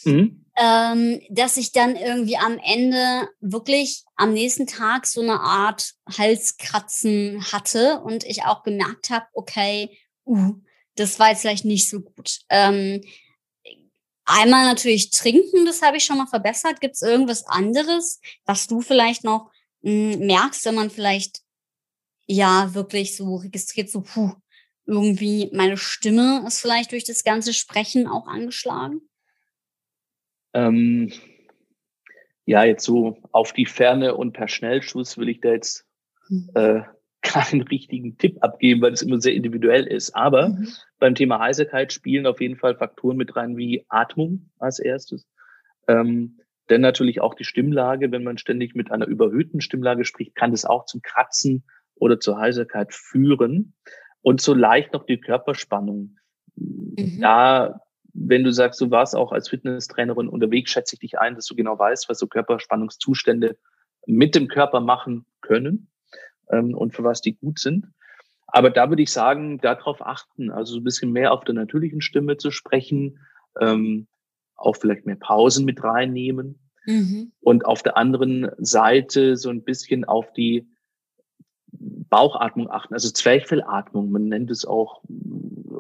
mhm. 0.08 0.46
ähm, 0.58 1.22
dass 1.30 1.58
ich 1.58 1.72
dann 1.72 1.96
irgendwie 1.96 2.38
am 2.38 2.58
Ende 2.58 3.30
wirklich 3.40 4.04
am 4.16 4.34
nächsten 4.34 4.68
Tag 4.68 5.06
so 5.06 5.22
eine 5.22 5.40
Art 5.40 5.94
Halskratzen 6.18 7.46
hatte 7.52 8.02
und 8.02 8.24
ich 8.24 8.44
auch 8.44 8.64
gemerkt 8.64 9.10
habe, 9.10 9.26
okay, 9.34 9.98
uh, 10.26 10.54
das 10.96 11.20
war 11.20 11.30
jetzt 11.30 11.42
vielleicht 11.42 11.66
nicht 11.66 11.90
so 11.90 12.02
gut. 12.02 12.40
Ähm, 12.50 13.02
einmal 14.26 14.66
natürlich 14.66 15.12
trinken, 15.12 15.66
das 15.66 15.82
habe 15.82 15.98
ich 15.98 16.06
schon 16.06 16.18
mal 16.18 16.28
verbessert. 16.28 16.82
Gibt 16.82 16.96
es 16.96 17.02
irgendwas 17.02 17.46
anderes, 17.46 18.20
was 18.46 18.68
du 18.68 18.82
vielleicht 18.82 19.24
noch 19.24 19.52
mh, 19.82 20.14
hm, 20.14 20.26
merkst, 20.26 20.66
wenn 20.66 20.76
man 20.76 20.90
vielleicht 20.90 21.42
ja 22.26 22.74
wirklich 22.74 23.16
so 23.16 23.38
registriert, 23.38 23.90
so, 23.90 24.02
puh, 24.02 24.34
irgendwie 24.86 25.50
meine 25.54 25.78
Stimme 25.78 26.44
ist 26.48 26.60
vielleicht 26.60 26.92
durch 26.92 27.04
das 27.04 27.24
ganze 27.24 27.54
Sprechen 27.54 28.08
auch 28.08 28.28
angeschlagen? 28.28 29.02
Ähm, 30.58 31.12
ja, 32.46 32.64
jetzt 32.64 32.84
so 32.84 33.18
auf 33.32 33.54
die 33.54 33.68
Ferne 33.68 34.16
und 34.16 34.34
per 34.34 34.48
Schnellschuss 34.48 35.18
will 35.18 35.30
ich 35.30 35.40
da 35.40 35.52
jetzt 35.52 35.86
hm. 36.28 36.50
äh, 36.56 36.82
keinen 37.22 37.62
richtigen 37.62 38.18
Tipp 38.18 38.38
abgeben, 38.42 38.82
weil 38.82 38.94
es 38.94 39.02
immer 39.02 39.20
sehr 39.20 39.34
individuell 39.34 39.86
ist. 39.86 40.16
Aber 40.16 40.50
mhm. 40.50 40.70
beim 40.98 41.14
Thema 41.14 41.40
Heiserkeit 41.40 41.92
spielen 41.92 42.26
auf 42.26 42.40
jeden 42.40 42.56
Fall 42.56 42.76
Faktoren 42.76 43.18
mit 43.18 43.36
rein 43.36 43.58
wie 43.58 43.86
Atmung 43.90 44.50
als 44.60 44.80
erstes. 44.80 45.28
Ähm, 45.90 46.40
denn 46.70 46.80
natürlich 46.80 47.20
auch 47.20 47.34
die 47.34 47.44
Stimmlage, 47.44 48.12
wenn 48.12 48.24
man 48.24 48.38
ständig 48.38 48.76
mit 48.76 48.92
einer 48.92 49.08
überhöhten 49.08 49.60
Stimmlage 49.60 50.06
spricht, 50.06 50.36
kann 50.36 50.52
das 50.52 50.64
auch 50.64 50.86
zum 50.86 51.02
Kratzen 51.02 51.66
oder 51.96 52.20
zur 52.20 52.38
Heiserkeit 52.38 52.94
führen. 52.94 53.74
Und 54.22 54.40
so 54.40 54.54
leicht 54.54 54.94
noch 54.94 55.06
die 55.06 55.20
Körperspannung. 55.20 56.18
Mhm. 56.56 57.20
Da, 57.20 57.82
wenn 58.20 58.44
du 58.44 58.52
sagst, 58.52 58.82
du 58.82 58.90
warst 58.90 59.16
auch 59.16 59.32
als 59.32 59.50
Fitnesstrainerin 59.50 60.28
unterwegs, 60.28 60.72
schätze 60.72 60.96
ich 60.96 61.00
dich 61.00 61.20
ein, 61.20 61.36
dass 61.36 61.46
du 61.46 61.56
genau 61.56 61.78
weißt, 61.78 62.10
was 62.10 62.18
so 62.18 62.28
Körperspannungszustände 62.28 63.58
mit 64.08 64.34
dem 64.34 64.48
Körper 64.48 64.80
machen 64.80 65.26
können 65.42 65.90
ähm, 66.50 66.74
und 66.74 66.96
für 66.96 67.04
was 67.04 67.22
die 67.22 67.36
gut 67.36 67.60
sind. 67.60 67.86
Aber 68.48 68.72
da 68.72 68.90
würde 68.90 69.04
ich 69.04 69.12
sagen, 69.12 69.60
darauf 69.60 70.02
achten, 70.02 70.50
also 70.50 70.74
so 70.74 70.80
ein 70.80 70.84
bisschen 70.84 71.12
mehr 71.12 71.32
auf 71.32 71.44
der 71.44 71.54
natürlichen 71.54 72.02
Stimme 72.02 72.38
zu 72.38 72.50
sprechen, 72.50 73.20
ähm, 73.60 74.08
auch 74.56 74.78
vielleicht 74.78 75.06
mehr 75.06 75.18
Pausen 75.18 75.66
mit 75.66 75.84
reinnehmen 75.84 76.60
mhm. 76.86 77.32
und 77.42 77.66
auf 77.66 77.84
der 77.84 77.98
anderen 77.98 78.50
Seite 78.58 79.38
so 79.38 79.50
ein 79.50 79.64
bisschen 79.64 80.06
auf 80.06 80.34
die 80.34 80.68
Bauchatmung 81.70 82.72
achten, 82.72 82.96
also 82.96 83.12
Zwerchfellatmung, 83.12 84.10
man 84.10 84.30
nennt 84.30 84.50
es 84.50 84.66
auch 84.66 85.04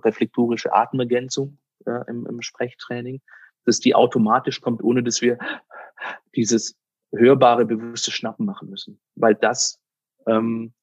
reflektorische 0.03 0.73
Atemergänzung 0.73 1.57
ja, 1.85 2.01
im, 2.03 2.25
im 2.25 2.41
Sprechtraining, 2.41 3.21
dass 3.65 3.79
die 3.79 3.95
automatisch 3.95 4.61
kommt, 4.61 4.83
ohne 4.83 5.03
dass 5.03 5.21
wir 5.21 5.37
dieses 6.35 6.75
hörbare, 7.13 7.65
bewusste 7.65 8.11
Schnappen 8.11 8.45
machen 8.45 8.69
müssen, 8.69 8.99
weil 9.15 9.35
das 9.35 9.79
ähm, 10.25 10.73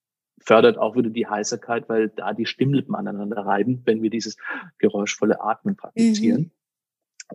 fördert 0.41 0.79
auch 0.79 0.97
wieder 0.97 1.11
die 1.11 1.27
Heiserkeit, 1.27 1.89
weil 1.89 2.09
da 2.09 2.33
die 2.33 2.47
Stimmlippen 2.47 2.95
aneinander 2.95 3.39
reiben, 3.39 3.83
wenn 3.85 4.03
wir 4.03 4.11
dieses 4.11 4.37
geräuschvolle 4.79 5.41
Atmen 5.41 5.77
praktizieren. 5.77 6.41
Mhm. 6.41 6.51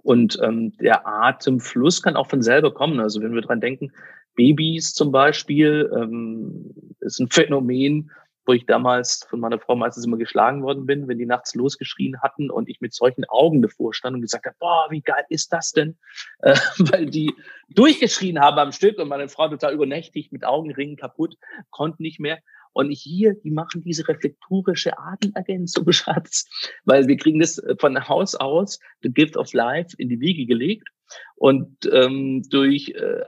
Und 0.03 0.39
ähm, 0.41 0.78
der 0.78 1.07
Atemfluss 1.07 2.01
kann 2.01 2.16
auch 2.16 2.28
von 2.28 2.41
selber 2.41 2.74
kommen. 2.74 2.99
Also 2.99 3.22
wenn 3.22 3.34
wir 3.34 3.41
dran 3.41 3.62
denken, 3.62 3.91
Babys 4.36 4.93
zum 4.93 5.12
Beispiel 5.12 5.91
ähm, 5.95 6.72
ist 6.99 7.20
ein 7.20 7.30
Phänomen, 7.30 8.12
wo 8.50 8.54
ich 8.54 8.66
damals 8.66 9.28
von 9.30 9.39
meiner 9.39 9.60
Frau 9.60 9.76
meistens 9.76 10.08
immer 10.08 10.18
geschlagen 10.18 10.64
worden 10.64 10.88
bin, 10.88 11.08
wenn 11.08 11.20
die 11.20 11.28
nachts 11.28 11.54
losgeschrien 11.54 12.20
hatten 12.24 12.50
und 12.50 12.68
ich 12.68 12.82
mit 12.82 12.95
solchen 12.95 13.24
Augen 13.26 13.62
davor 13.62 13.93
stand 13.93 14.16
und 14.16 14.22
gesagt 14.22 14.47
habe, 14.47 14.56
boah, 14.58 14.88
wie 14.89 15.02
geil 15.02 15.24
ist 15.30 15.54
das 15.54 15.72
denn? 15.72 15.97
Äh, 16.41 16.56
weil 16.80 17.06
die 17.06 17.34
durchgeschrien 17.70 18.39
haben 18.39 18.58
am 18.58 18.72
Stück 18.72 18.97
und 18.97 19.10
meine 19.10 19.28
Frau 19.28 19.50
total 19.50 19.74
übernächtig 19.74 20.32
mit 20.32 20.45
Augenringen 20.45 20.95
kaputt, 20.95 21.36
konnte 21.70 22.02
nicht 22.02 22.20
mehr. 22.20 22.39
Und 22.72 22.89
hier, 22.89 23.36
die 23.36 23.52
machen 23.52 23.84
diese 23.84 24.08
reflektorische 24.08 24.97
Atemergänzung, 24.97 25.91
Schatz, 25.91 26.45
weil 26.86 27.08
wir 27.08 27.18
kriegen 27.18 27.39
das 27.39 27.62
von 27.78 28.08
Haus 28.08 28.34
aus, 28.36 28.80
the 29.04 29.10
gift 29.10 29.38
of 29.38 29.54
life, 29.54 29.95
in 30.00 30.10
die 30.10 30.22
Wiege 30.22 30.45
gelegt. 30.47 30.88
Und 31.36 31.88
ähm, 31.91 32.41
durch 32.50 32.95
äh, 32.95 33.26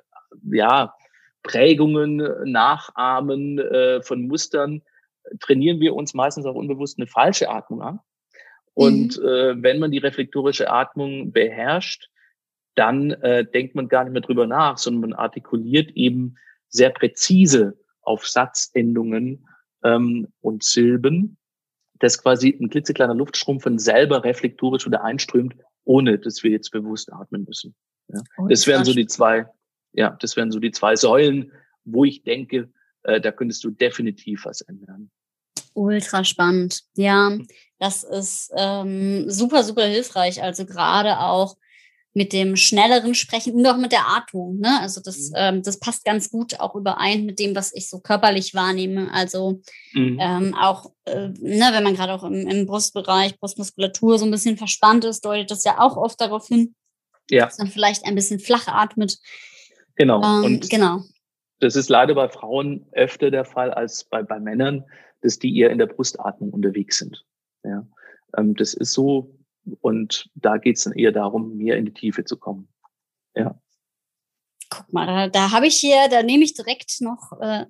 ja, 0.52 0.96
Prägungen, 1.44 2.24
Nachahmen 2.50 3.60
äh, 3.60 4.02
von 4.02 4.28
Mustern 4.28 4.82
trainieren 5.40 5.80
wir 5.80 5.96
uns 5.96 6.14
meistens 6.14 6.46
auch 6.46 6.56
unbewusst 6.56 6.98
eine 6.98 7.08
falsche 7.08 7.50
Atmung 7.50 7.82
an. 7.82 8.00
Und 8.74 9.18
mhm. 9.18 9.26
äh, 9.26 9.64
wenn 9.64 9.80
man 9.80 9.92
die 9.92 9.98
reflektorische 9.98 10.70
Atmung 10.70 11.32
beherrscht, 11.32 12.10
dann 12.76 13.12
äh, 13.12 13.46
denkt 13.46 13.76
man 13.76 13.90
gar 13.90 14.04
nicht 14.04 14.14
mehr 14.14 14.22
drüber 14.22 14.48
nach, 14.48 14.78
sondern 14.78 15.10
man 15.10 15.14
artikuliert 15.14 15.92
eben 15.92 16.36
sehr 16.70 16.90
präzise 16.90 17.78
auf 18.02 18.28
Satzendungen 18.28 19.48
ähm, 19.84 20.28
und 20.40 20.64
Silben, 20.64 21.38
dass 22.00 22.22
quasi 22.22 22.58
ein 22.60 22.70
klitzekleiner 22.70 23.14
Luftstrom 23.14 23.60
von 23.60 23.78
selber 23.78 24.24
reflektorisch 24.24 24.86
wieder 24.86 25.04
einströmt, 25.04 25.56
ohne 25.84 26.18
dass 26.18 26.44
wir 26.44 26.52
jetzt 26.52 26.72
bewusst 26.72 27.12
atmen 27.12 27.44
müssen. 27.44 27.76
Ja. 28.08 28.22
Oh, 28.38 28.48
das 28.48 28.66
wären 28.68 28.86
so 28.86 28.94
die 28.94 29.06
zwei, 29.06 29.46
ja, 29.94 30.18
das 30.20 30.36
wären 30.36 30.52
so 30.52 30.60
die 30.60 30.72
zwei 30.72 30.96
Säulen, 30.96 31.52
wo 31.84 32.06
ich 32.06 32.24
denke, 32.24 32.72
äh, 33.04 33.22
da 33.22 33.32
könntest 33.32 33.64
du 33.64 33.72
definitiv 33.72 34.46
was 34.46 34.62
ändern. 34.62 35.10
Ultra 35.74 36.24
spannend. 36.24 36.82
Ja, 36.96 37.38
das 37.80 38.04
ist 38.04 38.52
ähm, 38.58 39.30
super, 39.30 39.64
super 39.64 39.86
hilfreich. 39.86 40.44
Also 40.44 40.66
gerade 40.66 41.20
auch 41.20 41.56
mit 42.14 42.34
dem 42.34 42.58
schnelleren 42.58 43.16
Sprechen 43.16 43.54
und 43.54 43.66
auch 43.66 43.78
mit 43.78 43.94
der 43.94 44.08
Atmung. 44.08 44.60
Ne? 44.60 44.80
Also 44.82 45.00
das, 45.02 45.30
mhm. 45.30 45.36
ähm, 45.36 45.64
das 45.64 45.80
passt 45.80 46.04
ganz 46.04 46.30
gut 46.30 46.60
auch 46.60 46.76
überein 46.76 47.26
mit 47.26 47.40
dem, 47.40 47.56
was 47.56 47.74
ich 47.74 47.90
so 47.90 48.00
körperlich 48.00 48.54
wahrnehme. 48.54 49.12
Also 49.14 49.62
mhm. 49.94 50.18
ähm, 50.20 50.56
auch, 50.56 50.92
äh, 51.06 51.30
ne, 51.30 51.70
wenn 51.72 51.84
man 51.84 51.96
gerade 51.96 52.14
auch 52.14 52.24
im, 52.24 52.48
im 52.48 52.66
Brustbereich, 52.66 53.40
Brustmuskulatur 53.40 54.20
so 54.20 54.26
ein 54.26 54.32
bisschen 54.32 54.58
verspannt 54.58 55.06
ist, 55.06 55.24
deutet 55.24 55.52
das 55.52 55.64
ja 55.64 55.80
auch 55.80 55.96
oft 55.96 56.20
darauf 56.20 56.48
hin, 56.48 56.76
ja. 57.30 57.46
dass 57.46 57.58
man 57.60 57.68
vielleicht 57.68 58.06
ein 58.06 58.16
bisschen 58.16 58.40
flach 58.40 58.68
atmet. 58.68 59.18
Genau. 59.96 60.22
Ähm, 60.22 60.44
und 60.44 60.70
genau. 60.70 61.04
Das 61.62 61.76
ist 61.76 61.90
leider 61.90 62.16
bei 62.16 62.28
Frauen 62.28 62.88
öfter 62.92 63.30
der 63.30 63.46
Fall 63.46 63.72
als 63.72 64.04
bei, 64.04 64.24
bei 64.24 64.40
Männern, 64.40 64.84
dass 65.22 65.38
die 65.38 65.56
eher 65.58 65.70
in 65.70 65.78
der 65.78 65.86
Brustatmung 65.86 66.50
unterwegs 66.50 66.98
sind. 66.98 67.24
Ja. 67.64 67.88
Ähm, 68.36 68.56
das 68.56 68.74
ist 68.74 68.94
so, 68.94 69.38
und 69.80 70.30
da 70.34 70.58
geht 70.58 70.78
es 70.78 70.84
dann 70.84 70.94
eher 70.94 71.12
darum, 71.12 71.58
mehr 71.58 71.78
in 71.78 71.86
die 71.86 71.94
Tiefe 71.94 72.26
zu 72.26 72.38
kommen. 72.38 72.68
Ja. 73.36 73.62
Guck 74.72 74.92
mal, 74.92 75.06
da, 75.06 75.28
da 75.28 75.52
habe 75.52 75.68
ich 75.68 75.76
hier, 75.76 76.08
da 76.10 76.24
nehme 76.24 76.44
ich 76.44 76.56
direkt 76.56 77.00
noch, 77.02 77.32
äh, 77.40 77.66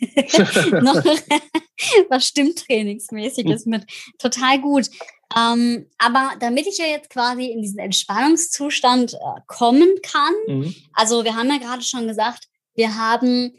noch 0.82 1.04
was 2.08 2.26
Stimmtrainingsmäßiges 2.26 3.66
mit. 3.66 3.84
Total 4.18 4.60
gut. 4.60 4.90
Ähm, 5.36 5.88
aber 5.98 6.32
damit 6.40 6.66
ich 6.66 6.78
ja 6.78 6.86
jetzt 6.86 7.10
quasi 7.10 7.46
in 7.46 7.62
diesen 7.62 7.78
Entspannungszustand 7.78 9.14
äh, 9.14 9.40
kommen 9.46 9.88
kann, 10.02 10.34
mhm. 10.48 10.74
also 10.94 11.22
wir 11.22 11.36
haben 11.36 11.48
ja 11.48 11.58
gerade 11.58 11.82
schon 11.82 12.08
gesagt, 12.08 12.48
wir 12.76 12.96
haben 12.96 13.52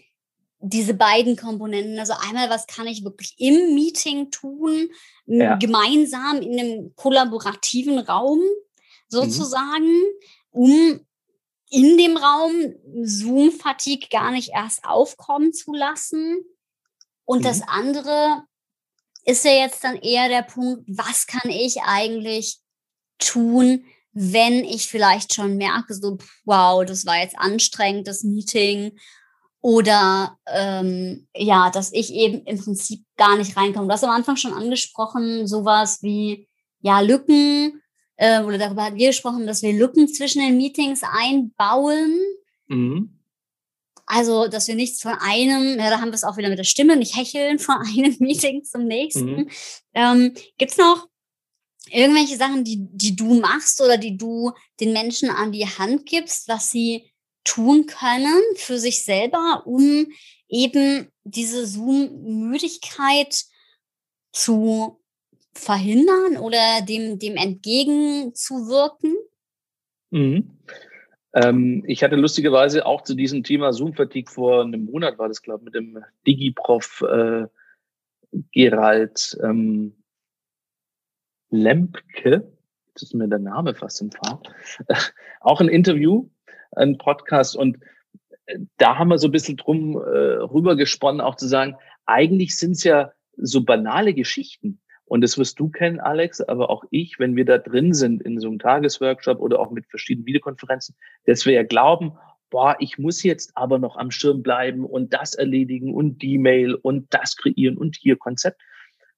diese 0.60 0.94
beiden 0.94 1.36
Komponenten. 1.36 2.00
Also 2.00 2.14
einmal, 2.14 2.50
was 2.50 2.68
kann 2.68 2.88
ich 2.88 3.04
wirklich 3.04 3.36
im 3.38 3.76
Meeting 3.76 4.32
tun, 4.32 4.90
ja. 5.26 5.56
gemeinsam 5.56 6.42
in 6.42 6.60
einem 6.60 6.96
kollaborativen 6.96 8.00
Raum 8.00 8.42
sozusagen, 9.08 9.86
mhm. 9.86 10.52
um 10.52 11.00
in 11.70 11.98
dem 11.98 12.18
Raum 12.18 12.74
Zoom-Fatigue 13.04 14.08
gar 14.10 14.32
nicht 14.32 14.52
erst 14.54 14.86
aufkommen 14.86 15.54
zu 15.54 15.74
lassen. 15.74 16.38
Und 17.26 17.40
mhm. 17.40 17.44
das 17.44 17.62
andere 17.68 18.44
ist 19.26 19.44
ja 19.44 19.52
jetzt 19.52 19.84
dann 19.84 19.98
eher 19.98 20.30
der 20.30 20.44
Punkt, 20.44 20.84
was 20.88 21.28
kann 21.28 21.52
ich 21.52 21.82
eigentlich 21.82 22.60
tun, 23.20 23.84
wenn 24.20 24.64
ich 24.64 24.88
vielleicht 24.88 25.34
schon 25.34 25.58
merke, 25.58 25.94
so, 25.94 26.18
wow, 26.44 26.84
das 26.84 27.06
war 27.06 27.20
jetzt 27.20 27.38
anstrengend, 27.38 28.08
das 28.08 28.24
Meeting 28.24 28.98
oder 29.62 30.38
ähm, 30.48 31.28
ja, 31.36 31.70
dass 31.70 31.94
ich 31.94 32.12
eben 32.14 32.42
im 32.46 32.58
Prinzip 32.58 33.04
gar 33.16 33.38
nicht 33.38 33.56
reinkomme. 33.56 33.88
Du 33.88 33.94
hast 33.94 34.04
am 34.04 34.10
Anfang 34.10 34.36
schon 34.36 34.54
angesprochen, 34.54 35.46
sowas 35.46 36.02
wie 36.02 36.48
ja 36.82 37.00
Lücken 37.02 37.82
äh, 38.16 38.42
oder 38.42 38.58
darüber 38.58 38.86
hatten 38.86 38.98
wir 38.98 39.10
gesprochen, 39.10 39.46
dass 39.46 39.62
wir 39.62 39.74
Lücken 39.74 40.08
zwischen 40.08 40.42
den 40.42 40.58
Meetings 40.58 41.02
einbauen. 41.04 42.18
Mhm. 42.68 43.20
Also, 44.08 44.48
dass 44.48 44.68
wir 44.68 44.76
nichts 44.76 45.02
von 45.02 45.14
einem, 45.20 45.78
ja, 45.78 45.90
da 45.92 46.00
haben 46.00 46.10
wir 46.10 46.16
es 46.16 46.24
auch 46.24 46.38
wieder 46.38 46.50
mit 46.50 46.58
der 46.58 46.64
Stimme, 46.64 46.96
nicht 46.96 47.16
hecheln 47.16 47.60
von 47.60 47.76
einem 47.76 48.16
Meeting 48.20 48.64
zum 48.64 48.86
nächsten. 48.86 49.36
Mhm. 49.36 49.50
Ähm, 49.94 50.34
Gibt 50.58 50.72
es 50.72 50.78
noch 50.78 51.08
irgendwelche 51.92 52.38
Sachen, 52.38 52.64
die, 52.64 52.88
die 52.92 53.16
du 53.16 53.40
machst 53.40 53.82
oder 53.82 53.98
die 53.98 54.18
du 54.18 54.52
den 54.80 54.94
Menschen 54.94 55.30
an 55.30 55.52
die 55.52 55.66
Hand 55.66 56.06
gibst, 56.06 56.48
was 56.48 56.70
sie 56.70 57.12
tun 57.44 57.86
können 57.86 58.42
für 58.56 58.78
sich 58.78 59.04
selber, 59.04 59.64
um 59.66 60.08
eben 60.50 61.08
diese 61.24 61.66
Zoom-Müdigkeit 61.66 63.46
zu 64.32 65.00
verhindern 65.54 66.38
oder 66.38 66.82
dem, 66.88 67.20
dem 67.20 67.36
entgegenzuwirken? 67.36 69.16
Mhm. 70.12 70.58
Ähm, 71.34 71.84
ich 71.88 72.04
hatte 72.04 72.16
lustigerweise 72.16 72.86
auch 72.86 73.04
zu 73.04 73.16
diesem 73.16 73.44
Thema 73.44 73.74
Zoom-Fatigue 73.74 74.32
vor 74.32 74.64
einem 74.64 74.86
Monat, 74.86 75.18
war 75.18 75.28
das, 75.28 75.42
glaube 75.42 75.62
ich, 75.62 75.66
mit 75.66 75.76
dem 75.76 76.04
Digiprof 76.26 77.02
äh, 77.02 77.48
Gerald 78.52 79.38
ähm, 79.44 79.97
Lempke, 81.50 82.52
das 82.94 83.04
ist 83.04 83.14
mir 83.14 83.28
der 83.28 83.40
Name 83.40 83.74
fast 83.76 84.02
im 84.02 84.12
Fall, 84.12 84.40
auch 85.42 85.62
ein 85.62 85.70
Interview, 85.70 86.30
ein 86.72 86.98
Podcast 86.98 87.56
und 87.56 87.78
äh, 88.48 88.60
da 88.78 88.98
haben 88.98 89.10
wir 89.10 89.18
so 89.18 89.28
ein 89.28 89.32
bisschen 89.32 89.58
drum 89.58 89.96
äh, 89.96 90.00
rüber 90.00 90.76
gesponnen, 90.76 91.22
auch 91.22 91.36
zu 91.36 91.48
sagen, 91.48 91.76
eigentlich 92.06 92.56
sind 92.58 92.72
es 92.72 92.84
ja 92.84 93.12
so 93.38 93.64
banale 93.64 94.14
Geschichten. 94.14 94.80
Und 95.06 95.22
das 95.22 95.38
wirst 95.38 95.58
du 95.60 95.70
kennen, 95.70 96.02
Alex, 96.02 96.42
aber 96.42 96.70
auch 96.70 96.84
ich, 96.92 97.18
wenn 97.18 97.38
wir 97.38 97.46
da 97.46 97.58
drin 97.58 97.94
sind 97.94 98.22
in 98.22 98.40
so 98.42 98.50
einem 98.50 98.60
Tagesworkshop 98.60 99.40
oder 99.40 99.60
auch 99.60 99.72
mit 99.72 99.86
verschiedenen 99.88 100.26
Videokonferenzen, 100.26 100.96
dass 101.26 101.46
wir 101.46 101.54
ja 101.54 101.64
glauben, 101.64 102.18
boah, 102.50 102.76
ich 102.80 102.98
muss 102.98 103.24
jetzt 103.24 103.52
aber 103.56 103.80
noch 103.80 103.96
am 103.96 104.12
Schirm 104.12 104.44
bleiben 104.44 104.86
und 104.86 105.14
das 105.14 105.34
erledigen 105.34 105.94
und 105.94 106.22
die 106.22 106.38
Mail 106.38 106.76
und 106.76 107.08
das 107.14 107.38
kreieren 107.38 107.78
und 107.78 107.96
hier 107.96 108.18
Konzept. 108.18 108.62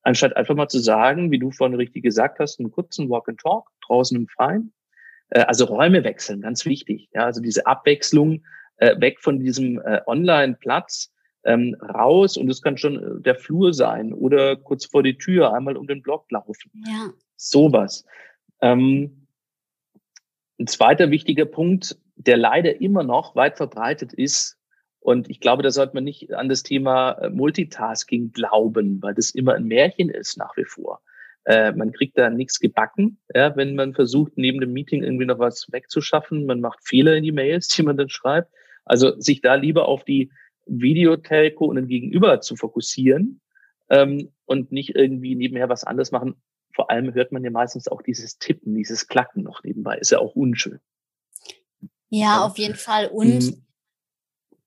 Anstatt 0.01 0.35
einfach 0.37 0.55
mal 0.55 0.69
zu 0.69 0.79
sagen, 0.79 1.31
wie 1.31 1.39
du 1.39 1.51
vorhin 1.51 1.75
richtig 1.75 2.03
gesagt 2.03 2.39
hast, 2.39 2.59
einen 2.59 2.71
kurzen 2.71 3.09
Walk 3.09 3.27
and 3.29 3.39
Talk 3.39 3.69
draußen 3.85 4.17
im 4.17 4.27
Freien. 4.27 4.73
Äh, 5.29 5.41
also 5.41 5.65
Räume 5.65 6.03
wechseln, 6.03 6.41
ganz 6.41 6.65
wichtig. 6.65 7.09
Ja, 7.13 7.25
also 7.25 7.41
diese 7.41 7.65
Abwechslung 7.65 8.43
äh, 8.77 8.99
weg 8.99 9.19
von 9.19 9.39
diesem 9.39 9.79
äh, 9.79 10.01
Online-Platz 10.05 11.11
ähm, 11.43 11.75
raus 11.81 12.37
und 12.37 12.49
es 12.49 12.61
kann 12.61 12.77
schon 12.77 13.23
der 13.23 13.35
Flur 13.35 13.73
sein 13.73 14.13
oder 14.13 14.55
kurz 14.55 14.85
vor 14.85 15.03
die 15.03 15.17
Tür 15.17 15.53
einmal 15.53 15.77
um 15.77 15.87
den 15.87 16.01
Block 16.01 16.29
laufen. 16.31 16.71
Ja. 16.85 17.11
Sowas. 17.35 18.05
Ähm, 18.61 19.27
ein 20.59 20.67
zweiter 20.67 21.09
wichtiger 21.11 21.45
Punkt, 21.45 21.97
der 22.15 22.35
leider 22.35 22.81
immer 22.81 23.03
noch 23.03 23.35
weit 23.35 23.55
verbreitet 23.57 24.13
ist, 24.13 24.58
und 24.99 25.29
ich 25.29 25.39
glaube, 25.39 25.63
da 25.63 25.71
sollte 25.71 25.95
man 25.95 26.03
nicht 26.03 26.33
an 26.33 26.49
das 26.49 26.63
Thema 26.63 27.11
äh, 27.13 27.29
Multitasking 27.29 28.31
glauben, 28.31 29.01
weil 29.01 29.13
das 29.13 29.31
immer 29.31 29.53
ein 29.53 29.65
Märchen 29.65 30.09
ist 30.09 30.37
nach 30.37 30.55
wie 30.57 30.65
vor. 30.65 31.01
Äh, 31.45 31.71
man 31.71 31.91
kriegt 31.91 32.17
da 32.17 32.29
nichts 32.29 32.59
gebacken, 32.59 33.17
ja, 33.33 33.55
wenn 33.55 33.75
man 33.75 33.93
versucht, 33.93 34.33
neben 34.35 34.59
dem 34.59 34.73
Meeting 34.73 35.03
irgendwie 35.03 35.25
noch 35.25 35.39
was 35.39 35.67
wegzuschaffen. 35.71 36.45
Man 36.45 36.59
macht 36.59 36.85
Fehler 36.85 37.15
in 37.15 37.23
die 37.23 37.31
Mails, 37.31 37.69
die 37.69 37.83
man 37.83 37.97
dann 37.97 38.09
schreibt. 38.09 38.51
Also 38.83 39.19
sich 39.19 39.41
da 39.41 39.55
lieber 39.55 39.87
auf 39.87 40.03
die 40.03 40.31
Videotelco 40.65 41.65
und 41.65 41.77
den 41.77 41.87
Gegenüber 41.87 42.41
zu 42.41 42.55
fokussieren 42.55 43.39
ähm, 43.89 44.31
und 44.45 44.71
nicht 44.71 44.95
irgendwie 44.95 45.35
nebenher 45.35 45.69
was 45.69 45.85
anderes 45.85 46.11
machen. 46.11 46.35
Vor 46.75 46.91
allem 46.91 47.13
hört 47.13 47.31
man 47.31 47.43
ja 47.43 47.51
meistens 47.51 47.87
auch 47.87 48.01
dieses 48.01 48.37
Tippen, 48.37 48.75
dieses 48.75 49.07
Klacken 49.07 49.43
noch 49.43 49.63
nebenbei. 49.63 49.97
Ist 49.97 50.11
ja 50.11 50.19
auch 50.19 50.35
unschön. 50.35 50.79
Ja, 52.09 52.45
auf 52.45 52.57
jeden 52.57 52.75
Fall. 52.75 53.07
Und 53.07 53.45
mhm. 53.45 53.65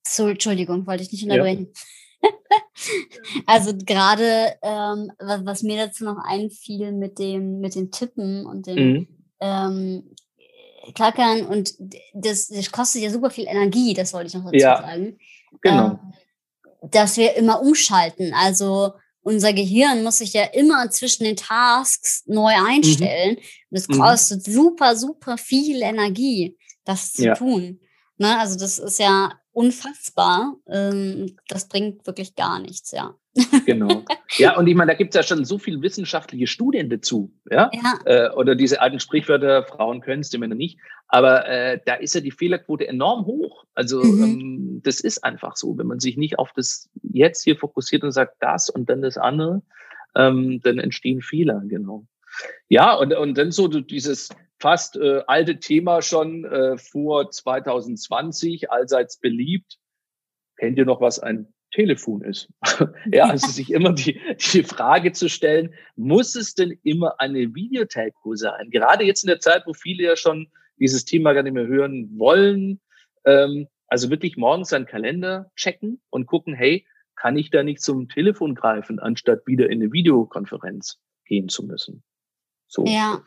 So, 0.03 0.29
Entschuldigung, 0.29 0.87
wollte 0.87 1.03
ich 1.03 1.13
nicht 1.13 1.25
unterbrechen. 1.25 1.73
Ja. 2.23 2.31
also 3.47 3.73
gerade, 3.77 4.55
ähm, 4.63 5.13
was, 5.19 5.45
was, 5.45 5.63
mir 5.63 5.87
dazu 5.87 6.05
noch 6.05 6.19
einfiel 6.25 6.93
mit 6.93 7.19
dem, 7.19 7.61
mit 7.61 7.75
dem 7.75 7.91
Tippen 7.91 8.47
und 8.47 8.67
dem 8.67 8.93
mhm. 8.93 9.09
ähm, 9.41 10.15
Klackern 10.95 11.47
und 11.47 11.75
das, 12.13 12.49
das 12.49 12.71
kostet 12.71 13.03
ja 13.03 13.11
super 13.11 13.31
viel 13.31 13.47
Energie, 13.47 13.95
das 13.95 14.13
wollte 14.13 14.29
ich 14.29 14.35
noch 14.35 14.45
dazu 14.45 14.57
ja, 14.57 14.83
sagen. 14.83 15.19
Genau. 15.61 15.87
Ähm, 15.87 15.99
dass 16.91 17.17
wir 17.17 17.35
immer 17.37 17.61
umschalten. 17.61 18.35
Also 18.35 18.93
unser 19.23 19.53
Gehirn 19.53 20.03
muss 20.03 20.19
sich 20.19 20.33
ja 20.33 20.45
immer 20.45 20.91
zwischen 20.91 21.25
den 21.25 21.37
Tasks 21.37 22.25
neu 22.27 22.53
mhm. 22.59 22.67
einstellen. 22.67 23.35
Mhm. 23.35 23.43
Und 23.71 23.77
es 23.79 23.89
kostet 23.89 24.47
mhm. 24.47 24.53
super, 24.53 24.97
super 24.97 25.39
viel 25.39 25.83
Energie 25.83 26.57
das 26.85 27.13
zu 27.13 27.27
ja. 27.27 27.35
tun. 27.35 27.81
Ne? 28.19 28.39
Also 28.39 28.59
das 28.59 28.79
ist 28.79 28.99
ja 28.99 29.33
unfassbar. 29.53 30.57
Ähm, 30.67 31.37
das 31.49 31.69
bringt 31.69 32.07
wirklich 32.07 32.35
gar 32.35 32.59
nichts, 32.59 32.91
ja. 32.93 33.15
Genau. 33.67 34.05
Ja, 34.37 34.57
und 34.57 34.67
ich 34.67 34.75
meine, 34.75 34.93
da 34.93 34.97
gibt 34.97 35.15
es 35.15 35.17
ja 35.17 35.23
schon 35.23 35.45
so 35.45 35.59
viele 35.59 35.81
wissenschaftliche 35.83 36.47
Studien 36.47 36.91
dazu, 36.91 37.33
ja. 37.51 37.71
ja. 37.73 37.99
Äh, 38.05 38.31
oder 38.35 38.55
diese 38.55 38.81
alten 38.81 39.01
Sprichwörter, 39.01 39.65
Frauen 39.65 40.01
können 40.01 40.21
es, 40.21 40.31
die 40.31 40.39
Männer 40.39 40.55
nicht. 40.55 40.79
Aber 41.09 41.47
äh, 41.47 41.79
da 41.85 41.95
ist 41.95 42.15
ja 42.15 42.21
die 42.21 42.31
Fehlerquote 42.31 42.89
enorm 42.89 43.27
hoch. 43.27 43.65
Also 43.75 44.03
mhm. 44.03 44.23
ähm, 44.23 44.81
das 44.83 45.01
ist 45.01 45.23
einfach 45.25 45.57
so. 45.57 45.77
Wenn 45.77 45.87
man 45.87 46.01
sich 46.01 46.17
nicht 46.17 46.39
auf 46.39 46.53
das 46.55 46.91
Jetzt 47.03 47.45
hier 47.45 47.57
fokussiert 47.57 48.03
und 48.03 48.13
sagt 48.13 48.37
das 48.41 48.71
und 48.71 48.89
dann 48.89 49.03
das 49.03 49.19
andere, 49.19 49.63
ähm, 50.15 50.61
dann 50.63 50.79
entstehen 50.79 51.21
Fehler, 51.21 51.63
genau. 51.67 52.07
Ja, 52.69 52.95
und, 52.95 53.15
und 53.15 53.37
dann 53.37 53.53
so 53.53 53.69
dieses 53.69 54.31
fast 54.59 54.97
äh, 54.97 55.23
alte 55.27 55.59
Thema 55.59 56.03
schon 56.03 56.45
äh, 56.45 56.79
vor 56.79 57.31
2020, 57.31 58.71
allseits 58.71 59.19
beliebt. 59.19 59.79
Kennt 60.57 60.79
ihr 60.79 60.85
noch, 60.85 61.01
was 61.01 61.19
ein 61.19 61.53
Telefon 61.73 62.23
ist? 62.23 62.49
ja, 63.13 63.25
also 63.25 63.49
sich 63.49 63.73
immer 63.73 63.93
die, 63.93 64.21
die 64.53 64.63
Frage 64.63 65.13
zu 65.13 65.29
stellen, 65.29 65.75
muss 65.97 66.37
es 66.37 66.55
denn 66.55 66.79
immer 66.85 67.19
eine 67.19 67.55
Videotelco 67.55 68.37
sein? 68.37 68.71
Gerade 68.71 69.05
jetzt 69.05 69.25
in 69.25 69.29
der 69.29 69.41
Zeit, 69.41 69.65
wo 69.67 69.73
viele 69.75 70.05
ja 70.05 70.17
schon 70.17 70.49
dieses 70.79 71.05
Thema 71.05 71.33
gar 71.33 71.43
nicht 71.43 71.55
mehr 71.55 71.67
hören 71.67 72.11
wollen. 72.17 72.81
Ähm, 73.25 73.67
also 73.89 74.11
wirklich 74.11 74.37
morgens 74.37 74.69
seinen 74.69 74.87
Kalender 74.87 75.51
checken 75.57 76.01
und 76.11 76.27
gucken, 76.27 76.55
hey, 76.55 76.87
kann 77.17 77.37
ich 77.37 77.51
da 77.51 77.63
nicht 77.63 77.83
zum 77.83 78.09
Telefon 78.09 78.55
greifen, 78.55 78.99
anstatt 78.99 79.47
wieder 79.47 79.67
in 79.67 79.83
eine 79.83 79.93
Videokonferenz 79.93 80.99
gehen 81.25 81.49
zu 81.49 81.65
müssen? 81.65 82.03
So. 82.73 82.85
Ja. 82.87 83.23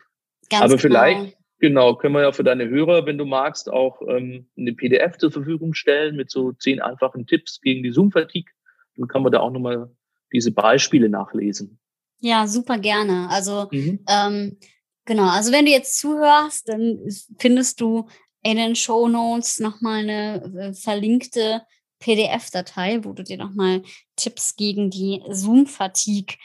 Ganz 0.49 0.63
Aber 0.63 0.77
vielleicht, 0.77 1.37
genau. 1.59 1.91
genau, 1.91 1.95
können 1.95 2.13
wir 2.13 2.21
ja 2.21 2.31
für 2.31 2.43
deine 2.43 2.67
Hörer, 2.67 3.05
wenn 3.05 3.17
du 3.17 3.25
magst, 3.25 3.71
auch 3.71 4.01
ähm, 4.07 4.47
eine 4.57 4.73
PDF 4.73 5.17
zur 5.17 5.31
Verfügung 5.31 5.73
stellen 5.73 6.15
mit 6.15 6.29
so 6.29 6.51
zehn 6.51 6.81
einfachen 6.81 7.25
Tipps 7.25 7.61
gegen 7.61 7.83
die 7.83 7.91
Zoom-Fatigue. 7.91 8.51
Dann 8.97 9.07
kann 9.07 9.23
man 9.23 9.31
da 9.31 9.39
auch 9.39 9.51
nochmal 9.51 9.89
diese 10.31 10.51
Beispiele 10.51 11.09
nachlesen. 11.09 11.79
Ja, 12.19 12.47
super 12.47 12.77
gerne. 12.77 13.27
Also 13.29 13.67
mhm. 13.71 13.99
ähm, 14.07 14.57
genau, 15.05 15.29
also 15.29 15.51
wenn 15.51 15.65
du 15.65 15.71
jetzt 15.71 15.99
zuhörst, 15.99 16.69
dann 16.69 16.99
findest 17.39 17.81
du 17.81 18.07
in 18.41 18.57
den 18.57 18.75
Show 18.75 19.07
Notes 19.07 19.59
nochmal 19.59 20.01
eine 20.01 20.43
äh, 20.57 20.73
verlinkte 20.73 21.61
PDF-Datei, 21.99 23.03
wo 23.03 23.13
du 23.13 23.23
dir 23.23 23.37
nochmal 23.37 23.81
Tipps 24.15 24.55
gegen 24.55 24.89
die 24.89 25.21
Zoom-Fatigue 25.29 26.35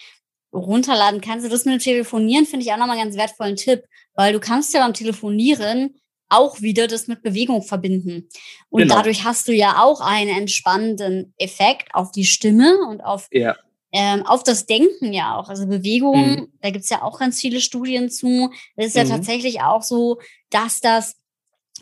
runterladen 0.53 1.20
kannst. 1.20 1.44
Du 1.44 1.51
das 1.51 1.64
mit 1.64 1.74
dem 1.74 1.80
Telefonieren 1.80 2.46
finde 2.46 2.64
ich 2.64 2.72
auch 2.72 2.76
nochmal 2.76 2.98
einen 2.98 3.05
ganz 3.11 3.16
wertvollen 3.16 3.57
Tipp, 3.57 3.84
weil 4.14 4.32
du 4.32 4.40
kannst 4.40 4.74
ja 4.74 4.80
beim 4.80 4.94
Telefonieren 4.94 5.94
auch 6.28 6.61
wieder 6.61 6.86
das 6.86 7.09
mit 7.09 7.22
Bewegung 7.22 7.62
verbinden. 7.62 8.28
Und 8.68 8.82
genau. 8.82 8.96
dadurch 8.96 9.24
hast 9.24 9.48
du 9.48 9.53
ja 9.53 9.82
auch 9.82 10.01
einen 10.01 10.30
entspannenden 10.30 11.34
Effekt 11.36 11.94
auf 11.94 12.12
die 12.12 12.24
Stimme 12.24 12.78
und 12.88 13.01
auf, 13.01 13.26
ja. 13.32 13.57
ähm, 13.92 14.24
auf 14.24 14.44
das 14.44 14.66
Denken 14.66 15.12
ja 15.12 15.36
auch. 15.36 15.48
Also 15.48 15.66
Bewegung, 15.66 16.30
mhm. 16.30 16.53
da 16.62 16.70
gibt's 16.70 16.88
ja 16.88 17.03
auch 17.03 17.18
ganz 17.18 17.40
viele 17.40 17.61
Studien 17.61 18.11
zu. 18.11 18.51
Das 18.76 18.86
ist 18.86 18.94
mhm. 18.94 19.01
ja 19.01 19.16
tatsächlich 19.16 19.61
auch 19.62 19.82
so, 19.82 20.20
dass 20.51 20.80
das 20.80 21.16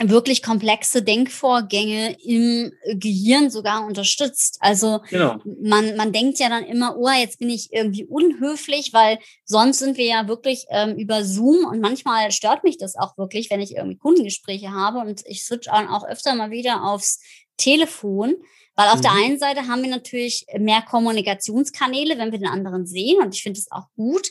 wirklich 0.01 0.43
komplexe 0.43 1.03
Denkvorgänge 1.03 2.17
im 2.23 2.73
Gehirn 2.95 3.51
sogar 3.51 3.85
unterstützt. 3.85 4.59
Also 4.61 5.01
genau. 5.11 5.41
man, 5.61 5.97
man 5.97 6.13
denkt 6.13 6.39
ja 6.39 6.49
dann 6.49 6.65
immer, 6.65 6.97
oh, 6.97 7.09
jetzt 7.09 7.41
bin 7.41 7.51
ich 7.51 7.73
irgendwie 7.73 8.05
unhöflich, 8.05 8.93
weil 8.93 9.19
sonst 9.45 9.81
sind 9.81 9.97
wir 9.97 10.07
ja 10.07 10.29
wirklich 10.29 10.67
ähm, 10.71 10.97
über 10.97 11.25
Zoom 11.25 11.65
und 11.67 11.81
manchmal 11.81 12.31
stört 12.31 12.63
mich 12.63 12.79
das 12.79 12.95
auch 12.97 13.19
wirklich, 13.19 13.51
wenn 13.51 13.61
ich 13.61 13.75
irgendwie 13.75 13.99
Kundengespräche 13.99 14.71
habe 14.71 15.01
und 15.01 15.23
ich 15.27 15.45
switch 15.45 15.69
auch 15.69 16.07
öfter 16.07 16.35
mal 16.35 16.51
wieder 16.51 16.85
aufs 16.85 17.21
Telefon, 17.57 18.37
weil 18.77 18.89
auf 18.89 18.99
mhm. 18.99 19.03
der 19.03 19.13
einen 19.13 19.39
Seite 19.41 19.67
haben 19.67 19.83
wir 19.83 19.91
natürlich 19.91 20.47
mehr 20.57 20.83
Kommunikationskanäle, 20.83 22.19
wenn 22.19 22.31
wir 22.31 22.39
den 22.39 22.49
anderen 22.49 22.87
sehen 22.87 23.21
und 23.21 23.35
ich 23.35 23.43
finde 23.43 23.59
es 23.59 23.73
auch 23.73 23.89
gut, 23.97 24.31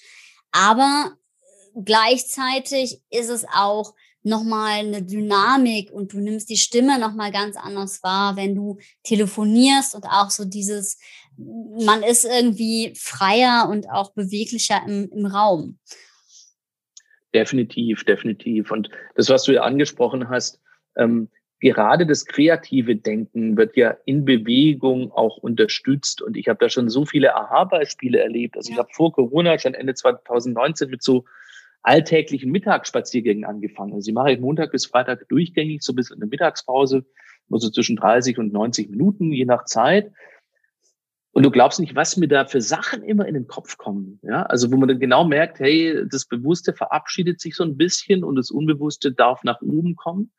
aber 0.51 1.11
gleichzeitig 1.83 3.01
ist 3.09 3.29
es 3.29 3.45
auch 3.53 3.93
nochmal 4.27 4.79
eine 4.79 5.01
Dynamik 5.01 5.91
und 5.91 6.13
du 6.13 6.19
nimmst 6.19 6.49
die 6.49 6.57
Stimme 6.57 6.99
nochmal 6.99 7.31
ganz 7.31 7.55
anders 7.55 8.03
wahr, 8.03 8.35
wenn 8.35 8.55
du 8.55 8.77
telefonierst 9.03 9.95
und 9.95 10.05
auch 10.05 10.29
so 10.29 10.45
dieses, 10.45 10.99
man 11.37 12.03
ist 12.03 12.25
irgendwie 12.25 12.93
freier 12.95 13.67
und 13.69 13.89
auch 13.89 14.13
beweglicher 14.13 14.81
im, 14.85 15.09
im 15.11 15.25
Raum. 15.25 15.79
Definitiv, 17.33 18.03
definitiv. 18.03 18.71
Und 18.71 18.89
das, 19.15 19.29
was 19.29 19.43
du 19.43 19.53
ja 19.53 19.61
angesprochen 19.61 20.29
hast, 20.29 20.59
ähm, 20.97 21.29
gerade 21.59 22.05
das 22.05 22.25
kreative 22.25 22.95
Denken 22.95 23.57
wird 23.57 23.75
ja 23.77 23.95
in 24.05 24.25
Bewegung 24.25 25.11
auch 25.11 25.37
unterstützt. 25.37 26.21
Und 26.21 26.37
ich 26.37 26.47
habe 26.47 26.59
da 26.59 26.69
schon 26.69 26.89
so 26.89 27.05
viele 27.05 27.35
Aha-Beispiele 27.35 28.19
erlebt. 28.19 28.57
Also 28.57 28.69
ja. 28.69 28.75
ich 28.75 28.79
habe 28.79 28.89
vor 28.93 29.13
Corona, 29.13 29.57
schon 29.57 29.73
Ende 29.73 29.93
2019, 29.93 30.89
mit 30.89 31.01
so 31.01 31.25
alltäglichen 31.81 32.51
Mittagsspaziergängen 32.51 33.45
angefangen. 33.45 33.93
Also 33.93 34.05
sie 34.05 34.11
mache 34.11 34.31
ich 34.31 34.39
Montag 34.39 34.71
bis 34.71 34.85
Freitag 34.85 35.27
durchgängig, 35.29 35.83
so 35.83 35.93
bis 35.93 36.11
in 36.11 36.19
der 36.19 36.29
Mittagspause, 36.29 37.05
nur 37.47 37.59
so 37.59 37.69
zwischen 37.69 37.95
30 37.95 38.37
und 38.39 38.51
90 38.51 38.89
Minuten, 38.89 39.31
je 39.31 39.45
nach 39.45 39.65
Zeit. 39.65 40.11
Und 41.31 41.43
du 41.43 41.51
glaubst 41.51 41.79
nicht, 41.79 41.95
was 41.95 42.17
mir 42.17 42.27
da 42.27 42.45
für 42.45 42.61
Sachen 42.61 43.03
immer 43.03 43.27
in 43.27 43.35
den 43.35 43.47
Kopf 43.47 43.77
kommen. 43.77 44.19
Ja, 44.23 44.43
also 44.43 44.71
wo 44.71 44.77
man 44.77 44.89
dann 44.89 44.99
genau 44.99 45.23
merkt, 45.23 45.59
hey, 45.59 46.03
das 46.09 46.25
Bewusste 46.25 46.73
verabschiedet 46.73 47.39
sich 47.39 47.55
so 47.55 47.63
ein 47.63 47.77
bisschen 47.77 48.23
und 48.23 48.35
das 48.35 48.49
Unbewusste 48.49 49.11
darf 49.11 49.43
nach 49.43 49.61
oben 49.61 49.95
kommen. 49.95 50.31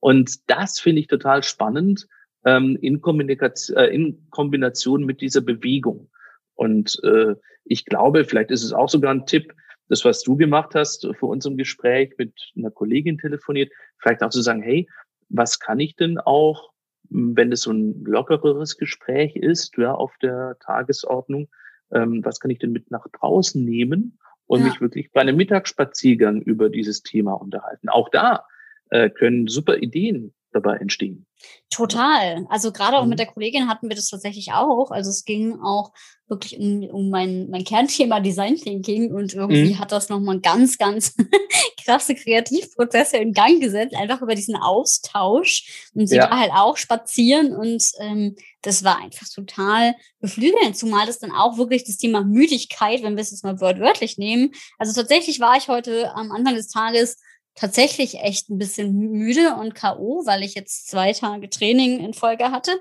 Und 0.00 0.48
das 0.50 0.80
finde 0.80 1.00
ich 1.00 1.08
total 1.08 1.42
spannend 1.42 2.06
ähm, 2.46 2.78
in, 2.80 3.02
Kommunikation, 3.02 3.76
äh, 3.76 3.88
in 3.88 4.28
Kombination 4.30 5.04
mit 5.04 5.20
dieser 5.20 5.42
Bewegung. 5.42 6.10
Und 6.54 7.00
äh, 7.04 7.34
ich 7.64 7.84
glaube, 7.84 8.24
vielleicht 8.24 8.50
ist 8.50 8.64
es 8.64 8.72
auch 8.72 8.88
sogar 8.88 9.12
ein 9.12 9.26
Tipp, 9.26 9.52
das, 9.88 10.04
was 10.04 10.22
du 10.22 10.36
gemacht 10.36 10.74
hast 10.74 11.08
vor 11.18 11.28
unserem 11.28 11.56
Gespräch 11.56 12.14
mit 12.18 12.32
einer 12.56 12.70
Kollegin 12.70 13.18
telefoniert, 13.18 13.72
vielleicht 13.98 14.22
auch 14.22 14.30
zu 14.30 14.42
sagen, 14.42 14.62
hey, 14.62 14.88
was 15.28 15.58
kann 15.58 15.80
ich 15.80 15.96
denn 15.96 16.18
auch, 16.18 16.72
wenn 17.08 17.52
es 17.52 17.62
so 17.62 17.72
ein 17.72 18.04
lockereres 18.04 18.76
Gespräch 18.76 19.36
ist, 19.36 19.76
ja, 19.76 19.94
auf 19.94 20.12
der 20.22 20.56
Tagesordnung, 20.60 21.48
ähm, 21.92 22.24
was 22.24 22.40
kann 22.40 22.50
ich 22.50 22.58
denn 22.58 22.72
mit 22.72 22.90
nach 22.90 23.06
draußen 23.12 23.64
nehmen 23.64 24.18
und 24.46 24.60
ja. 24.60 24.66
mich 24.66 24.80
wirklich 24.80 25.12
bei 25.12 25.20
einem 25.20 25.36
Mittagsspaziergang 25.36 26.42
über 26.42 26.68
dieses 26.68 27.02
Thema 27.02 27.34
unterhalten? 27.34 27.88
Auch 27.88 28.08
da 28.08 28.44
äh, 28.90 29.10
können 29.10 29.46
super 29.46 29.76
Ideen 29.76 30.34
dabei 30.52 30.76
entstehen. 30.76 31.25
Total. 31.70 32.46
Also 32.48 32.72
gerade 32.72 32.98
auch 32.98 33.04
mhm. 33.04 33.10
mit 33.10 33.18
der 33.18 33.26
Kollegin 33.26 33.68
hatten 33.68 33.88
wir 33.88 33.96
das 33.96 34.08
tatsächlich 34.08 34.52
auch. 34.52 34.90
Also 34.90 35.10
es 35.10 35.24
ging 35.24 35.60
auch 35.60 35.92
wirklich 36.28 36.58
um, 36.58 36.82
um 36.90 37.10
mein, 37.10 37.48
mein 37.50 37.64
Kernthema 37.64 38.20
Design 38.20 38.56
Thinking 38.56 39.12
und 39.12 39.34
irgendwie 39.34 39.74
mhm. 39.74 39.78
hat 39.78 39.92
das 39.92 40.08
nochmal 40.08 40.40
ganz, 40.40 40.76
ganz 40.78 41.14
krasse 41.84 42.14
Kreativprozesse 42.14 43.18
in 43.18 43.32
Gang 43.32 43.60
gesetzt, 43.60 43.94
einfach 43.94 44.22
über 44.22 44.34
diesen 44.34 44.56
Austausch 44.56 45.88
und 45.94 46.08
sie 46.08 46.16
ja. 46.16 46.28
war 46.28 46.40
halt 46.40 46.50
auch 46.52 46.76
spazieren 46.76 47.54
und 47.54 47.82
ähm, 48.00 48.34
das 48.62 48.82
war 48.82 48.98
einfach 48.98 49.28
total 49.28 49.94
beflügelnd, 50.20 50.76
zumal 50.76 51.06
das 51.06 51.20
dann 51.20 51.30
auch 51.30 51.58
wirklich 51.58 51.84
das 51.84 51.96
Thema 51.96 52.24
Müdigkeit, 52.24 53.02
wenn 53.02 53.16
wir 53.16 53.22
es 53.22 53.30
jetzt 53.30 53.44
mal 53.44 53.60
wörtlich 53.60 54.18
nehmen. 54.18 54.52
Also 54.78 54.92
tatsächlich 54.92 55.38
war 55.38 55.56
ich 55.56 55.68
heute 55.68 56.12
am 56.14 56.32
Anfang 56.32 56.56
des 56.56 56.68
Tages 56.68 57.18
tatsächlich 57.56 58.20
echt 58.20 58.50
ein 58.50 58.58
bisschen 58.58 58.94
müde 58.96 59.56
und 59.56 59.74
K.O., 59.74 60.24
weil 60.26 60.42
ich 60.42 60.54
jetzt 60.54 60.88
zwei 60.88 61.12
Tage 61.12 61.50
Training 61.50 62.00
in 62.00 62.14
Folge 62.14 62.50
hatte. 62.50 62.72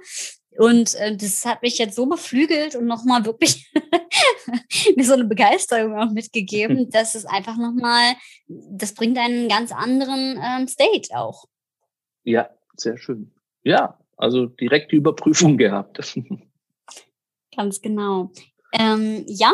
Und 0.57 0.95
äh, 0.95 1.15
das 1.15 1.45
hat 1.45 1.61
mich 1.61 1.77
jetzt 1.77 1.95
so 1.95 2.05
beflügelt 2.05 2.75
und 2.75 2.85
nochmal 2.85 3.25
wirklich 3.25 3.71
mir 4.95 5.03
so 5.03 5.13
eine 5.13 5.25
Begeisterung 5.25 5.97
auch 5.97 6.11
mitgegeben, 6.11 6.89
dass 6.91 7.15
es 7.15 7.25
einfach 7.25 7.57
nochmal, 7.57 8.13
das 8.47 8.93
bringt 8.93 9.17
einen 9.17 9.49
ganz 9.49 9.71
anderen 9.71 10.39
ähm, 10.41 10.67
State 10.67 11.09
auch. 11.15 11.45
Ja, 12.23 12.49
sehr 12.77 12.97
schön. 12.97 13.33
Ja, 13.63 13.99
also 14.17 14.45
direkte 14.45 14.95
Überprüfung 14.95 15.57
gehabt. 15.57 15.99
ganz 17.55 17.81
genau. 17.81 18.31
Ähm, 18.73 19.25
ja, 19.27 19.53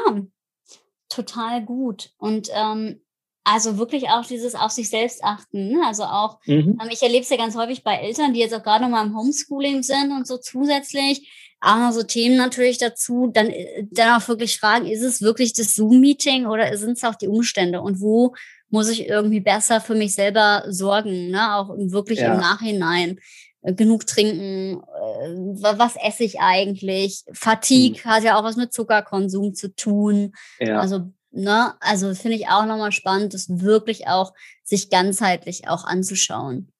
total 1.10 1.64
gut. 1.64 2.14
Und 2.18 2.50
ähm, 2.54 3.02
also 3.44 3.78
wirklich 3.78 4.10
auch 4.10 4.26
dieses 4.26 4.56
auf 4.56 4.72
sich 4.72 4.90
selbst 4.90 5.24
achten. 5.24 5.70
Ne? 5.70 5.82
Also 5.86 6.04
auch, 6.04 6.40
mhm. 6.46 6.78
ähm, 6.82 6.90
ich 6.92 7.02
erlebe 7.02 7.24
es 7.24 7.30
ja 7.30 7.38
ganz 7.38 7.56
häufig 7.56 7.84
bei 7.84 7.96
Eltern, 7.96 8.34
die 8.34 8.40
jetzt 8.40 8.54
auch 8.54 8.64
gerade 8.64 8.84
noch 8.84 8.92
mal 8.92 9.06
im 9.06 9.18
Homeschooling 9.18 9.84
sind 9.84 10.12
und 10.12 10.28
so 10.28 10.38
zusätzlich. 10.38 11.30
Auch 11.60 11.78
noch 11.78 11.92
so 11.92 12.04
Themen 12.04 12.38
natürlich 12.38 12.78
dazu, 12.78 13.30
dann, 13.34 13.50
äh, 13.50 13.86
dann 13.92 14.22
auch 14.22 14.28
wirklich 14.28 14.60
fragen, 14.60 14.86
ist 14.86 15.04
es 15.04 15.22
wirklich 15.22 15.54
das 15.54 15.76
Zoom-Meeting 15.76 16.46
oder 16.46 16.76
sind 16.78 16.98
es 16.98 17.04
auch 17.04 17.16
die 17.16 17.28
Umstände? 17.28 17.82
Und 17.82 18.00
wo 18.00 18.36
muss 18.70 18.90
ich 18.90 19.08
irgendwie 19.08 19.42
besser 19.42 19.82
für 19.82 19.96
mich 19.96 20.14
selber 20.14 20.64
sorgen, 20.68 21.30
ne? 21.30 21.56
auch 21.56 21.70
wirklich 21.78 22.20
ja. 22.20 22.34
im 22.34 22.40
Nachhinein? 22.40 23.20
Äh, 23.64 23.74
genug 23.74 24.08
trinken, 24.08 24.82
äh, 24.82 25.28
was 25.62 25.96
esse 25.96 26.24
ich 26.24 26.40
eigentlich? 26.40 27.24
Fatigue 27.32 28.02
mhm. 28.04 28.10
hat 28.10 28.24
ja 28.24 28.40
auch 28.40 28.44
was 28.44 28.56
mit 28.56 28.74
Zuckerkonsum 28.74 29.54
zu 29.54 29.76
tun. 29.76 30.34
Ja. 30.60 30.80
Also 30.80 31.12
Ne? 31.32 31.74
Also 31.80 32.14
finde 32.14 32.38
ich 32.38 32.48
auch 32.48 32.66
nochmal 32.66 32.92
spannend, 32.92 33.34
das 33.34 33.62
wirklich 33.62 34.08
auch 34.08 34.34
sich 34.64 34.90
ganzheitlich 34.90 35.68
auch 35.68 35.86
anzuschauen. 35.86 36.72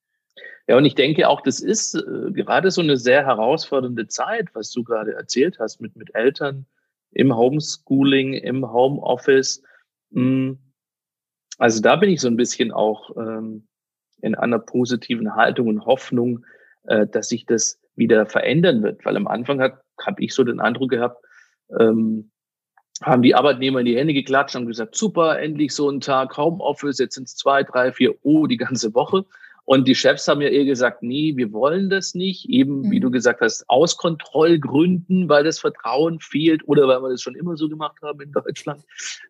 Ja, 0.68 0.78
und 0.78 0.86
ich 0.86 0.96
denke 0.96 1.28
auch, 1.28 1.42
das 1.42 1.60
ist 1.60 1.96
äh, 1.96 2.32
gerade 2.32 2.72
so 2.72 2.82
eine 2.82 2.98
sehr 2.98 3.26
herausfordernde 3.26 4.08
Zeit, 4.08 4.50
was 4.54 4.72
du 4.72 4.84
gerade 4.84 5.14
erzählt 5.14 5.58
hast, 5.60 5.82
mit, 5.82 5.96
mit 5.96 6.14
Eltern 6.16 6.66
im 7.12 7.36
Homeschooling, 7.36 8.34
im 8.34 8.72
Homeoffice. 8.72 9.64
Hm. 10.14 10.60
Also 11.58 11.82
da 11.82 11.96
bin 11.96 12.10
ich 12.10 12.22
so 12.22 12.28
ein 12.28 12.38
bisschen 12.38 12.72
auch 12.72 13.16
ähm, 13.18 13.68
in 14.22 14.36
einer 14.36 14.60
positiven 14.60 15.36
Haltung 15.36 15.68
und 15.68 15.86
Hoffnung, 15.86 16.46
äh, 16.84 17.08
dass 17.08 17.30
sich 17.30 17.46
das 17.46 17.80
wieder 17.96 18.26
verändern 18.26 18.84
wird. 18.84 19.04
Weil 19.06 19.18
am 19.18 19.28
Anfang 19.28 19.62
habe 19.62 20.24
ich 20.24 20.34
so 20.34 20.44
den 20.44 20.60
Eindruck 20.60 20.92
gehabt, 20.92 21.24
ähm, 21.80 22.31
haben 23.02 23.22
die 23.22 23.36
Arbeitnehmer 23.36 23.80
in 23.80 23.86
die 23.86 23.98
Hände 23.98 24.14
geklatscht 24.14 24.56
und 24.56 24.68
gesagt, 24.68 24.96
super, 24.96 25.40
endlich 25.40 25.74
so 25.74 25.90
ein 25.90 26.02
Tag 26.02 26.38
Homeoffice, 26.38 27.00
jetzt 27.00 27.16
sind 27.16 27.28
es 27.28 27.36
zwei, 27.36 27.64
drei, 27.64 27.92
vier, 27.92 28.16
oh, 28.24 28.48
die 28.48 28.58
ganze 28.58 28.94
Woche. 28.94 29.26
Und 29.66 29.88
die 29.88 29.96
Chefs 29.96 30.28
haben 30.28 30.42
ja 30.42 30.50
eher 30.50 30.66
gesagt, 30.66 31.04
nee, 31.04 31.34
wir 31.36 31.54
wollen 31.54 31.90
das 31.90 32.14
nicht, 32.14 32.50
eben 32.50 32.82
mhm. 32.82 32.92
wie 32.92 33.00
du 33.00 33.12
gesagt 33.12 33.42
hast, 33.42 33.70
aus 33.70 33.98
Kontrollgründen, 33.98 35.30
weil 35.30 35.44
das 35.44 35.60
Vertrauen 35.60 36.20
fehlt 36.20 36.68
oder 36.68 36.88
weil 36.88 37.02
wir 37.02 37.10
das 37.10 37.22
schon 37.22 37.36
immer 37.36 37.56
so 37.56 37.70
gemacht 37.70 37.98
haben 38.02 38.22
in 38.22 38.32
Deutschland. 38.32 38.84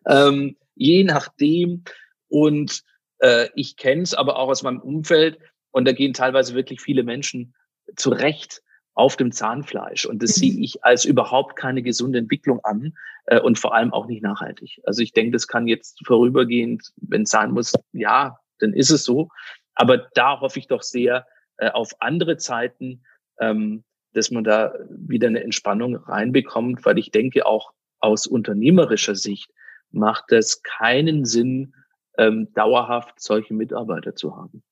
Ähm, 0.08 0.56
je 0.74 1.04
nachdem. 1.04 1.84
Und 2.28 2.82
äh, 3.18 3.48
ich 3.54 3.76
kenne 3.76 4.02
es 4.02 4.14
aber 4.14 4.36
auch 4.36 4.48
aus 4.48 4.62
meinem 4.62 4.80
Umfeld 4.80 5.38
und 5.70 5.86
da 5.86 5.92
gehen 5.92 6.12
teilweise 6.12 6.54
wirklich 6.54 6.80
viele 6.80 7.02
Menschen 7.02 7.54
zurecht 7.96 8.62
auf 8.94 9.16
dem 9.16 9.32
Zahnfleisch. 9.32 10.04
Und 10.04 10.22
das 10.22 10.36
mhm. 10.36 10.40
sehe 10.40 10.60
ich 10.60 10.84
als 10.84 11.04
überhaupt 11.04 11.56
keine 11.56 11.82
gesunde 11.82 12.18
Entwicklung 12.18 12.60
an 12.64 12.94
äh, 13.26 13.40
und 13.40 13.58
vor 13.58 13.74
allem 13.74 13.92
auch 13.92 14.06
nicht 14.06 14.22
nachhaltig. 14.22 14.80
Also 14.84 15.02
ich 15.02 15.12
denke, 15.12 15.32
das 15.32 15.46
kann 15.46 15.66
jetzt 15.66 16.06
vorübergehend, 16.06 16.92
wenn 16.96 17.22
es 17.22 17.30
sein 17.30 17.52
muss, 17.52 17.72
ja, 17.92 18.38
dann 18.58 18.72
ist 18.72 18.90
es 18.90 19.04
so. 19.04 19.28
Aber 19.74 19.98
da 20.14 20.40
hoffe 20.40 20.58
ich 20.58 20.66
doch 20.66 20.82
sehr 20.82 21.26
äh, 21.56 21.70
auf 21.70 21.92
andere 22.00 22.36
Zeiten, 22.36 23.04
ähm, 23.40 23.84
dass 24.12 24.30
man 24.30 24.44
da 24.44 24.74
wieder 24.90 25.28
eine 25.28 25.42
Entspannung 25.42 25.96
reinbekommt, 25.96 26.84
weil 26.84 26.98
ich 26.98 27.10
denke 27.10 27.46
auch 27.46 27.72
aus 27.98 28.26
unternehmerischer 28.26 29.14
Sicht 29.14 29.50
macht 29.90 30.32
es 30.32 30.62
keinen 30.62 31.24
Sinn, 31.24 31.74
ähm, 32.18 32.52
dauerhaft 32.54 33.20
solche 33.20 33.54
Mitarbeiter 33.54 34.14
zu 34.14 34.36
haben. 34.36 34.62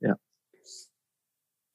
Ja. 0.00 0.16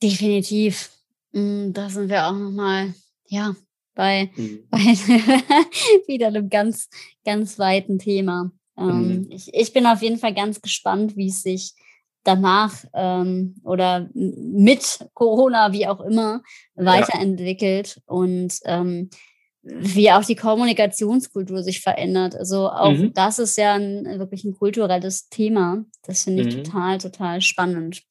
Definitiv. 0.01 0.96
Mm, 1.37 1.71
da 1.71 1.89
sind 1.89 2.09
wir 2.09 2.27
auch 2.27 2.33
nochmal, 2.33 2.93
ja, 3.27 3.55
bei, 3.93 4.31
mhm. 4.35 4.67
bei 4.69 4.79
wieder 6.07 6.27
einem 6.27 6.49
ganz, 6.49 6.89
ganz 7.23 7.59
weiten 7.59 7.99
Thema. 7.99 8.51
Ähm, 8.77 9.07
mhm. 9.07 9.27
ich, 9.31 9.53
ich 9.53 9.71
bin 9.73 9.85
auf 9.85 10.01
jeden 10.01 10.17
Fall 10.17 10.33
ganz 10.33 10.61
gespannt, 10.61 11.15
wie 11.15 11.27
es 11.27 11.43
sich 11.43 11.73
danach 12.23 12.83
ähm, 12.93 13.55
oder 13.63 14.09
mit 14.13 15.07
Corona, 15.13 15.71
wie 15.73 15.87
auch 15.87 16.01
immer, 16.01 16.41
weiterentwickelt 16.75 17.95
ja. 17.95 18.01
und 18.07 18.59
ähm, 18.65 19.09
wie 19.61 20.11
auch 20.11 20.23
die 20.23 20.35
Kommunikationskultur 20.35 21.61
sich 21.61 21.81
verändert. 21.81 22.35
Also 22.35 22.69
auch 22.69 22.91
mhm. 22.91 23.13
das 23.13 23.37
ist 23.37 23.57
ja 23.57 23.75
ein, 23.75 24.05
wirklich 24.19 24.43
ein 24.43 24.55
kulturelles 24.55 25.29
Thema. 25.29 25.85
Das 26.03 26.23
finde 26.23 26.43
ich 26.43 26.55
mhm. 26.55 26.63
total, 26.63 26.97
total 26.97 27.41
spannend. 27.41 28.01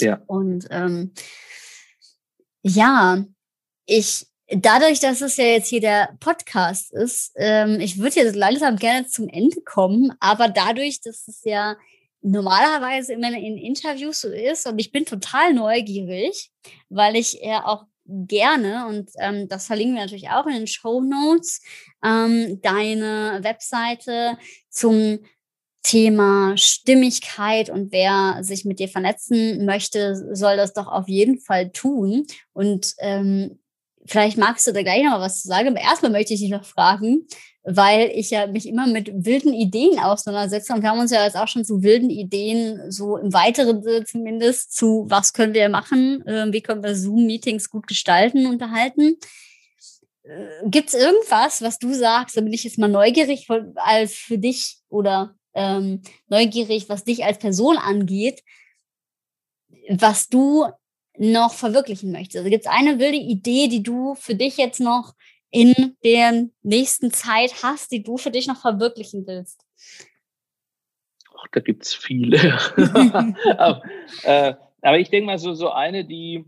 Ja. 0.00 0.20
Und 0.26 0.66
ähm, 0.70 1.12
ja, 2.62 3.24
ich, 3.86 4.26
dadurch, 4.48 5.00
dass 5.00 5.20
es 5.20 5.36
ja 5.36 5.44
jetzt 5.44 5.68
hier 5.68 5.80
der 5.80 6.16
Podcast 6.20 6.92
ist, 6.92 7.32
ähm, 7.36 7.80
ich 7.80 7.98
würde 7.98 8.16
jetzt 8.16 8.36
langsam 8.36 8.76
gerne 8.76 9.06
zum 9.06 9.28
Ende 9.28 9.60
kommen, 9.62 10.12
aber 10.20 10.48
dadurch, 10.48 11.00
dass 11.00 11.28
es 11.28 11.42
ja 11.44 11.76
normalerweise 12.20 13.12
immer 13.12 13.28
in 13.28 13.56
Interviews 13.56 14.20
so 14.20 14.28
ist 14.28 14.66
und 14.66 14.78
ich 14.78 14.90
bin 14.90 15.04
total 15.04 15.54
neugierig, 15.54 16.50
weil 16.88 17.16
ich 17.16 17.38
ja 17.42 17.64
auch 17.64 17.84
gerne, 18.08 18.86
und 18.88 19.10
ähm, 19.18 19.48
das 19.48 19.66
verlinken 19.66 19.94
wir 19.96 20.02
natürlich 20.02 20.30
auch 20.30 20.46
in 20.46 20.54
den 20.54 20.66
Show 20.66 21.00
Notes, 21.00 21.60
ähm, 22.02 22.60
deine 22.62 23.40
Webseite 23.42 24.38
zum 24.70 25.18
Thema 25.82 26.56
Stimmigkeit 26.56 27.70
und 27.70 27.92
wer 27.92 28.38
sich 28.42 28.64
mit 28.64 28.78
dir 28.78 28.88
vernetzen 28.88 29.64
möchte, 29.64 30.14
soll 30.34 30.56
das 30.56 30.74
doch 30.74 30.86
auf 30.86 31.08
jeden 31.08 31.40
Fall 31.40 31.70
tun. 31.70 32.26
Und 32.52 32.94
ähm, 32.98 33.58
vielleicht 34.04 34.38
magst 34.38 34.66
du 34.66 34.72
da 34.72 34.82
gleich 34.82 35.04
noch 35.04 35.20
was 35.20 35.42
zu 35.42 35.48
sagen. 35.48 35.68
Aber 35.68 35.80
erstmal 35.80 36.10
möchte 36.10 36.34
ich 36.34 36.40
dich 36.40 36.50
noch 36.50 36.64
fragen, 36.64 37.26
weil 37.62 38.10
ich 38.14 38.30
ja 38.30 38.46
mich 38.46 38.66
immer 38.66 38.86
mit 38.86 39.10
wilden 39.14 39.52
Ideen 39.52 39.98
auseinandersetze 39.98 40.72
und 40.72 40.82
wir 40.82 40.90
haben 40.90 41.00
uns 41.00 41.10
ja 41.10 41.24
jetzt 41.24 41.36
auch 41.36 41.48
schon 41.48 41.64
zu 41.64 41.82
wilden 41.82 42.10
Ideen, 42.10 42.90
so 42.90 43.16
im 43.16 43.32
weiteren 43.32 43.82
zumindest, 44.06 44.74
zu 44.74 45.06
was 45.08 45.32
können 45.32 45.54
wir 45.54 45.68
machen, 45.68 46.26
äh, 46.26 46.50
wie 46.50 46.62
können 46.62 46.82
wir 46.82 46.96
Zoom-Meetings 46.96 47.70
gut 47.70 47.86
gestalten, 47.86 48.46
unterhalten. 48.46 49.16
Äh, 50.22 50.46
Gibt 50.66 50.88
es 50.88 50.94
irgendwas, 50.94 51.60
was 51.60 51.78
du 51.78 51.92
sagst, 51.92 52.36
da 52.36 52.40
bin 52.40 52.52
ich 52.52 52.64
jetzt 52.64 52.78
mal 52.78 52.88
neugierig, 52.88 53.46
als 53.76 54.14
für 54.14 54.38
dich 54.38 54.78
oder 54.88 55.37
ähm, 55.58 56.02
neugierig, 56.28 56.88
was 56.88 57.04
dich 57.04 57.24
als 57.24 57.38
Person 57.38 57.76
angeht, 57.76 58.44
was 59.90 60.28
du 60.28 60.66
noch 61.18 61.52
verwirklichen 61.52 62.12
möchtest. 62.12 62.36
Also 62.36 62.50
gibt 62.50 62.64
es 62.64 62.70
eine 62.70 63.00
wilde 63.00 63.18
Idee, 63.18 63.66
die 63.66 63.82
du 63.82 64.14
für 64.14 64.36
dich 64.36 64.56
jetzt 64.56 64.78
noch 64.78 65.14
in 65.50 65.96
der 66.04 66.48
nächsten 66.62 67.10
Zeit 67.10 67.62
hast, 67.62 67.90
die 67.90 68.04
du 68.04 68.18
für 68.18 68.30
dich 68.30 68.46
noch 68.46 68.60
verwirklichen 68.60 69.26
willst? 69.26 69.64
Ach, 71.36 71.46
da 71.52 71.60
gibt 71.60 71.84
es 71.84 71.94
viele. 71.94 72.38
aber, 73.58 73.82
äh, 74.22 74.54
aber, 74.82 74.98
ich 74.98 75.10
denke 75.10 75.26
mal, 75.26 75.38
so, 75.38 75.54
so 75.54 75.70
eine, 75.70 76.04
die 76.04 76.44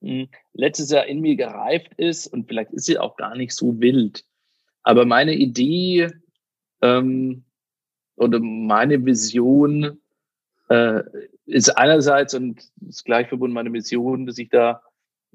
mh, 0.00 0.22
hm, 0.22 0.28
letztes 0.52 0.90
Jahr 0.90 1.06
in 1.06 1.20
mir 1.20 1.36
gereift 1.36 1.92
ist 1.96 2.26
und 2.26 2.48
vielleicht 2.48 2.72
ist 2.72 2.86
sie 2.86 2.98
auch 2.98 3.16
gar 3.16 3.36
nicht 3.36 3.52
so 3.52 3.80
wild. 3.80 4.24
Aber 4.82 5.04
meine 5.04 5.34
Idee, 5.34 6.10
ähm, 6.82 7.44
oder 8.16 8.40
meine 8.40 9.04
Vision 9.04 10.00
äh, 10.68 11.02
ist 11.46 11.70
einerseits 11.76 12.34
und 12.34 12.62
ist 12.86 13.04
gleich 13.04 13.28
verbunden 13.28 13.54
meine 13.54 13.70
Mission, 13.70 14.26
dass 14.26 14.38
ich 14.38 14.48
da 14.48 14.82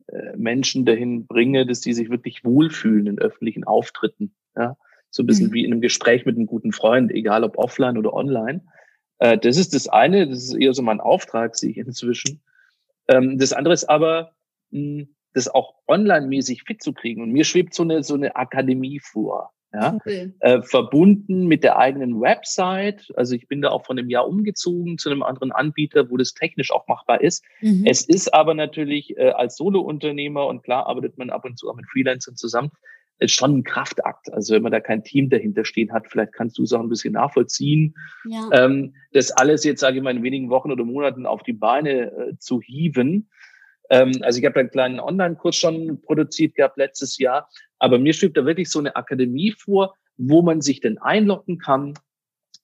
äh, 0.07 0.35
Menschen 0.37 0.85
dahin 0.85 1.27
bringe, 1.27 1.65
dass 1.65 1.81
die 1.81 1.93
sich 1.93 2.09
wirklich 2.09 2.43
wohlfühlen 2.43 3.07
in 3.07 3.19
öffentlichen 3.19 3.63
Auftritten. 3.63 4.33
Ja? 4.55 4.77
So 5.11 5.23
ein 5.23 5.27
bisschen 5.27 5.47
mhm. 5.47 5.53
wie 5.53 5.65
in 5.65 5.71
einem 5.71 5.81
Gespräch 5.81 6.25
mit 6.25 6.35
einem 6.35 6.47
guten 6.47 6.71
Freund, 6.71 7.11
egal 7.11 7.43
ob 7.43 7.57
offline 7.57 7.97
oder 7.97 8.13
online. 8.13 8.61
Äh, 9.19 9.37
das 9.37 9.57
ist 9.57 9.75
das 9.75 9.87
eine, 9.87 10.27
das 10.27 10.43
ist 10.43 10.55
eher 10.55 10.73
so 10.73 10.81
mein 10.81 11.01
Auftrag, 11.01 11.55
sehe 11.55 11.71
ich 11.71 11.77
inzwischen. 11.77 12.41
Ähm, 13.07 13.37
das 13.37 13.53
andere 13.53 13.73
ist 13.73 13.89
aber, 13.89 14.33
mh, 14.71 15.05
das 15.33 15.47
auch 15.47 15.75
online-mäßig 15.87 16.63
fit 16.63 16.81
zu 16.81 16.93
kriegen. 16.93 17.21
Und 17.21 17.31
mir 17.31 17.43
schwebt 17.43 17.73
so 17.73 17.83
eine, 17.83 18.03
so 18.03 18.15
eine 18.15 18.35
Akademie 18.35 18.99
vor. 18.99 19.53
Ja, 19.71 19.97
cool. 20.05 20.33
äh, 20.39 20.61
verbunden 20.63 21.45
mit 21.45 21.63
der 21.63 21.77
eigenen 21.77 22.19
Website. 22.19 23.11
Also 23.15 23.35
ich 23.35 23.47
bin 23.47 23.61
da 23.61 23.69
auch 23.69 23.85
von 23.85 23.99
einem 23.99 24.09
Jahr 24.09 24.27
umgezogen 24.27 24.97
zu 24.97 25.11
einem 25.11 25.21
anderen 25.21 25.51
Anbieter, 25.51 26.09
wo 26.09 26.17
das 26.17 26.33
technisch 26.33 26.71
auch 26.71 26.87
machbar 26.87 27.21
ist. 27.21 27.43
Mhm. 27.61 27.85
Es 27.85 28.01
ist 28.01 28.33
aber 28.33 28.55
natürlich 28.55 29.15
äh, 29.17 29.29
als 29.29 29.57
Solo-Unternehmer 29.57 30.47
und 30.47 30.63
klar 30.63 30.87
arbeitet 30.87 31.19
man 31.19 31.29
ab 31.29 31.45
und 31.45 31.59
zu 31.59 31.69
auch 31.69 31.75
mit 31.75 31.85
Freelancern 31.87 32.35
zusammen, 32.35 32.71
ist 33.19 33.35
schon 33.35 33.57
ein 33.57 33.63
Kraftakt. 33.63 34.33
Also 34.33 34.55
wenn 34.55 34.63
man 34.63 34.71
da 34.71 34.79
kein 34.79 35.03
Team 35.03 35.29
dahinter 35.29 35.65
stehen 35.65 35.91
hat, 35.91 36.07
vielleicht 36.07 36.33
kannst 36.33 36.57
du 36.57 36.63
es 36.63 36.73
auch 36.73 36.79
ein 36.79 36.89
bisschen 36.89 37.13
nachvollziehen. 37.13 37.93
Ja. 38.25 38.49
Ähm, 38.53 38.95
das 39.11 39.31
alles 39.31 39.63
jetzt, 39.65 39.81
sage 39.81 39.97
ich 39.97 40.03
mal, 40.03 40.15
in 40.15 40.23
wenigen 40.23 40.49
Wochen 40.49 40.71
oder 40.71 40.83
Monaten 40.83 41.25
auf 41.25 41.43
die 41.43 41.53
Beine 41.53 42.11
äh, 42.11 42.37
zu 42.39 42.61
hieven. 42.61 43.29
Ähm, 43.89 44.13
also 44.21 44.39
ich 44.39 44.45
habe 44.45 44.59
einen 44.59 44.71
kleinen 44.71 44.99
Online-Kurs 44.99 45.55
schon 45.55 46.01
produziert 46.01 46.55
gehabt 46.55 46.77
letztes 46.77 47.17
Jahr, 47.17 47.49
aber 47.79 47.97
mir 47.97 48.13
schwebt 48.13 48.37
da 48.37 48.45
wirklich 48.45 48.69
so 48.69 48.79
eine 48.79 48.95
Akademie 48.95 49.51
vor, 49.51 49.95
wo 50.17 50.41
man 50.41 50.61
sich 50.61 50.81
denn 50.81 50.97
einloggen 50.97 51.57
kann 51.57 51.93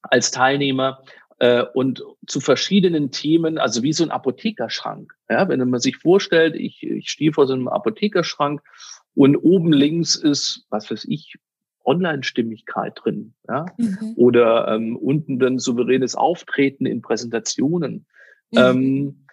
als 0.02 0.32
Teilnehmer 0.32 1.02
äh, 1.40 1.64
und 1.74 2.04
zu 2.28 2.40
verschiedenen 2.40 3.12
Themen, 3.12 3.58
also 3.58 3.82
wie 3.84 3.94
so 3.94 4.04
ein 4.04 4.12
Apothekerschrank. 4.12 5.14
Ja, 5.30 5.48
wenn 5.50 5.68
man 5.70 5.80
sich 5.80 5.98
vorstellt, 5.98 6.56
ich, 6.56 6.84
ich 6.84 7.10
stehe 7.10 7.34
vor 7.34 7.48
so 7.48 7.54
einem 7.54 7.68
Apothekerschrank 7.68 8.62
und 9.16 9.38
oben 9.38 9.72
links 9.72 10.16
ist, 10.16 10.66
was 10.70 10.92
weiß 10.92 11.06
ich, 11.06 11.36
Online-Stimmigkeit 11.86 13.00
drin, 13.04 13.36
ja, 13.48 13.66
mhm. 13.78 14.14
oder 14.16 14.68
ähm, 14.70 14.96
unten 14.98 15.40
dann 15.40 15.60
souveränes 15.60 16.16
Auftreten 16.16 16.86
in 16.86 17.02
Präsentationen. 17.02 18.08
Mhm. 18.52 18.58
Ähm, 18.58 19.25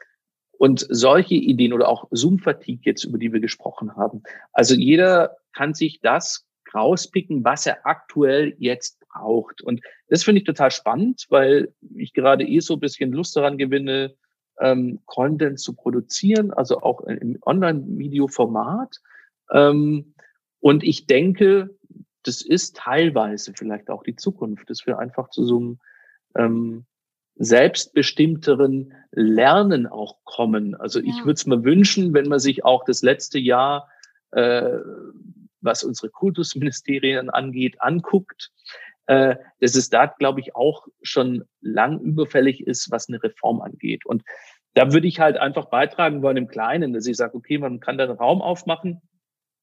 und 0.62 0.86
solche 0.90 1.34
Ideen 1.34 1.72
oder 1.72 1.88
auch 1.88 2.06
Zoom-Fatigue 2.12 2.82
jetzt, 2.84 3.02
über 3.02 3.18
die 3.18 3.32
wir 3.32 3.40
gesprochen 3.40 3.96
haben. 3.96 4.22
Also 4.52 4.76
jeder 4.76 5.36
kann 5.52 5.74
sich 5.74 5.98
das 6.00 6.46
rauspicken, 6.72 7.42
was 7.42 7.66
er 7.66 7.84
aktuell 7.84 8.54
jetzt 8.58 9.00
braucht. 9.08 9.60
Und 9.60 9.80
das 10.06 10.22
finde 10.22 10.38
ich 10.38 10.46
total 10.46 10.70
spannend, 10.70 11.26
weil 11.30 11.74
ich 11.96 12.12
gerade 12.12 12.46
eh 12.46 12.60
so 12.60 12.74
ein 12.74 12.80
bisschen 12.80 13.10
Lust 13.10 13.34
daran 13.34 13.58
gewinne, 13.58 14.14
ähm, 14.60 15.00
Content 15.06 15.58
zu 15.58 15.74
produzieren, 15.74 16.52
also 16.52 16.80
auch 16.80 17.00
im 17.00 17.38
Online-Video-Format. 17.44 19.00
Ähm, 19.50 20.14
und 20.60 20.84
ich 20.84 21.08
denke, 21.08 21.76
das 22.22 22.40
ist 22.40 22.76
teilweise 22.76 23.52
vielleicht 23.52 23.90
auch 23.90 24.04
die 24.04 24.14
Zukunft, 24.14 24.70
dass 24.70 24.86
wir 24.86 25.00
einfach 25.00 25.28
zu 25.30 25.44
so 25.44 25.56
einem 25.58 25.78
ähm, 26.36 26.86
selbstbestimmteren 27.36 28.94
Lernen 29.10 29.86
auch 29.86 30.18
kommen. 30.24 30.74
Also 30.74 31.00
ja. 31.00 31.06
ich 31.06 31.24
würde 31.24 31.34
es 31.34 31.46
mir 31.46 31.64
wünschen, 31.64 32.14
wenn 32.14 32.28
man 32.28 32.38
sich 32.38 32.64
auch 32.64 32.84
das 32.84 33.02
letzte 33.02 33.38
Jahr, 33.38 33.88
äh, 34.32 34.78
was 35.60 35.84
unsere 35.84 36.10
Kultusministerien 36.10 37.30
angeht, 37.30 37.80
anguckt, 37.80 38.50
äh, 39.06 39.36
dass 39.60 39.74
es 39.74 39.88
da, 39.88 40.06
glaube 40.06 40.40
ich, 40.40 40.54
auch 40.54 40.86
schon 41.02 41.44
lang 41.60 42.00
überfällig 42.00 42.66
ist, 42.66 42.90
was 42.90 43.08
eine 43.08 43.22
Reform 43.22 43.60
angeht. 43.60 44.06
Und 44.06 44.22
da 44.74 44.92
würde 44.92 45.06
ich 45.06 45.20
halt 45.20 45.36
einfach 45.36 45.66
beitragen 45.66 46.22
wollen 46.22 46.36
im 46.36 46.48
Kleinen, 46.48 46.92
dass 46.92 47.06
ich 47.06 47.16
sage, 47.16 47.34
okay, 47.34 47.58
man 47.58 47.80
kann 47.80 47.98
da 47.98 48.04
einen 48.04 48.16
Raum 48.16 48.40
aufmachen 48.40 49.02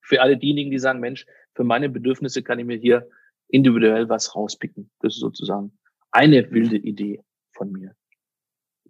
für 0.01 0.21
alle 0.21 0.37
diejenigen, 0.37 0.71
die 0.71 0.79
sagen, 0.79 0.99
Mensch, 0.99 1.25
für 1.55 1.63
meine 1.63 1.89
Bedürfnisse 1.89 2.43
kann 2.43 2.59
ich 2.59 2.65
mir 2.65 2.77
hier 2.77 3.07
individuell 3.47 4.09
was 4.09 4.35
rauspicken. 4.35 4.91
Das 4.99 5.15
ist 5.15 5.19
sozusagen 5.19 5.77
eine 6.11 6.51
wilde 6.51 6.77
Idee 6.77 7.23
von 7.59 7.71
mir. 7.71 7.95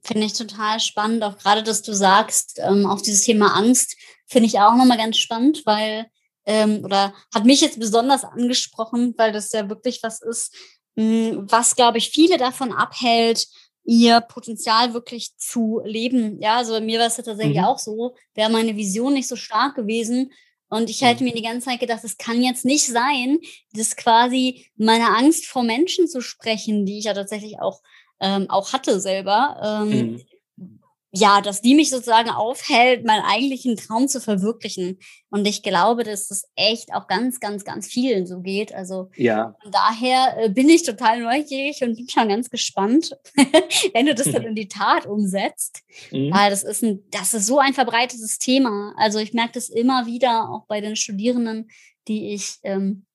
Finde 0.02 0.26
ich 0.26 0.34
total 0.34 0.80
spannend, 0.80 1.24
auch 1.24 1.38
gerade, 1.38 1.62
dass 1.62 1.82
du 1.82 1.94
sagst, 1.94 2.60
ähm, 2.64 2.86
auch 2.86 3.02
dieses 3.02 3.24
Thema 3.24 3.54
Angst 3.56 3.98
finde 4.28 4.48
ich 4.48 4.60
auch 4.60 4.76
nochmal 4.76 4.98
ganz 4.98 5.18
spannend, 5.18 5.64
weil, 5.66 6.06
ähm, 6.46 6.86
oder 6.86 7.14
hat 7.34 7.44
mich 7.44 7.60
jetzt 7.60 7.80
besonders 7.80 8.24
angesprochen, 8.24 9.14
weil 9.18 9.34
das 9.34 9.52
ja 9.52 9.68
wirklich 9.68 10.00
was 10.02 10.22
ist, 10.22 10.56
mh, 10.96 11.04
hm, 11.04 11.52
was, 11.52 11.76
glaube 11.76 11.98
ich, 11.98 12.12
viele 12.12 12.38
davon 12.38 12.72
abhält, 12.72 13.48
ihr 13.84 14.22
Potenzial 14.22 14.94
wirklich 14.94 15.36
zu 15.38 15.82
leben. 15.84 16.40
Ja, 16.40 16.58
also 16.58 16.74
bei 16.74 16.82
mir 16.82 17.00
war 17.00 17.08
es 17.08 17.18
ja 17.18 17.24
tatsächlich 17.24 17.58
mhm. 17.58 17.66
auch 17.66 17.80
so, 17.80 18.16
wäre 18.36 18.52
meine 18.52 18.78
Vision 18.78 19.14
nicht 19.14 19.28
so 19.28 19.36
stark 19.36 19.76
gewesen, 19.76 20.32
und 20.70 20.90
ich 20.90 21.02
hätte 21.02 21.24
mhm. 21.24 21.30
mir 21.30 21.36
die 21.36 21.42
ganze 21.42 21.68
Zeit 21.68 21.80
gedacht, 21.80 22.04
es 22.04 22.18
kann 22.18 22.42
jetzt 22.42 22.64
nicht 22.64 22.86
sein, 22.86 23.40
dass 23.74 23.96
quasi 23.96 24.68
meine 24.78 25.16
Angst 25.18 25.46
vor 25.46 25.64
Menschen 25.64 26.08
zu 26.08 26.22
sprechen, 26.22 26.86
die 26.86 27.00
ich 27.00 27.06
ja 27.06 27.14
tatsächlich 27.14 27.60
auch 27.60 27.82
ähm, 28.20 28.50
auch 28.50 28.74
hatte 28.74 29.00
selber, 29.00 29.84
ähm, 29.84 30.22
mhm. 30.58 30.80
ja, 31.12 31.42
dass 31.42 31.62
die 31.62 31.74
mich 31.74 31.90
sozusagen 31.90 32.30
aufhält, 32.30 33.06
meinen 33.06 33.24
eigentlichen 33.24 33.78
Traum 33.78 34.08
zu 34.08 34.20
verwirklichen. 34.20 35.00
Und 35.30 35.48
ich 35.48 35.64
glaube, 35.64 36.04
dass 36.04 36.28
das 36.28 36.44
echt 36.56 36.94
auch 36.94 37.08
ganz, 37.08 37.40
ganz, 37.40 37.64
ganz 37.64 37.88
vielen 37.88 38.28
so 38.28 38.42
geht. 38.42 38.74
Also 38.74 39.10
ja. 39.16 39.56
von 39.62 39.72
daher 39.72 40.36
äh, 40.38 40.50
bin 40.50 40.70
ich 40.70 40.84
total 40.84 41.22
neugierig 41.22 41.82
und 41.82 41.96
bin 41.96 42.10
schon 42.10 42.30
ganz 42.30 42.50
gespannt, 42.50 43.18
wenn 43.94 44.06
du 44.06 44.16
das 44.16 44.32
dann 44.32 44.44
in 44.44 44.56
die 44.56 44.68
Tat 44.68 45.06
umsetzt. 45.06 45.82
Mhm. 46.12 46.32
Weil 46.34 46.50
das 46.50 46.64
ist 46.64 46.84
ein, 46.84 47.04
das 47.12 47.34
ist 47.34 47.46
so 47.46 47.60
ein 47.60 47.74
verbreitetes 47.74 48.38
Thema. 48.38 48.94
Also 48.98 49.20
ich 49.20 49.34
merke 49.34 49.54
das 49.54 49.70
immer 49.70 50.06
wieder 50.06 50.50
auch 50.50 50.66
bei 50.68 50.82
den 50.82 50.96
Studierenden, 50.96 51.70
die 52.08 52.34
ich 52.34 52.60
ähm, 52.64 53.06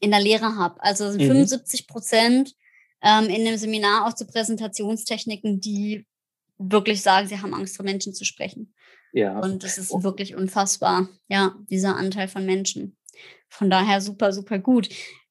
in 0.00 0.10
der 0.10 0.20
Lehre 0.20 0.56
habe. 0.56 0.82
Also 0.82 1.06
mhm. 1.06 1.18
75 1.18 1.86
Prozent 1.86 2.54
ähm, 3.02 3.28
in 3.28 3.44
dem 3.44 3.56
Seminar 3.56 4.06
auch 4.06 4.14
zu 4.14 4.26
Präsentationstechniken, 4.26 5.60
die 5.60 6.06
wirklich 6.58 7.02
sagen, 7.02 7.28
sie 7.28 7.40
haben 7.40 7.54
Angst 7.54 7.76
vor 7.76 7.84
Menschen 7.84 8.14
zu 8.14 8.24
sprechen. 8.24 8.74
Ja. 9.12 9.38
Und 9.38 9.62
das 9.62 9.78
ist 9.78 9.90
wirklich 10.02 10.34
unfassbar, 10.34 11.08
ja, 11.28 11.54
dieser 11.70 11.96
Anteil 11.96 12.28
von 12.28 12.44
Menschen. 12.44 12.96
Von 13.48 13.70
daher 13.70 14.00
super, 14.00 14.32
super 14.32 14.58
gut. 14.58 14.88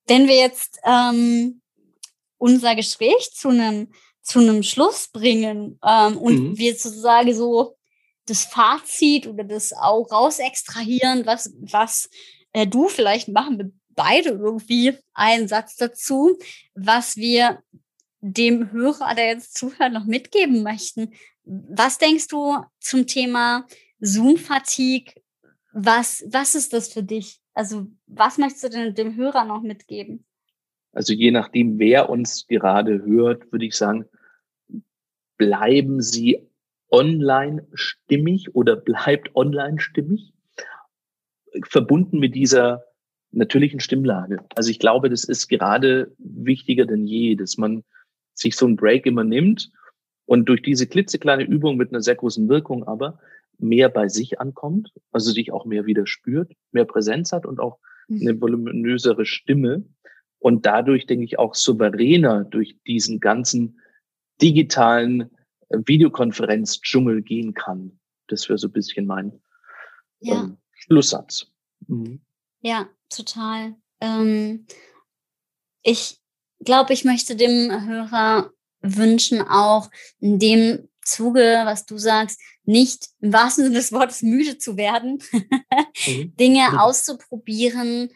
Wenn 0.08 0.28
wir 0.28 0.36
jetzt 0.36 0.80
ähm, 0.86 1.62
unser 2.38 2.76
Gespräch 2.76 3.32
zu 3.34 3.50
einem 3.50 3.90
zu 4.26 4.40
einem 4.40 4.64
Schluss 4.64 5.08
bringen 5.10 5.80
ähm, 5.86 6.18
und 6.18 6.40
mhm. 6.40 6.58
wir 6.58 6.74
sozusagen 6.76 7.34
so 7.34 7.78
das 8.26 8.44
Fazit 8.44 9.28
oder 9.28 9.44
das 9.44 9.72
auch 9.72 10.12
raus 10.12 10.40
extrahieren, 10.40 11.28
was, 11.28 11.54
was 11.60 12.10
äh, 12.52 12.66
du 12.66 12.88
vielleicht 12.88 13.28
machen 13.28 13.80
beide 13.96 14.30
irgendwie 14.30 14.94
einen 15.14 15.48
Satz 15.48 15.76
dazu, 15.76 16.38
was 16.74 17.18
wir 17.18 17.64
dem 18.22 18.72
Hörer, 18.72 19.14
der 19.16 19.28
jetzt 19.28 19.58
zuhört, 19.58 19.94
noch 19.94 20.06
mitgeben 20.06 20.64
möchten. 20.64 21.14
Was 21.44 21.98
denkst 21.98 22.28
du 22.28 22.58
zum 22.80 23.06
Thema 23.06 23.68
Zoom-Fatigue? 24.00 25.14
Was, 25.74 26.24
was 26.28 26.56
ist 26.56 26.74
das 26.74 26.92
für 26.92 27.04
dich? 27.04 27.42
Also, 27.54 27.88
was 28.08 28.38
möchtest 28.38 28.64
du 28.64 28.70
denn 28.70 28.96
dem 28.96 29.16
Hörer 29.16 29.46
noch 29.46 29.62
mitgeben? 29.62 30.26
Also, 30.92 31.14
je 31.14 31.32
nachdem, 31.32 31.78
wer 31.78 32.10
uns 32.10 32.48
gerade 32.48 33.04
hört, 33.04 33.52
würde 33.52 33.66
ich 33.66 33.76
sagen, 33.76 34.06
bleiben 35.38 36.02
Sie 36.02 36.40
online 36.90 37.68
stimmig 37.74 38.56
oder 38.56 38.76
bleibt 38.76 39.36
online 39.36 39.80
stimmig, 39.80 40.34
verbunden 41.64 42.20
mit 42.20 42.36
dieser 42.36 42.84
natürlichen 43.36 43.80
Stimmlage. 43.80 44.40
Also 44.56 44.72
ich 44.72 44.80
glaube, 44.80 45.10
das 45.10 45.24
ist 45.24 45.48
gerade 45.48 46.14
wichtiger 46.18 46.86
denn 46.86 47.06
je, 47.06 47.36
dass 47.36 47.58
man 47.58 47.84
sich 48.34 48.56
so 48.56 48.66
einen 48.66 48.76
Break 48.76 49.06
immer 49.06 49.24
nimmt 49.24 49.72
und 50.26 50.50
durch 50.50 50.62
diese 50.62 50.88
klitzekleine 50.88 51.44
Übung 51.44 51.78
mit 51.78 51.92
einer 51.92 52.02
sehr 52.02 52.16
großen 52.16 52.50
Wirkung 52.50 52.88
aber 52.88 53.20
mehr 53.58 53.90
bei 53.90 54.10
sich 54.10 54.40
ankommt, 54.40 54.92
also 55.12 55.32
sich 55.32 55.52
auch 55.52 55.66
mehr 55.66 55.86
wieder 55.86 56.08
spürt, 56.08 56.52
mehr 56.72 56.86
Präsenz 56.86 57.32
hat 57.32 57.46
und 57.46 57.60
auch 57.60 57.80
mhm. 58.08 58.22
eine 58.22 58.42
voluminösere 58.42 59.26
Stimme 59.26 59.86
und 60.40 60.66
dadurch, 60.66 61.06
denke 61.06 61.26
ich, 61.26 61.40
auch 61.40 61.56
souveräner 61.56 62.44
durch 62.44 62.78
diesen 62.86 63.20
ganzen 63.20 63.80
digitalen 64.42 65.30
Videokonferenz-Dschungel 65.70 67.22
gehen 67.22 67.54
kann. 67.54 68.00
Das 68.28 68.50
wäre 68.50 68.58
so 68.58 68.68
ein 68.68 68.74
bisschen 68.74 69.06
mein 69.06 69.40
ja. 70.20 70.44
ähm, 70.44 70.58
Schlusssatz. 70.74 71.52
Mhm. 71.88 72.22
Ja, 72.62 72.90
total. 73.10 73.76
Ähm, 74.02 74.68
ich 75.84 76.20
glaube, 76.64 76.94
ich 76.94 77.06
möchte 77.06 77.36
dem 77.36 77.72
Hörer 77.88 78.52
wünschen, 78.82 79.42
auch 79.42 79.90
in 80.20 80.40
dem 80.40 80.90
Zuge, 81.02 81.62
was 81.66 81.86
du 81.86 81.98
sagst, 81.98 82.40
nicht 82.64 83.10
im 83.22 83.32
wahrsten 83.32 83.66
Sinne 83.66 83.78
des 83.78 83.92
Wortes 83.92 84.22
müde 84.22 84.58
zu 84.58 84.76
werden, 84.78 85.22
mhm. 85.32 86.36
Dinge 86.36 86.72
mhm. 86.72 86.78
auszuprobieren 86.80 88.10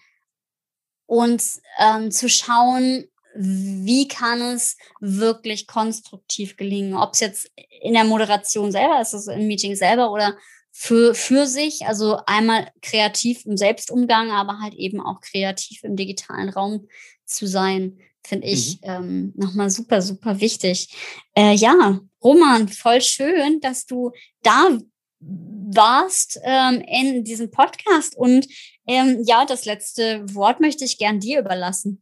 und 1.05 1.43
ähm, 1.79 2.11
zu 2.11 2.29
schauen, 2.29 3.05
wie 3.35 4.07
kann 4.07 4.41
es 4.41 4.75
wirklich 4.99 5.67
konstruktiv 5.67 6.57
gelingen? 6.57 6.95
Ob 6.95 7.13
es 7.13 7.19
jetzt 7.19 7.51
in 7.81 7.93
der 7.93 8.03
Moderation 8.03 8.71
selber 8.71 8.99
ist, 9.01 9.13
also 9.13 9.31
im 9.31 9.47
Meeting 9.47 9.75
selber 9.75 10.11
oder 10.11 10.35
für, 10.71 11.13
für 11.13 11.45
sich, 11.45 11.85
also 11.85 12.19
einmal 12.25 12.69
kreativ 12.81 13.45
im 13.45 13.57
Selbstumgang, 13.57 14.31
aber 14.31 14.59
halt 14.59 14.73
eben 14.75 15.01
auch 15.01 15.21
kreativ 15.21 15.83
im 15.83 15.95
digitalen 15.95 16.49
Raum 16.49 16.87
zu 17.25 17.47
sein, 17.47 17.99
finde 18.25 18.47
ich 18.47 18.81
mhm. 18.81 18.89
ähm, 18.89 19.33
nochmal 19.35 19.69
super, 19.69 20.01
super 20.01 20.39
wichtig. 20.39 20.89
Äh, 21.35 21.53
ja, 21.55 21.99
Roman, 22.23 22.67
voll 22.67 23.01
schön, 23.01 23.59
dass 23.61 23.85
du 23.85 24.11
da 24.43 24.77
warst 25.19 26.39
ähm, 26.43 26.81
in 26.81 27.23
diesem 27.23 27.51
Podcast. 27.51 28.17
Und 28.17 28.47
ähm, 28.87 29.23
ja, 29.25 29.45
das 29.45 29.65
letzte 29.65 30.23
Wort 30.33 30.59
möchte 30.59 30.85
ich 30.85 30.97
gern 30.97 31.19
dir 31.19 31.39
überlassen. 31.39 31.99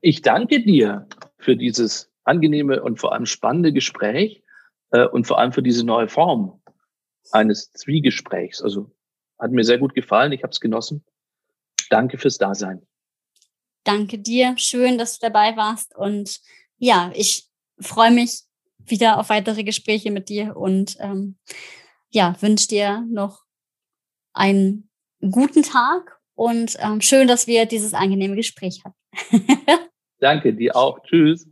ich 0.00 0.22
danke 0.22 0.62
dir 0.64 1.08
für 1.38 1.56
dieses 1.56 2.10
angenehme 2.24 2.82
und 2.82 2.98
vor 2.98 3.12
allem 3.12 3.26
spannende 3.26 3.72
Gespräch 3.72 4.42
äh, 4.90 5.06
und 5.06 5.26
vor 5.26 5.38
allem 5.38 5.52
für 5.52 5.62
diese 5.62 5.84
neue 5.84 6.08
Form 6.08 6.60
eines 7.32 7.72
Zwiegesprächs. 7.72 8.62
Also 8.62 8.90
hat 9.38 9.50
mir 9.50 9.64
sehr 9.64 9.78
gut 9.78 9.94
gefallen. 9.94 10.32
Ich 10.32 10.42
habe 10.42 10.50
es 10.50 10.60
genossen. 10.60 11.04
Danke 11.90 12.18
fürs 12.18 12.38
Dasein. 12.38 12.86
Danke 13.84 14.18
dir. 14.18 14.54
Schön, 14.56 14.98
dass 14.98 15.18
du 15.18 15.26
dabei 15.26 15.56
warst. 15.56 15.94
Und 15.96 16.40
ja, 16.78 17.12
ich 17.14 17.48
freue 17.78 18.10
mich 18.10 18.42
wieder 18.78 19.18
auf 19.18 19.28
weitere 19.28 19.64
Gespräche 19.64 20.10
mit 20.10 20.28
dir 20.28 20.56
und 20.56 20.96
ähm, 21.00 21.36
ja, 22.10 22.36
wünsche 22.40 22.68
dir 22.68 23.04
noch 23.08 23.44
einen 24.32 24.90
guten 25.20 25.62
Tag 25.62 26.20
und 26.34 26.76
ähm, 26.80 27.00
schön, 27.00 27.28
dass 27.28 27.46
wir 27.46 27.66
dieses 27.66 27.94
angenehme 27.94 28.36
Gespräch 28.36 28.84
hatten. 28.84 29.46
Danke 30.18 30.54
dir 30.54 30.76
auch. 30.76 31.00
Tschüss. 31.02 31.46